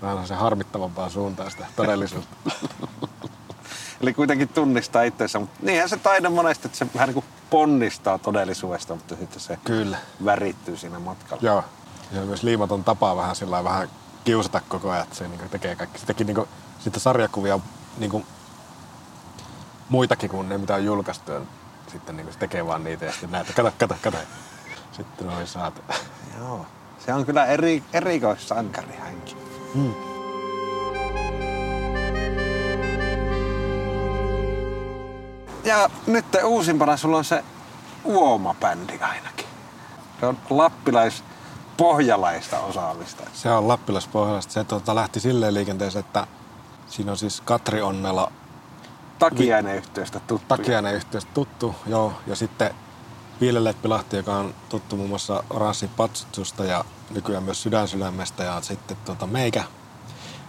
vähän 0.01 0.27
se 0.27 0.33
harmittavampaa 0.33 1.09
suuntaan 1.09 1.51
sitä 1.51 1.65
todellisuutta. 1.75 2.51
Eli 4.01 4.13
kuitenkin 4.13 4.47
tunnistaa 4.47 5.03
itseensä, 5.03 5.39
mutta 5.39 5.59
niinhän 5.61 5.89
se 5.89 5.97
taide 5.97 6.29
monesti, 6.29 6.67
että 6.67 6.77
se 6.77 6.87
vähän 6.93 7.07
niin 7.07 7.13
kuin 7.13 7.25
ponnistaa 7.49 8.17
todellisuudesta, 8.17 8.95
mutta 8.95 9.15
sitten 9.15 9.39
se 9.39 9.57
Kyllä. 9.63 9.97
värittyy 10.25 10.77
siinä 10.77 10.99
matkalla. 10.99 11.43
Joo. 11.43 11.63
Ja 12.11 12.21
myös 12.21 12.43
liimaton 12.43 12.83
tapa 12.83 13.15
vähän 13.15 13.35
sillä 13.35 13.63
vähän 13.63 13.89
kiusata 14.23 14.61
koko 14.67 14.91
ajan, 14.91 15.03
että 15.03 15.15
se 15.15 15.27
niin 15.27 15.49
tekee 15.49 15.75
kaikki. 15.75 15.99
Se 15.99 16.05
teki 16.05 16.23
niin 16.23 16.47
sitten 16.79 17.01
sarjakuvia 17.01 17.59
niin 17.97 18.25
muitakin 19.89 20.29
kuin 20.29 20.49
ne, 20.49 20.57
mitä 20.57 20.75
on 20.75 20.85
julkaistu. 20.85 21.31
Ja 21.31 21.41
sitten 21.87 22.17
niin 22.17 22.33
se 22.33 22.39
tekee 22.39 22.67
vaan 22.67 22.83
niitä 22.83 23.05
ja 23.05 23.11
sitten 23.11 23.31
näitä. 23.31 23.53
Kato, 23.53 23.71
kato, 23.77 23.95
kato. 24.01 24.17
Sitten 24.91 25.27
noin 25.27 25.47
saat. 25.47 25.83
Joo. 26.39 26.65
Se 27.05 27.13
on 27.13 27.25
kyllä 27.25 27.45
eri, 27.45 27.83
erikoissankari 27.93 28.95
hänkin. 28.99 29.37
Mm. 29.75 29.93
Ja 35.63 35.89
nyt 36.07 36.25
uusimpana 36.43 36.97
sulla 36.97 37.17
on 37.17 37.25
se 37.25 37.43
Uoma-bändi 38.03 38.99
ainakin. 39.01 39.45
Se 40.19 40.25
on 40.25 40.37
lappilais 40.49 41.23
pohjalaista 41.77 42.59
osaamista. 42.59 43.23
Se 43.33 43.49
on 43.49 43.67
Lappilaspohjalasta. 43.67 44.53
Se 44.53 44.63
tuota, 44.63 44.95
lähti 44.95 45.19
silleen 45.19 45.53
liikenteeseen, 45.53 46.05
että 46.05 46.27
siinä 46.87 47.11
on 47.11 47.17
siis 47.17 47.41
Katri 47.41 47.81
Onnela 47.81 48.31
Takiainen 49.19 49.75
yhteystä 49.75 50.19
tuttu. 50.19 50.47
Takiainen 50.47 50.95
yhteys 50.95 51.25
tuttu, 51.33 51.75
joo. 51.87 52.13
Ja 52.27 52.35
sitten 52.35 52.75
Ville 53.41 53.63
Leppilahti, 53.63 54.17
joka 54.17 54.35
on 54.35 54.53
tuttu 54.69 54.95
muun 54.95 55.09
muassa 55.09 55.43
Oranssi 55.49 55.87
Patsutsusta 55.87 56.65
ja 56.65 56.85
nykyään 57.09 57.43
myös 57.43 57.63
Sydänsydämestä 57.63 58.43
ja 58.43 58.61
sitten 58.61 58.97
tuota 59.05 59.27
meikä. 59.27 59.63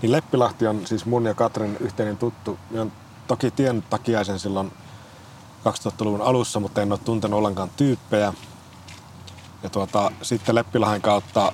Niin 0.02 0.12
Leppilahti 0.12 0.66
on 0.66 0.86
siis 0.86 1.06
mun 1.06 1.24
ja 1.24 1.34
Katrin 1.34 1.76
yhteinen 1.80 2.16
tuttu. 2.16 2.58
Mä 2.70 2.78
oon 2.78 2.92
toki 3.26 3.50
tiennyt 3.50 3.90
Takiaisen 3.90 4.38
silloin 4.38 4.72
2000-luvun 5.68 6.22
alussa, 6.22 6.60
mutta 6.60 6.82
en 6.82 6.92
ole 6.92 7.00
tuntenut 7.04 7.38
ollenkaan 7.38 7.70
tyyppejä. 7.76 8.32
Ja 9.62 9.70
tuota, 9.70 10.10
sitten 10.22 10.54
Leppilahden 10.54 11.02
kautta 11.02 11.52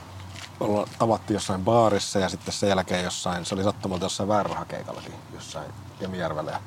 tavattiin 0.99 1.35
jossain 1.35 1.65
baarissa 1.65 2.19
ja 2.19 2.29
sitten 2.29 2.55
sen 2.55 2.69
jälkeen 2.69 3.05
jossain, 3.05 3.45
se 3.45 3.55
oli 3.55 3.63
sattumalta 3.65 4.05
jossain 4.05 4.29
väärärahakeikallakin 4.29 5.15
jossain 5.35 5.73
Kemijärvellä. 5.99 6.61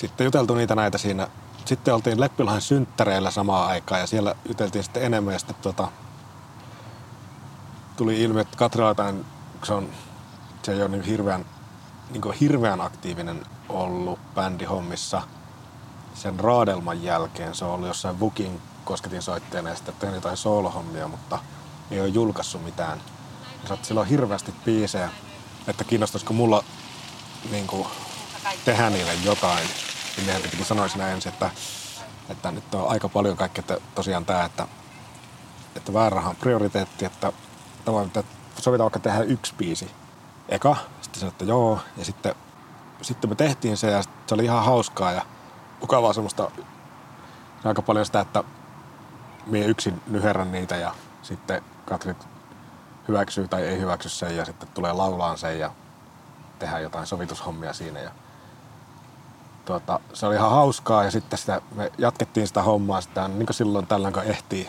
Sitten 0.00 0.24
juteltu 0.24 0.54
niitä 0.54 0.74
näitä 0.74 0.98
siinä. 0.98 1.28
Sitten 1.64 1.94
oltiin 1.94 2.20
Leppilahden 2.20 2.62
synttäreillä 2.62 3.30
samaan 3.30 3.68
aikaan 3.68 4.00
ja 4.00 4.06
siellä 4.06 4.34
juteltiin 4.48 4.84
sitten 4.84 5.02
enemmän 5.02 5.32
ja 5.32 5.38
sitten 5.38 5.56
tota, 5.62 5.88
tuli 7.96 8.22
ilmi, 8.22 8.40
että 8.40 8.56
Katrilla 8.56 8.94
kun 8.94 9.66
se, 9.66 9.72
on, 9.72 9.88
se 10.62 10.72
ei 10.72 10.80
ole 10.80 10.88
niin 10.88 11.02
hirveän, 11.02 11.44
niin 12.10 12.20
kuin 12.20 12.36
hirveän 12.40 12.80
aktiivinen 12.80 13.46
ollut 13.68 14.18
bändihommissa 14.34 15.22
sen 16.14 16.40
raadelman 16.40 17.02
jälkeen. 17.02 17.54
Se 17.54 17.64
on 17.64 17.70
ollut 17.70 17.88
jossain 17.88 18.20
Vukin 18.20 18.60
kosketin 18.84 19.22
soittajana 19.22 19.68
ja 19.68 19.74
sitten 19.74 19.94
tehnyt 19.94 20.14
jotain 20.14 20.36
soolohommia, 20.36 21.08
mutta 21.08 21.38
ei 21.90 22.00
ole 22.00 22.08
julkaissut 22.08 22.64
mitään. 22.64 22.98
Ja 23.62 23.70
oot 23.70 23.84
silloin 23.84 24.08
hirveästi 24.08 24.54
biisejä, 24.64 25.10
että 25.66 25.84
kiinnostaisiko 25.84 26.32
mulla 26.32 26.64
niin 27.50 27.66
kuin, 27.66 27.86
tehdä 28.64 28.90
niille 28.90 29.14
jotain. 29.14 29.68
Niin 30.16 30.26
meidän 30.26 30.42
piti 30.42 30.64
sanoa 30.64 30.88
siinä 30.88 31.08
ensin, 31.08 31.32
että, 31.32 31.50
että 32.28 32.50
nyt 32.50 32.74
on 32.74 32.88
aika 32.88 33.08
paljon 33.08 33.36
kaikkea, 33.36 33.60
että 33.60 33.78
tosiaan 33.94 34.24
tämä, 34.24 34.44
että, 34.44 34.68
että 35.76 35.92
vääräraha 35.92 36.30
on 36.30 36.36
prioriteetti, 36.36 37.04
että 37.04 37.32
tavallaan 37.84 38.06
että 38.06 38.24
sovitaan 38.58 38.84
vaikka 38.84 38.98
tehdä 38.98 39.20
yksi 39.20 39.54
biisi. 39.58 39.90
Eka, 40.48 40.76
sitten 41.00 41.20
sanoin, 41.20 41.32
että 41.32 41.44
joo, 41.44 41.80
ja 41.96 42.04
sitten, 42.04 42.34
sitten 43.02 43.30
me 43.30 43.36
tehtiin 43.36 43.76
se 43.76 43.90
ja 43.90 44.02
se 44.02 44.34
oli 44.34 44.44
ihan 44.44 44.64
hauskaa 44.64 45.12
ja 45.12 45.22
mukavaa 45.80 46.12
semmoista 46.12 46.50
aika 47.64 47.82
paljon 47.82 48.06
sitä, 48.06 48.20
että 48.20 48.44
mie 49.46 49.66
yksin 49.66 50.02
nyherrän 50.06 50.52
niitä 50.52 50.76
ja 50.76 50.94
sitten 51.22 51.62
Katri 51.86 52.14
hyväksyy 53.08 53.48
tai 53.48 53.62
ei 53.62 53.80
hyväksy 53.80 54.08
sen 54.08 54.36
ja 54.36 54.44
sitten 54.44 54.68
tulee 54.68 54.92
laulaan 54.92 55.38
sen 55.38 55.58
ja 55.58 55.70
tehdään 56.58 56.82
jotain 56.82 57.06
sovitushommia 57.06 57.72
siinä. 57.72 58.00
Ja 58.00 58.10
tuota, 59.64 60.00
se 60.12 60.26
oli 60.26 60.34
ihan 60.34 60.50
hauskaa 60.50 61.04
ja 61.04 61.10
sitten 61.10 61.38
sitä, 61.38 61.60
me 61.74 61.92
jatkettiin 61.98 62.46
sitä 62.46 62.62
hommaa 62.62 63.00
sitä 63.00 63.28
niin 63.28 63.46
kuin 63.46 63.54
silloin 63.54 63.86
tällöin 63.86 64.18
ehtii. 64.24 64.68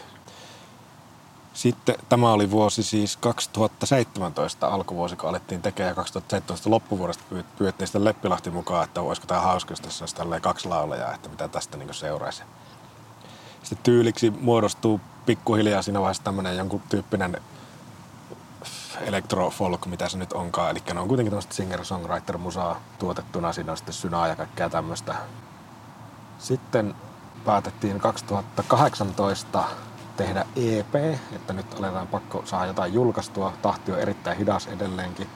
Sitten 1.53 1.95
tämä 2.09 2.31
oli 2.31 2.51
vuosi 2.51 2.83
siis 2.83 3.17
2017 3.17 4.67
alkuvuosi, 4.67 5.15
kun 5.15 5.29
alettiin 5.29 5.61
tekemään 5.61 5.91
ja 5.91 5.95
2017 5.95 6.69
loppuvuodesta 6.69 7.23
pyy- 7.29 7.45
pyydettiin 7.57 7.87
sitten 7.87 8.05
Leppilahti 8.05 8.49
mukaan, 8.49 8.83
että 8.83 9.01
olisiko 9.01 9.27
tämä 9.27 9.41
hauska, 9.41 9.71
jos 9.71 9.81
tässä 9.81 10.03
olisi 10.03 10.15
tälleen 10.15 10.41
kaksi 10.41 10.67
laulajaa, 10.67 11.13
että 11.13 11.29
mitä 11.29 11.47
tästä 11.47 11.77
niin 11.77 11.93
seuraisi. 11.93 12.43
Sitten 13.63 13.83
tyyliksi 13.83 14.29
muodostuu 14.29 15.01
pikkuhiljaa 15.25 15.81
siinä 15.81 15.99
vaiheessa 15.99 16.23
tämmöinen 16.23 16.57
jonkun 16.57 16.81
tyyppinen 16.89 17.41
electrofolk, 19.01 19.85
mitä 19.85 20.09
se 20.09 20.17
nyt 20.17 20.33
onkaan. 20.33 20.71
Eli 20.71 20.79
ne 20.93 20.99
on 20.99 21.07
kuitenkin 21.07 21.31
tämmöistä 21.31 21.55
singer-songwriter-musaa 21.55 22.75
tuotettuna. 22.99 23.53
Siinä 23.53 23.71
on 23.71 23.77
sitten 23.77 23.93
synaa 23.93 24.27
ja 24.27 24.35
kaikkea 24.35 24.69
tämmöistä. 24.69 25.15
Sitten 26.39 26.95
päätettiin 27.45 27.99
2018 27.99 29.63
tehdä 30.17 30.45
EP, 30.55 30.95
että 31.35 31.53
nyt 31.53 31.79
aletaan 31.79 32.07
pakko 32.07 32.43
saada 32.45 32.65
jotain 32.65 32.93
julkaistua. 32.93 33.53
Tahti 33.61 33.91
on 33.91 33.99
erittäin 33.99 34.37
hidas 34.37 34.67
edelleenkin. 34.67 35.29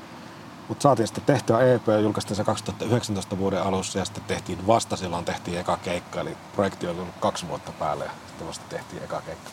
Mutta 0.67 0.83
saatiin 0.83 1.07
sitten 1.07 1.23
tehtyä 1.25 1.59
EP 1.73 1.87
ja 1.87 1.99
julkaistiin 1.99 2.37
se 2.37 2.43
2019 2.43 3.37
vuoden 3.37 3.61
alussa 3.61 3.99
ja 3.99 4.05
sitten 4.05 4.23
tehtiin 4.23 4.67
vasta 4.67 4.95
silloin 4.95 5.25
tehtiin 5.25 5.59
eka 5.59 5.77
keikka. 5.77 6.21
Eli 6.21 6.37
projekti 6.55 6.87
on 6.87 6.95
tullut 6.95 7.15
kaksi 7.19 7.47
vuotta 7.47 7.71
päälle 7.71 8.05
ja 8.05 8.11
sitten 8.27 8.47
vasta 8.47 8.65
tehtiin 8.69 9.03
eka 9.03 9.21
keikka. 9.21 9.49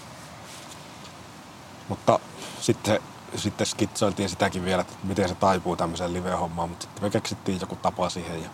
Mutta 1.88 2.18
sitten, 2.60 3.00
sitten 3.36 3.66
skitsoiltiin 3.66 4.28
sitäkin 4.28 4.64
vielä, 4.64 4.80
että 4.80 4.94
miten 5.04 5.28
se 5.28 5.34
taipuu 5.34 5.76
tämmöiseen 5.76 6.12
live-hommaan, 6.12 6.68
mutta 6.68 6.82
sitten 6.82 7.02
me 7.02 7.10
keksittiin 7.10 7.60
joku 7.60 7.76
tapa 7.76 8.08
siihen 8.08 8.42
ja 8.42 8.48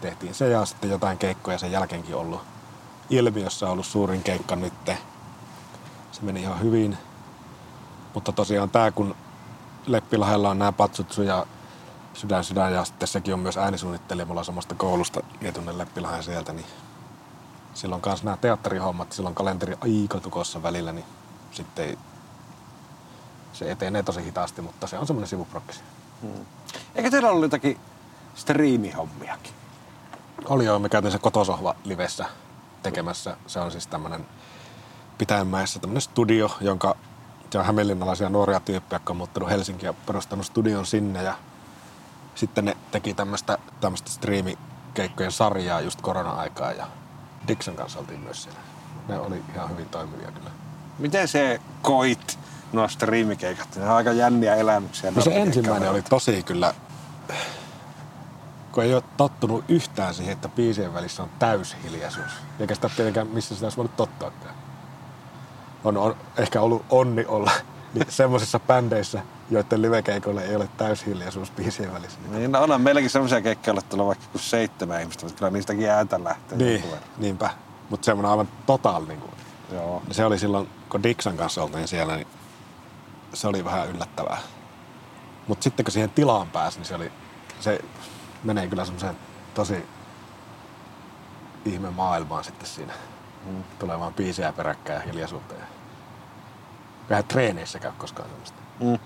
tehtiin 0.00 0.34
se 0.34 0.48
ja 0.48 0.64
sitten 0.64 0.90
jotain 0.90 1.18
keikkoja 1.18 1.58
sen 1.58 1.72
jälkeenkin 1.72 2.14
ollut. 2.14 2.40
Ilmiössä 3.10 3.66
on 3.66 3.72
ollut 3.72 3.86
suurin 3.86 4.22
keikka 4.22 4.56
nytte. 4.56 4.98
Se 6.12 6.22
meni 6.22 6.42
ihan 6.42 6.60
hyvin. 6.60 6.98
Mutta 8.14 8.32
tosiaan 8.32 8.70
tämä, 8.70 8.90
kun 8.90 9.16
Leppilahella 9.86 10.50
on 10.50 10.58
nämä 10.58 10.72
Patsutsu 10.72 11.22
ja 11.22 11.46
Sydän 12.14 12.44
Sydän 12.44 12.72
ja 12.72 12.84
sitten 12.84 13.08
sekin 13.08 13.34
on 13.34 13.40
myös 13.40 13.56
äänisuunnittelija, 13.56 14.26
mulla 14.26 14.40
on 14.40 14.44
samasta 14.44 14.74
koulusta 14.74 15.20
ja 15.40 15.52
tunnen 15.52 15.78
Leppilahen 15.78 16.22
sieltä, 16.22 16.52
niin 16.52 16.66
silloin 17.74 18.02
kanssa 18.02 18.24
nämä 18.24 18.36
teatterihommat, 18.36 19.12
silloin 19.12 19.34
kalenteri 19.34 19.74
aika 19.80 20.20
tukossa 20.20 20.62
välillä, 20.62 20.92
niin 20.92 21.04
sitten 21.50 21.84
ei, 21.84 21.98
se 23.52 23.70
etenee 23.70 24.02
tosi 24.02 24.24
hitaasti, 24.24 24.62
mutta 24.62 24.86
se 24.86 24.98
on 24.98 25.06
semmoinen 25.06 25.28
sivuprokkis. 25.28 25.82
Eikö 26.94 27.10
teillä 27.10 27.30
ollut 27.30 27.42
jotakin 27.42 27.80
striimihommiakin? 28.34 29.52
Oli 30.44 30.64
joo, 30.64 30.78
me 30.78 30.88
käytiin 30.88 31.12
se 31.12 31.18
kotosohva 31.18 31.74
livessä 31.84 32.26
tekemässä. 32.82 33.36
Se 33.46 33.60
on 33.60 33.70
siis 33.70 33.86
tämmöinen 33.86 34.26
Pitäjänmäessä 35.18 35.80
tämmöinen 35.80 36.02
studio, 36.02 36.56
jonka 36.60 36.96
se 37.50 37.58
on 37.58 37.64
hämeenlinnalaisia 37.64 38.28
nuoria 38.28 38.60
tyyppejä, 38.60 38.96
jotka 38.96 39.12
on 39.12 39.16
muuttanut 39.16 39.50
Helsinkiin 39.50 39.86
ja 39.86 39.94
perustanut 40.06 40.46
studion 40.46 40.86
sinne. 40.86 41.22
Ja 41.22 41.34
sitten 42.34 42.64
ne 42.64 42.76
teki 42.90 43.14
tämmöistä, 43.14 43.58
tämmöistä 43.80 44.10
striimikeikkojen 44.10 45.32
sarjaa 45.32 45.80
just 45.80 46.00
korona-aikaa 46.00 46.72
ja 46.72 46.86
Dixon 47.48 47.76
kanssa 47.76 47.98
oltiin 47.98 48.20
myös 48.20 48.42
siellä. 48.42 48.60
Ne 49.08 49.18
oli 49.18 49.42
ihan 49.54 49.70
hyvin 49.70 49.88
toimivia 49.88 50.32
kyllä. 50.32 50.50
Miten 50.98 51.28
se 51.28 51.60
koit 51.82 52.38
nuo 52.72 52.88
striimikeikat. 52.88 53.76
Ne 53.76 53.84
on 53.84 53.90
aika 53.90 54.12
jänniä 54.12 54.54
elämyksiä. 54.54 55.10
No 55.10 55.22
se 55.22 55.36
ensimmäinen 55.36 55.90
oli 55.90 56.02
tosi 56.02 56.42
kyllä, 56.42 56.74
kun 58.72 58.84
ei 58.84 58.94
ole 58.94 59.02
tottunut 59.16 59.64
yhtään 59.68 60.14
siihen, 60.14 60.32
että 60.32 60.48
biisien 60.48 60.94
välissä 60.94 61.22
on 61.22 61.28
täyshiljaisuus. 61.38 62.32
Eikä 62.60 62.74
sitä 62.74 62.90
tietenkään, 62.96 63.26
missä 63.26 63.54
sitä 63.54 63.66
olisi 63.66 63.76
voinut 63.76 63.96
tottaakaan. 63.96 64.54
On, 65.84 65.96
on 65.96 66.16
ehkä 66.36 66.60
ollut 66.60 66.84
onni 66.90 67.24
olla 67.28 67.50
niin 67.94 68.06
semmoisissa 68.08 68.60
bändeissä, 68.60 69.22
joiden 69.50 69.82
livekeikoille 69.82 70.44
ei 70.44 70.56
ole 70.56 70.68
täyshiljaisuus 70.76 71.50
biisien 71.50 71.94
välissä. 71.94 72.18
Niin, 72.30 72.52
no 72.52 72.62
onhan 72.62 72.80
meilläkin 72.80 73.10
semmoisia 73.10 73.40
keikkoja, 73.40 73.68
joilla 73.68 73.82
tulee 73.88 74.06
vaikka 74.06 74.24
kuin 74.32 74.42
seitsemän 74.42 75.00
ihmistä, 75.00 75.26
mutta 75.26 75.38
kyllä 75.38 75.50
niistäkin 75.50 75.90
ääntä 75.90 76.24
lähtee. 76.24 76.58
Niin, 76.58 76.84
niinpä. 77.18 77.50
Mutta 77.90 78.04
semmoinen 78.04 78.30
aivan 78.30 78.48
totaal 78.66 79.04
niin 79.04 79.20
kuin, 79.20 79.32
Joo. 79.72 80.02
se 80.10 80.24
oli 80.24 80.38
silloin, 80.38 80.68
kun 80.88 81.02
Dixon 81.02 81.36
kanssa 81.36 81.62
oltiin 81.62 81.88
siellä, 81.88 82.16
niin 82.16 82.26
se 83.34 83.48
oli 83.48 83.64
vähän 83.64 83.88
yllättävää. 83.88 84.38
Mutta 85.48 85.62
sitten 85.62 85.84
kun 85.84 85.92
siihen 85.92 86.10
tilaan 86.10 86.50
pääsi, 86.50 86.78
niin 86.78 86.86
se, 86.86 86.94
oli, 86.94 87.12
se 87.60 87.80
menee 88.44 88.66
kyllä 88.66 88.84
semmoiseen 88.84 89.18
tosi 89.54 89.86
ihme 91.64 91.90
maailmaan 91.90 92.44
sitten 92.44 92.68
siinä. 92.68 92.92
Mm. 93.46 93.62
Tulee 93.78 94.00
vaan 94.00 94.14
biisejä 94.14 94.52
peräkkäin 94.52 94.96
ja 94.96 95.06
hiljaisuutta. 95.06 95.54
Ja... 95.54 95.64
Eihän 97.10 97.24
treeneissä 97.24 97.78
käy 97.78 97.92
koskaan 97.98 98.28
semmoista. 98.28 98.58
Mm. 98.80 98.98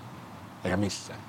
Eikä 0.63 0.77
missään. 0.77 1.19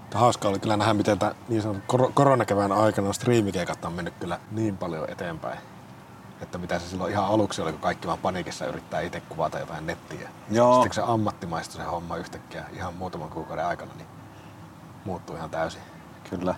Mutta 0.00 0.18
hauska 0.18 0.48
oli 0.48 0.58
kyllä 0.58 0.76
nähdä, 0.76 0.94
miten 0.94 1.18
tämän 1.18 1.34
niin 1.48 1.62
sanotun 1.62 1.82
kor- 1.86 2.12
koronakevään 2.14 2.72
aikana 2.72 3.12
striimikeikat 3.12 3.84
on 3.84 3.92
mennyt 3.92 4.14
kyllä 4.20 4.40
niin 4.50 4.76
paljon 4.76 5.10
eteenpäin. 5.10 5.58
Että 6.42 6.58
mitä 6.58 6.78
se 6.78 6.88
silloin 6.88 7.12
ihan 7.12 7.24
aluksi 7.24 7.62
oli, 7.62 7.72
kun 7.72 7.80
kaikki 7.80 8.06
vaan 8.06 8.18
panikissa 8.18 8.66
yrittää 8.66 9.00
itse 9.00 9.20
kuvata 9.20 9.58
jotain 9.58 9.86
nettiä. 9.86 10.28
Joo. 10.50 10.72
Sitten 10.72 10.88
kun 10.88 10.94
se 10.94 11.12
ammattimaistui 11.12 11.80
se 11.80 11.86
homma 11.90 12.16
yhtäkkiä 12.16 12.64
ihan 12.72 12.94
muutaman 12.94 13.30
kuukauden 13.30 13.66
aikana, 13.66 13.92
niin 13.96 14.08
muuttui 15.04 15.36
ihan 15.36 15.50
täysin. 15.50 15.82
Kyllä. 16.30 16.54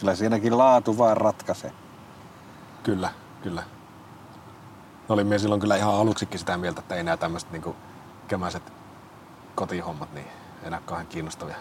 Kyllä 0.00 0.14
siinäkin 0.14 0.58
laatu 0.58 0.98
vaan 0.98 1.16
ratkaisee. 1.16 1.72
Kyllä, 2.82 3.10
kyllä. 3.42 3.62
Olin 5.08 5.26
minä 5.26 5.38
silloin 5.38 5.60
kyllä 5.60 5.76
ihan 5.76 5.94
aluksikin 5.94 6.38
sitä 6.38 6.56
mieltä, 6.56 6.80
että 6.80 6.94
ei 6.94 7.02
nämä 7.02 7.16
tämmöiset 7.16 7.50
niin 7.50 7.74
kemäiset 8.28 8.72
kotihommat 9.54 10.12
niin 10.14 10.26
enää 10.62 10.80
kauhean 10.86 11.06
kiinnostavia. 11.06 11.56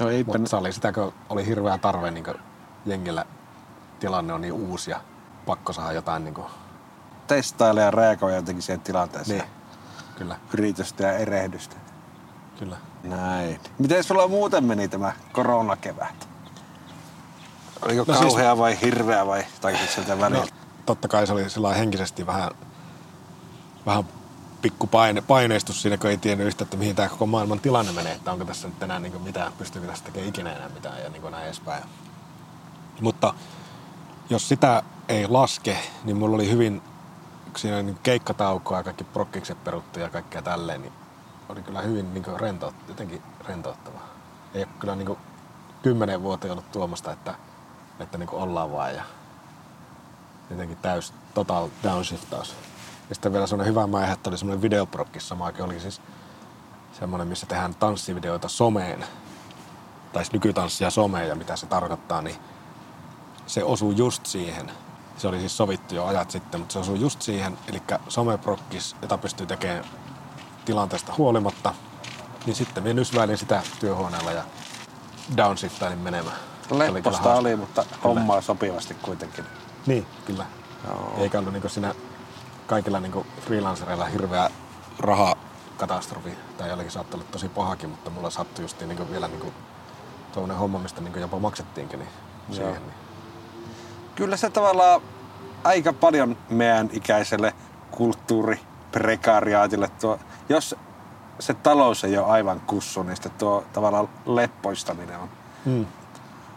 Joo, 0.00 0.10
eipä 0.10 0.32
Mutta 0.32 0.48
se 0.48 0.56
oli 0.56 0.72
sitä, 0.72 0.92
kun 0.92 1.12
oli 1.28 1.46
hirveä 1.46 1.78
tarve 1.78 2.10
niin 2.10 2.24
jengillä 2.86 3.24
tilanne 4.00 4.32
on 4.32 4.40
niin 4.40 4.52
uusi 4.52 4.90
ja 4.90 5.00
pakko 5.46 5.72
saada 5.72 5.92
jotain 5.92 6.24
niin 6.24 6.34
kuin, 6.34 6.46
testailla 7.28 7.80
ja 7.80 7.90
reagoida 7.90 8.36
jotenkin 8.36 8.62
siihen 8.62 8.80
tilanteeseen. 8.80 9.38
niin. 9.38 9.50
Kyllä, 10.18 10.36
Yritystä 10.52 11.02
ja 11.04 11.12
erehdystä. 11.12 11.76
kyllä. 12.58 12.76
Näin. 13.04 13.60
Miten 13.78 14.04
sulla 14.04 14.28
muuten 14.28 14.64
meni 14.64 14.88
tämä 14.88 15.12
koronakevät? 15.32 16.28
Oliko 17.82 18.04
No 18.08 18.14
no 18.14 18.20
siis- 18.20 18.32
kauhea 18.34 18.58
vai 18.58 18.80
hirveä 18.82 19.26
vai 19.26 19.44
jotakin 19.54 19.88
sieltä 19.94 20.20
välillä? 20.20 20.40
No, 20.44 20.48
totta 20.86 21.08
kai 21.08 21.26
se 21.26 21.32
oli 21.32 21.50
sillä 21.50 21.74
henkisesti 21.74 22.26
vähän, 22.26 22.50
vähän 23.86 24.04
pikku 24.62 24.86
paine, 24.86 25.20
paineistus 25.20 25.82
siinä, 25.82 25.96
kun 25.98 26.10
ei 26.10 26.16
tiennyt 26.16 26.46
yhtä, 26.46 26.64
että 26.64 26.76
mihin 26.76 26.96
tämä 26.96 27.08
koko 27.08 27.26
maailman 27.26 27.60
tilanne 27.60 27.92
menee, 27.92 28.12
että 28.12 28.32
onko 28.32 28.44
tässä 28.44 28.68
nyt 28.68 28.82
enää 28.82 28.98
niin 28.98 29.22
mitään, 29.22 29.52
pystyykö 29.52 29.88
tässä 29.88 30.04
tekemään 30.04 30.28
ikinä 30.28 30.52
enää 30.52 30.68
mitään 30.68 31.02
ja 31.02 31.08
niin 31.10 31.22
kuin 31.22 31.32
näin 31.32 31.44
edespäin. 31.44 31.84
Mutta 33.00 33.34
jos 34.30 34.48
sitä 34.48 34.82
ei 35.08 35.28
laske, 35.28 35.78
niin 36.04 36.16
mulla 36.16 36.34
oli 36.34 36.50
hyvin, 36.50 36.82
siinä 37.60 37.76
oli 37.76 37.84
niin 37.84 37.98
keikkataukoa 38.02 38.82
kaikki 38.82 39.04
prokkikset 39.04 39.64
peruttu 39.64 39.98
ja 39.98 40.08
kaikkea 40.08 40.42
tälleen, 40.42 40.82
niin 40.82 40.92
oli 41.48 41.62
kyllä 41.62 41.82
hyvin 41.82 42.14
niin 42.14 42.24
rento, 42.36 42.74
jotenkin 42.88 43.22
rentouttavaa. 43.48 44.08
Ei 44.54 44.62
ole 44.62 44.72
kyllä 44.80 44.96
niin 44.96 45.06
kuin 45.06 45.18
kymmenen 45.82 46.22
vuotta 46.22 46.52
ollut 46.52 46.72
tuomasta, 46.72 47.12
että, 47.12 47.34
että 48.00 48.18
niin 48.18 48.28
kuin 48.28 48.42
ollaan 48.42 48.72
vaan 48.72 48.94
ja 48.94 49.02
jotenkin 50.50 50.76
täys 50.76 51.12
total 51.34 51.68
downshiftaus. 51.82 52.54
Ja 53.08 53.14
sitten 53.14 53.32
vielä 53.32 53.46
semmoinen 53.46 53.70
hyvä 53.70 53.86
mäihä, 53.86 54.12
että 54.12 54.30
oli 54.30 54.38
semmoinen 54.38 54.62
videoprokki 54.62 55.20
samaakin, 55.20 55.64
oli 55.64 55.80
siis 55.80 56.00
semmoinen, 56.92 57.28
missä 57.28 57.46
tehdään 57.46 57.74
tanssivideoita 57.74 58.48
someen, 58.48 59.04
tai 60.12 60.24
siis 60.24 60.32
nykytanssia 60.32 60.90
someen 60.90 61.28
ja 61.28 61.34
mitä 61.34 61.56
se 61.56 61.66
tarkoittaa, 61.66 62.22
niin 62.22 62.36
se 63.46 63.64
osuu 63.64 63.92
just 63.92 64.26
siihen. 64.26 64.70
Se 65.18 65.28
oli 65.28 65.38
siis 65.38 65.56
sovittu 65.56 65.94
jo 65.94 66.06
ajat 66.06 66.30
sitten, 66.30 66.60
mutta 66.60 66.72
se 66.72 66.78
osuu 66.78 66.94
just 66.94 67.22
siihen, 67.22 67.58
eli 67.68 67.82
someprokkis, 68.08 68.96
jota 69.02 69.18
pystyy 69.18 69.46
tekemään 69.46 69.84
tilanteesta 70.64 71.14
huolimatta, 71.18 71.74
niin 72.46 72.56
sitten 72.56 72.82
minä 72.82 72.94
nysväilin 72.94 73.38
sitä 73.38 73.62
työhuoneella 73.80 74.32
ja 74.32 74.42
downshiftailin 75.36 75.98
menemään. 75.98 76.36
Oli 76.70 76.78
kyllä 76.78 76.94
Lepposta 76.94 77.22
hauska. 77.22 77.38
oli, 77.38 77.56
mutta 77.56 77.84
hommaa 78.04 78.40
sopivasti 78.40 78.94
kuitenkin. 78.94 79.44
Niin, 79.86 80.06
kyllä. 80.26 80.46
Joo. 80.88 81.14
Eikä 81.18 81.38
ollut 81.38 81.52
niin 81.52 81.70
siinä 81.70 81.94
kaikilla 82.66 83.00
niin 83.00 83.26
freelancereilla 83.40 84.04
hirveä 84.04 84.50
rahakatastrofi. 84.98 86.30
Tai 86.58 86.68
jollakin 86.68 86.92
saattoi 86.92 87.20
olla 87.20 87.28
tosi 87.32 87.48
pahakin, 87.48 87.90
mutta 87.90 88.10
mulla 88.10 88.30
sattui 88.30 88.64
just 88.64 88.80
niin 88.80 89.10
vielä 89.10 89.28
niin 89.28 89.52
tuollainen 90.32 90.58
homma, 90.58 90.78
mistä 90.78 91.00
niin 91.00 91.20
jopa 91.20 91.38
maksettiinkin 91.38 91.98
niin 91.98 92.10
siihen. 92.50 92.72
Niin. 92.72 93.07
Kyllä 94.18 94.36
se 94.36 94.50
tavallaan 94.50 95.00
aika 95.64 95.92
paljon 95.92 96.36
meidän 96.50 96.90
ikäiselle 96.92 97.52
kulttuuriprekariaatille 97.90 99.88
tuo, 100.00 100.18
jos 100.48 100.76
se 101.38 101.54
talous 101.54 102.04
ei 102.04 102.18
ole 102.18 102.26
aivan 102.26 102.60
kussu, 102.60 103.02
niin 103.02 103.16
sitten 103.16 103.32
tuo 103.38 103.64
tavallaan 103.72 104.08
leppoistaminen 104.26 105.18
on 105.18 105.28
Mm. 105.64 105.86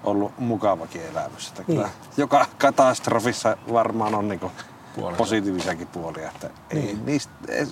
ollut 0.04 0.40
mukavakin 0.40 1.02
elämys. 1.12 1.48
Että 1.48 1.64
kyllä 1.64 1.82
Niin. 1.82 1.92
joka 2.18 2.46
katastrofissa 2.58 3.58
varmaan 3.74 4.16
on 4.16 4.28
niinku 4.28 4.52
Puolensa. 4.96 5.18
positiivisiakin 5.18 5.88
puolia. 5.88 6.28
Että 6.30 6.50
ei, 6.70 6.80
Niin. 6.82 7.06
niistä, 7.06 7.34
ei, 7.48 7.68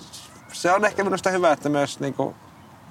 se 0.52 0.72
on 0.72 0.84
ehkä 0.84 1.04
minusta 1.04 1.30
hyvä, 1.30 1.52
että 1.52 1.68
myös 1.68 2.00
niinku 2.00 2.34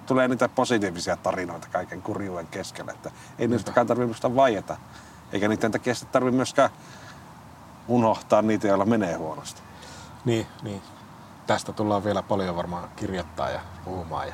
tulee 0.06 0.28
niitä 0.28 0.50
positiivisia 0.50 1.18
tarinoita 1.18 1.68
kaiken 1.72 2.02
kurjuuden 2.02 2.48
keskellä. 2.48 2.92
Että 2.92 3.12
ei 3.40 3.48
niistäkään 3.48 3.88
tarvitse 3.88 4.06
minusta 4.06 4.36
vaieta. 4.36 4.78
Eikä 5.34 5.48
niiden 5.48 5.72
takia 5.72 5.96
sitten 5.96 6.14
tarvitse 6.14 6.36
myöskään 6.36 6.70
unohtaa 7.88 8.42
niitä, 8.42 8.68
joilla 8.68 8.86
menee 8.86 9.16
huonosti. 9.16 9.62
Niin, 10.26 10.48
niin. 10.64 10.82
Tästä 11.48 11.74
tullaan 11.74 12.04
vielä 12.04 12.24
paljon 12.24 12.56
varmaan 12.56 12.90
kirjoittaa 12.96 13.50
ja 13.50 13.60
puhumaan. 13.86 14.28
Ja, 14.28 14.34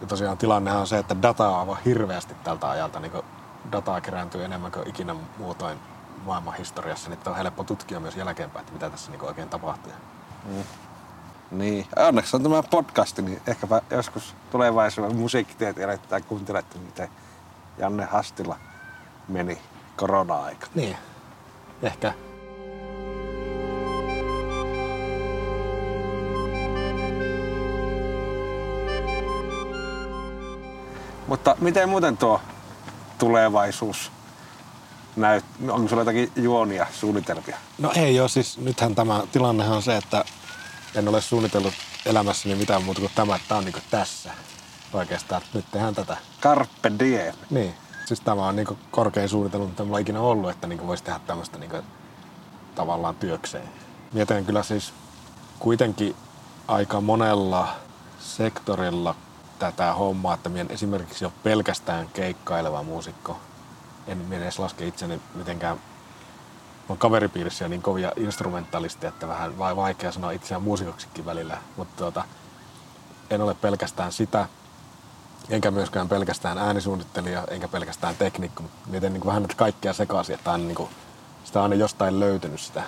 ja 0.00 0.06
tosiaan 0.06 0.38
tilannehan 0.38 0.80
on 0.80 0.86
se, 0.86 0.98
että 0.98 1.22
dataa 1.22 1.50
on 1.50 1.60
aivan 1.60 1.78
hirveästi 1.84 2.34
tältä 2.44 2.70
ajalta. 2.70 3.00
Niin 3.00 3.12
dataa 3.72 4.00
kerääntyy 4.00 4.44
enemmän 4.44 4.72
kuin 4.72 4.88
ikinä 4.88 5.14
muutoin 5.38 5.78
maailman 6.24 6.54
historiassa, 6.54 7.10
niin 7.10 7.20
on 7.26 7.36
helppo 7.36 7.64
tutkia 7.64 8.00
myös 8.00 8.16
jälkeenpäin, 8.16 8.60
että 8.60 8.72
mitä 8.72 8.90
tässä 8.90 9.10
niin 9.10 9.24
oikein 9.24 9.48
tapahtuu. 9.48 9.92
Niin. 11.50 11.86
Onneksi 11.96 12.36
on 12.36 12.42
tämä 12.42 12.62
podcasti, 12.62 13.22
niin 13.22 13.42
ehkäpä 13.46 13.82
joskus 13.90 14.34
tulevaisuudessa 14.50 15.18
musiikkitieteilijät 15.18 16.08
tai 16.08 16.22
kuuntelette, 16.22 16.78
miten 16.78 17.08
Janne 17.78 18.04
Hastila 18.04 18.56
meni 19.28 19.60
korona-aika. 19.96 20.66
Niin, 20.74 20.96
ehkä. 21.82 22.12
Mutta 31.26 31.56
miten 31.60 31.88
muuten 31.88 32.16
tuo 32.16 32.40
tulevaisuus 33.18 34.12
näyt? 35.16 35.44
Onko 35.68 35.88
sulla 35.88 36.02
jotakin 36.02 36.32
juonia, 36.36 36.86
suunnitelmia? 36.92 37.56
No 37.78 37.92
ei 37.94 38.20
ole, 38.20 38.28
siis 38.28 38.58
nythän 38.58 38.94
tämä 38.94 39.22
tilannehan 39.32 39.76
on 39.76 39.82
se, 39.82 39.96
että 39.96 40.24
en 40.94 41.08
ole 41.08 41.20
suunnitellut 41.20 41.74
elämässäni 42.06 42.54
mitään 42.54 42.82
muuta 42.82 43.00
kuin 43.00 43.12
tämä, 43.14 43.36
että 43.36 43.48
tämä 43.48 43.58
on 43.58 43.64
niin 43.64 43.74
tässä 43.90 44.30
oikeastaan. 44.92 45.42
Nyt 45.54 45.64
tehdään 45.70 45.94
tätä. 45.94 46.16
Carpe 46.40 46.92
diem. 46.98 47.34
Niin, 47.50 47.74
siis 48.06 48.20
tämä 48.20 48.46
on 48.46 48.56
niin 48.56 48.78
korkein 48.90 49.28
suunnitelma, 49.28 49.66
mitä 49.66 49.84
mulla 49.84 49.96
on 49.96 50.00
ikinä 50.00 50.20
ollut, 50.20 50.50
että 50.50 50.66
niin 50.66 50.86
voisi 50.86 51.04
tehdä 51.04 51.20
tämmöistä 51.26 51.58
niin 51.58 51.70
tavallaan 52.74 53.14
työkseen. 53.14 53.68
Mietin 54.12 54.46
kyllä 54.46 54.62
siis 54.62 54.92
kuitenkin 55.58 56.16
aika 56.68 57.00
monella 57.00 57.68
sektorilla 58.18 59.14
tätä 59.58 59.92
hommaa, 59.92 60.34
että 60.34 60.48
minä 60.48 60.66
esimerkiksi 60.68 61.24
ole 61.24 61.32
pelkästään 61.42 62.08
keikkaileva 62.08 62.82
muusikko. 62.82 63.38
En 64.06 64.18
minä 64.18 64.42
edes 64.42 64.58
laske 64.58 64.86
itseni 64.86 65.20
mitenkään 65.34 65.80
on 66.88 66.98
kaveripiirissä 66.98 67.68
niin 67.68 67.82
kovia 67.82 68.12
instrumentalisteja, 68.16 69.08
että 69.08 69.28
vähän 69.28 69.58
vai 69.58 69.76
vaikea 69.76 70.12
sanoa 70.12 70.30
itseään 70.30 70.62
muusikoksikin 70.62 71.26
välillä, 71.26 71.58
mutta 71.76 71.96
tuota, 71.96 72.24
en 73.30 73.40
ole 73.40 73.54
pelkästään 73.54 74.12
sitä, 74.12 74.48
enkä 75.50 75.70
myöskään 75.70 76.08
pelkästään 76.08 76.58
äänisuunnittelija, 76.58 77.44
enkä 77.50 77.68
pelkästään 77.68 78.16
teknikko, 78.16 78.62
mutta 78.62 78.90
mietin 78.90 79.12
niin 79.12 79.20
kuin 79.20 79.28
vähän 79.28 79.42
näitä 79.42 79.54
kaikkea 79.54 79.92
sekaisin, 79.92 80.34
että 80.34 80.52
aina, 80.52 80.64
niin 80.64 80.74
kuin, 80.74 80.90
sitä 81.44 81.58
on 81.58 81.62
aina 81.62 81.74
jostain 81.74 82.20
löytynyt 82.20 82.60
sitä 82.60 82.82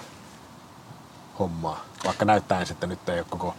hommaa. 1.38 1.84
Vaikka 2.04 2.24
näyttäen 2.24 2.66
sitten 2.66 2.88
nyt 2.88 3.08
ei 3.08 3.18
ole 3.18 3.26
koko 3.30 3.54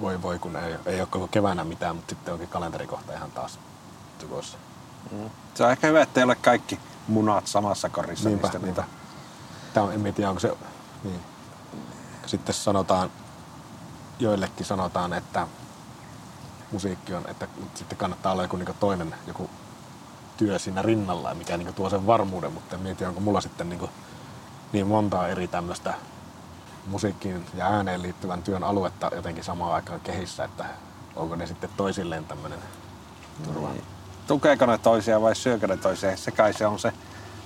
voi 0.00 0.22
voi 0.22 0.38
kun 0.38 0.56
ei, 0.56 0.74
ei 0.86 1.00
ole 1.00 1.08
koko 1.10 1.28
keväänä 1.28 1.64
mitään, 1.64 1.96
mutta 1.96 2.10
sitten 2.10 2.34
onkin 2.34 2.48
kalenterikohta 2.48 3.12
ihan 3.12 3.30
taas 3.30 3.58
tukossa. 4.18 4.58
Se 5.54 5.64
on 5.64 5.70
ehkä 5.70 5.86
hyvä, 5.86 6.02
että 6.02 6.20
ei 6.20 6.24
ole 6.24 6.34
kaikki 6.34 6.80
munat 7.08 7.46
samassa 7.46 7.88
korissa. 7.88 8.28
Niinpä, 8.28 8.46
mistä 8.46 8.58
niinpä. 8.58 8.84
Tämä 9.74 9.86
on, 9.86 10.06
en 10.06 10.14
tiedä, 10.14 10.30
onko 10.30 10.40
se... 10.40 10.56
Niin. 11.04 11.20
Sitten 12.26 12.54
sanotaan, 12.54 13.10
joillekin 14.18 14.66
sanotaan, 14.66 15.12
että 15.12 15.46
musiikki 16.72 17.14
on, 17.14 17.24
että 17.28 17.48
sitten 17.74 17.98
kannattaa 17.98 18.32
olla 18.32 18.42
joku 18.42 18.56
niin 18.56 18.68
toinen 18.80 19.14
joku 19.26 19.50
työ 20.36 20.58
siinä 20.58 20.82
rinnalla, 20.82 21.34
mikä 21.34 21.56
niin 21.56 21.74
tuo 21.74 21.90
sen 21.90 22.06
varmuuden, 22.06 22.52
mutta 22.52 22.76
en 22.76 22.82
mieti, 22.82 23.04
onko 23.04 23.20
mulla 23.20 23.40
sitten 23.40 23.68
niin, 23.68 23.90
niin 24.72 24.86
montaa 24.86 25.28
eri 25.28 25.48
tämmöistä 25.48 25.94
musiikkiin 26.86 27.46
ja 27.54 27.66
ääneen 27.66 28.02
liittyvän 28.02 28.42
työn 28.42 28.64
aluetta 28.64 29.10
jotenkin 29.14 29.44
samaan 29.44 29.72
aikaan 29.74 30.00
kehissä, 30.00 30.44
että 30.44 30.64
onko 31.16 31.36
ne 31.36 31.46
sitten 31.46 31.70
toisilleen 31.76 32.24
tämmöinen 32.24 32.58
turva. 33.44 33.68
Niin. 33.68 33.84
Tukeeko 34.26 34.66
ne 34.66 34.78
toisiaan 34.78 35.22
vai 35.22 35.36
syökö 35.36 35.66
ne 35.66 35.76
toisiaan? 35.76 36.18
Se 36.18 36.30
kai 36.30 36.52
se 36.52 36.66
on 36.66 36.78
se 36.78 36.92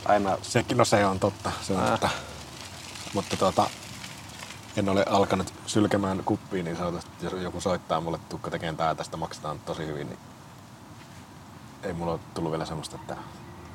aina... 0.06 0.38
Sekin, 0.42 0.76
no 0.78 0.84
se 0.84 1.06
on 1.06 1.20
totta, 1.20 1.52
se 1.62 1.72
on 1.72 1.82
Äh. 1.84 1.90
totta. 1.90 2.08
Mutta 3.14 3.36
tuota, 3.36 3.70
en 4.76 4.88
ole 4.88 5.04
alkanut 5.08 5.54
sylkemään 5.66 6.22
kuppiin 6.24 6.64
niin 6.64 6.76
sanotusti, 6.76 7.10
jos 7.22 7.32
joku 7.32 7.60
soittaa 7.60 8.00
mulle, 8.00 8.16
että 8.16 8.28
tukka 8.28 8.50
tekemään 8.50 8.76
tää, 8.76 8.94
tästä 8.94 9.16
maksetaan 9.16 9.58
tosi 9.58 9.86
hyvin, 9.86 10.08
niin 10.08 10.18
ei 11.82 11.92
mulla 11.92 12.12
ole 12.12 12.20
tullut 12.34 12.50
vielä 12.50 12.64
semmoista, 12.64 12.96
että 12.96 13.16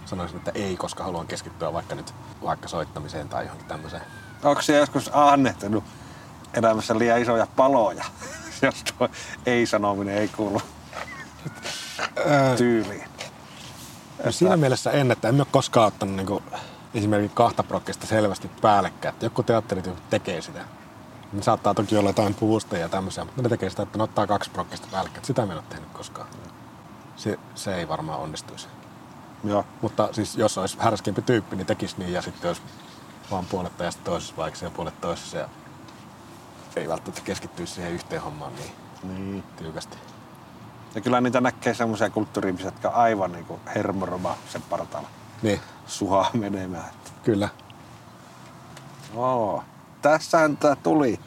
sanoisin, 0.06 0.38
että 0.38 0.52
ei, 0.56 0.78
koska 0.78 1.04
haluan 1.04 1.28
keskittyä 1.28 1.74
vaikka 1.74 1.95
nyt 1.95 2.14
vaikka 2.43 2.68
soittamiseen 2.68 3.30
tai 3.30 3.43
johonkin 3.43 3.68
tämmöiseen. 3.68 4.02
Onko 4.43 4.62
se 4.62 4.78
joskus 4.78 5.10
annettanut 5.14 5.84
elämässä 6.54 7.00
liian 7.00 7.22
isoja 7.22 7.47
paloja, 7.56 8.06
jos 8.62 8.84
tuo 8.84 9.10
ei-sanominen 9.45 10.18
ei 10.18 10.28
kuulu 10.28 10.62
tyyliin? 12.58 13.10
No 14.26 14.32
siinä 14.32 14.58
mielessä 14.58 14.91
en, 14.91 15.12
että 15.12 15.30
en 15.30 15.41
ole 15.41 15.47
koskaan 15.52 15.88
ottanut 15.88 16.16
niin 16.16 16.43
esimerkiksi 16.93 17.36
kahta 17.36 17.64
prokkista 17.64 18.08
selvästi 18.08 18.52
päällekkäin. 18.62 19.14
Että 19.14 19.26
joku 19.26 19.43
teatterit 19.43 19.89
tekee 20.10 20.41
sitä. 20.41 20.79
Ne 21.34 21.42
saattaa 21.44 21.74
toki 21.74 21.98
olla 21.98 22.10
jotain 22.10 22.34
puvusteja 22.34 22.82
ja 22.82 22.90
tämmöisiä, 22.90 23.26
mutta 23.26 23.42
ne 23.42 23.50
tekee 23.50 23.70
sitä, 23.70 23.84
että 23.84 23.98
ne 23.98 24.04
ottaa 24.04 24.28
kaksi 24.28 24.50
prokkista 24.50 24.88
päällekkäin. 24.92 25.26
Sitä 25.26 25.46
mä 25.46 25.52
en 25.54 25.58
ole 25.60 25.66
tehnyt 25.70 25.90
koskaan. 25.94 26.28
Se, 27.16 27.40
se 27.56 27.76
ei 27.76 27.88
varmaan 27.88 28.20
onnistuisi. 28.20 28.68
Joo. 29.44 29.66
Mutta 29.82 30.10
siis 30.12 30.36
jos 30.36 30.58
olisi 30.58 30.78
härskempi 30.80 31.22
tyyppi, 31.22 31.56
niin 31.56 31.66
tekisi 31.68 31.96
niin 31.98 32.14
ja 32.14 32.22
sitten 32.22 32.48
olisi 32.50 32.62
vaan 33.32 33.46
puolet 33.46 33.78
tajasta 33.78 34.02
toisessa 34.04 34.36
vaiheessa 34.38 34.66
ja 34.66 34.72
puolet 34.72 35.02
toisessa 35.02 35.38
ja 35.38 35.50
ei 36.76 36.88
välttämättä 36.90 37.22
keskittyisi 37.22 37.74
siihen 37.74 37.92
yhteen 37.92 38.22
hommaan 38.22 38.52
niin 38.56 38.72
Niin. 39.04 39.44
tiukasti. 39.58 39.98
Ja 40.96 41.02
kyllä 41.02 41.22
niitä 41.22 41.42
näkee 41.42 41.74
semmoisia 41.74 42.10
kulttuuriihmisiä, 42.10 42.68
jotka 42.68 42.90
aivan 42.90 43.32
niinku 43.32 43.60
hermoroma 43.76 44.36
sen 44.50 44.62
partaalla 44.62 45.10
Niin, 45.42 45.60
suhaa 45.88 46.30
menemään. 46.34 46.90
Kyllä. 47.24 47.50
oo, 49.16 49.64
tässähän 50.02 50.58
tää 50.58 50.76
tuli. 50.76 51.20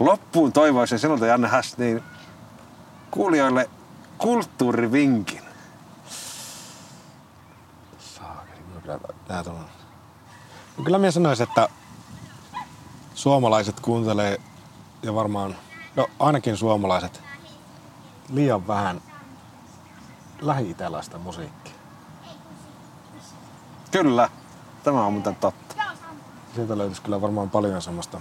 Loppuun 0.00 0.52
toivoisin 0.52 0.98
sinulta, 0.98 1.26
Janne 1.26 1.48
Häs, 1.48 1.78
niin 1.78 2.02
kuulijoille 3.10 3.70
kulttuurivinkin. 4.18 5.42
Saakeli, 7.98 8.60
kyllä 8.82 8.98
nää 9.28 9.44
tuolla. 9.44 9.60
No 10.78 10.84
kyllä 10.84 10.98
minä 10.98 11.10
sanoisin, 11.10 11.48
että 11.48 11.68
suomalaiset 13.14 13.80
kuuntelee 13.80 14.40
ja 15.02 15.14
varmaan, 15.14 15.56
no 15.96 16.06
ainakin 16.18 16.56
suomalaiset, 16.56 17.22
liian 18.32 18.66
vähän 18.66 19.00
lähi-italaista 20.40 21.18
musiikkia. 21.18 21.74
Kyllä, 23.90 24.28
tämä 24.84 25.06
on 25.06 25.12
muuten 25.12 25.36
totta. 25.36 25.69
Sieltä 26.54 26.78
löytyisi 26.78 27.02
kyllä 27.02 27.20
varmaan 27.20 27.50
paljon 27.50 27.82
semmoista, 27.82 28.20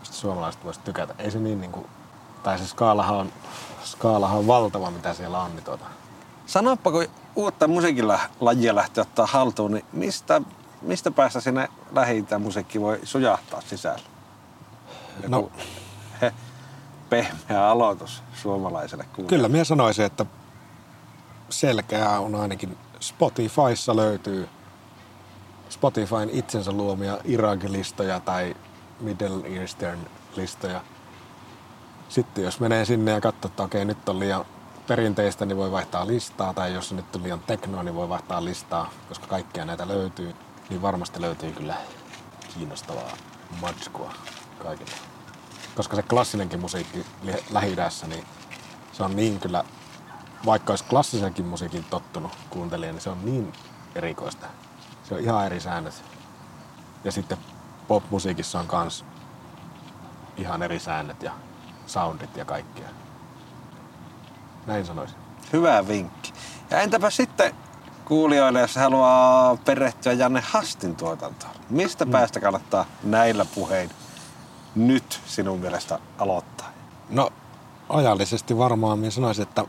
mistä 0.00 0.14
suomalaiset 0.14 0.64
voisi 0.64 0.80
tykätä. 0.80 1.14
Ei 1.18 1.30
se 1.30 1.38
niin 1.38 1.60
niinku, 1.60 1.86
tai 2.42 2.58
se 2.58 2.66
skaalahan 2.66 3.16
on, 3.16 3.32
skaalahan 3.84 4.38
on 4.38 4.46
valtava, 4.46 4.90
mitä 4.90 5.14
siellä 5.14 5.40
on. 5.42 5.50
Niin 5.56 5.64
tuota. 5.64 5.84
Sanoppa, 6.46 6.90
kun 6.90 7.06
uutta 7.36 7.68
musiikilla 7.68 8.20
lajia 8.40 8.74
lähtee 8.74 9.02
ottaa 9.02 9.26
haltuun, 9.26 9.72
niin 9.72 9.84
mistä, 9.92 10.42
mistä 10.82 11.10
päästä 11.10 11.40
sinne 11.40 11.68
lähi 11.92 12.24
musiikki 12.38 12.80
voi 12.80 13.00
sujahtaa 13.04 13.60
sisälle? 13.60 14.02
Joku 15.22 15.28
No. 15.28 15.50
he, 16.20 16.32
pehmeä 17.10 17.68
aloitus 17.68 18.22
suomalaiselle 18.34 19.04
kuulijalle. 19.04 19.28
Kyllä 19.28 19.48
minä 19.48 19.64
sanoisin, 19.64 20.04
että 20.04 20.26
selkeää 21.50 22.20
on 22.20 22.34
ainakin 22.34 22.78
Spotifyssa 23.00 23.96
löytyy 23.96 24.48
Spotifyn 25.68 26.30
itsensä 26.32 26.72
luomia 26.72 27.18
Iraq-listoja 27.24 28.20
tai 28.20 28.56
Middle 29.00 29.60
Eastern 29.60 30.00
listoja. 30.36 30.80
Sitten 32.08 32.44
jos 32.44 32.60
menee 32.60 32.84
sinne 32.84 33.10
ja 33.10 33.20
katsoo, 33.20 33.48
että 33.48 33.62
okei 33.62 33.84
nyt 33.84 34.08
on 34.08 34.20
liian 34.20 34.44
perinteistä, 34.86 35.46
niin 35.46 35.56
voi 35.56 35.72
vaihtaa 35.72 36.06
listaa. 36.06 36.54
Tai 36.54 36.74
jos 36.74 36.92
nyt 36.92 37.16
on 37.16 37.22
liian 37.22 37.40
teknoa, 37.40 37.82
niin 37.82 37.94
voi 37.94 38.08
vaihtaa 38.08 38.44
listaa, 38.44 38.90
koska 39.08 39.26
kaikkia 39.26 39.64
näitä 39.64 39.88
löytyy. 39.88 40.34
Niin 40.70 40.82
varmasti 40.82 41.20
löytyy 41.20 41.52
kyllä 41.52 41.74
kiinnostavaa 42.54 43.12
matskua 43.60 44.12
kaikille. 44.58 44.92
Koska 45.74 45.96
se 45.96 46.02
klassinenkin 46.02 46.60
musiikki 46.60 47.06
lähi 47.50 47.76
niin 48.06 48.24
se 48.92 49.02
on 49.02 49.16
niin 49.16 49.40
kyllä, 49.40 49.64
vaikka 50.46 50.72
olisi 50.72 50.84
klassisenkin 50.84 51.44
musiikin 51.46 51.84
tottunut 51.84 52.32
kuuntelija, 52.50 52.92
niin 52.92 53.00
se 53.00 53.10
on 53.10 53.24
niin 53.24 53.52
erikoista. 53.94 54.46
Se 55.08 55.14
on 55.14 55.20
ihan 55.20 55.46
eri 55.46 55.60
säännöt. 55.60 56.04
Ja 57.04 57.12
sitten 57.12 57.38
pop-musiikissa 57.88 58.60
on 58.60 58.66
kans 58.66 59.04
ihan 60.36 60.62
eri 60.62 60.78
säännöt 60.78 61.22
ja 61.22 61.32
soundit 61.86 62.36
ja 62.36 62.44
kaikkea. 62.44 62.88
Näin 64.66 64.86
sanoisin. 64.86 65.16
Hyvä 65.52 65.88
vinkki. 65.88 66.32
Ja 66.70 66.80
entäpä 66.80 67.10
sitten 67.10 67.54
kuulijoille, 68.04 68.60
jos 68.60 68.76
haluaa 68.76 69.56
perehtyä 69.56 70.12
Janne 70.12 70.42
Hastin 70.46 70.96
tuotantoon. 70.96 71.52
Mistä 71.70 72.04
mm. 72.04 72.10
päästä 72.10 72.40
kannattaa 72.40 72.84
näillä 73.02 73.44
puhein 73.44 73.90
nyt 74.74 75.20
sinun 75.26 75.58
mielestä 75.58 75.98
aloittaa? 76.18 76.68
No 77.10 77.30
ajallisesti 77.88 78.58
varmaan 78.58 78.98
minä 78.98 79.10
sanoisin, 79.10 79.42
että 79.42 79.64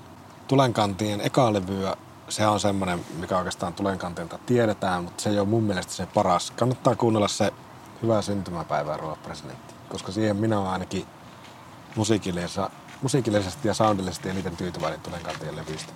Tulenkantien 0.47 1.21
eka 1.21 1.53
levyä, 1.53 1.95
se 2.29 2.47
on 2.47 2.59
semmoinen, 2.59 3.05
mikä 3.19 3.37
oikeastaan 3.37 3.73
Tulenkantilta 3.73 4.39
tiedetään, 4.45 5.03
mutta 5.03 5.23
se 5.23 5.29
ei 5.29 5.39
ole 5.39 5.47
mun 5.47 5.63
mielestä 5.63 5.93
se 5.93 6.05
paras. 6.05 6.51
Kannattaa 6.51 6.95
kuunnella 6.95 7.27
se 7.27 7.53
Hyvää 8.01 8.21
syntymäpäivää, 8.21 8.97
Rouva 8.97 9.15
presidentti, 9.15 9.73
koska 9.89 10.11
siihen 10.11 10.35
minä 10.35 10.59
olen 10.59 10.71
ainakin 10.71 11.05
musiikillisesti, 11.95 12.61
musiikillisesti 13.01 13.67
ja 13.67 13.73
soundillisesti 13.73 14.29
eniten 14.29 14.57
tyytyväinen 14.57 14.99
Tulenkantien 14.99 15.55
levyistä. 15.55 15.93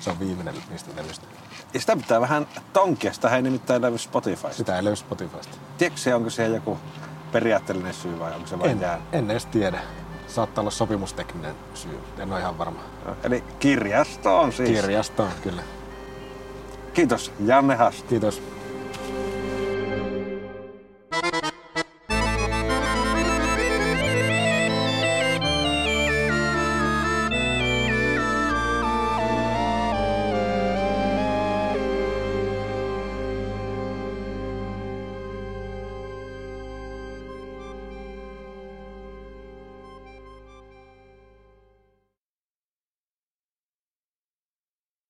Se 0.00 0.10
on 0.10 0.20
viimeinen 0.20 0.54
niistä 0.70 0.90
levyistä. 0.96 1.26
Ja 1.74 1.80
sitä 1.80 1.96
pitää 1.96 2.20
vähän 2.20 2.46
tonkia, 2.72 3.12
sitä 3.12 3.36
ei 3.36 3.42
nimittäin 3.42 3.82
löydy 3.82 3.98
Spotifysta. 3.98 4.56
Sitä 4.56 4.76
ei 4.76 4.84
löydy 4.84 4.96
Spotifysta. 4.96 5.56
Tiedätkö 5.78 6.00
se, 6.00 6.14
onko 6.14 6.30
siihen 6.30 6.54
joku 6.54 6.78
periaatteellinen 7.32 7.94
syy 7.94 8.18
vai 8.18 8.34
onko 8.34 8.46
se 8.46 8.58
vain 8.58 8.70
En, 8.70 8.80
jäänyt? 8.80 9.04
en 9.12 9.30
edes 9.30 9.46
tiedä. 9.46 9.80
Saattaa 10.30 10.62
olla 10.62 10.70
sopimustekninen 10.70 11.54
syy. 11.74 11.98
En 12.18 12.32
ole 12.32 12.40
ihan 12.40 12.58
varma. 12.58 12.80
Eli 13.24 13.44
kirjasto 13.58 14.40
on 14.40 14.52
siis. 14.52 14.68
Kirjasto, 14.68 15.28
kyllä. 15.42 15.62
Kiitos 16.94 17.32
Janne 17.44 17.74
Hast. 17.74 18.06
Kiitos. 18.06 18.42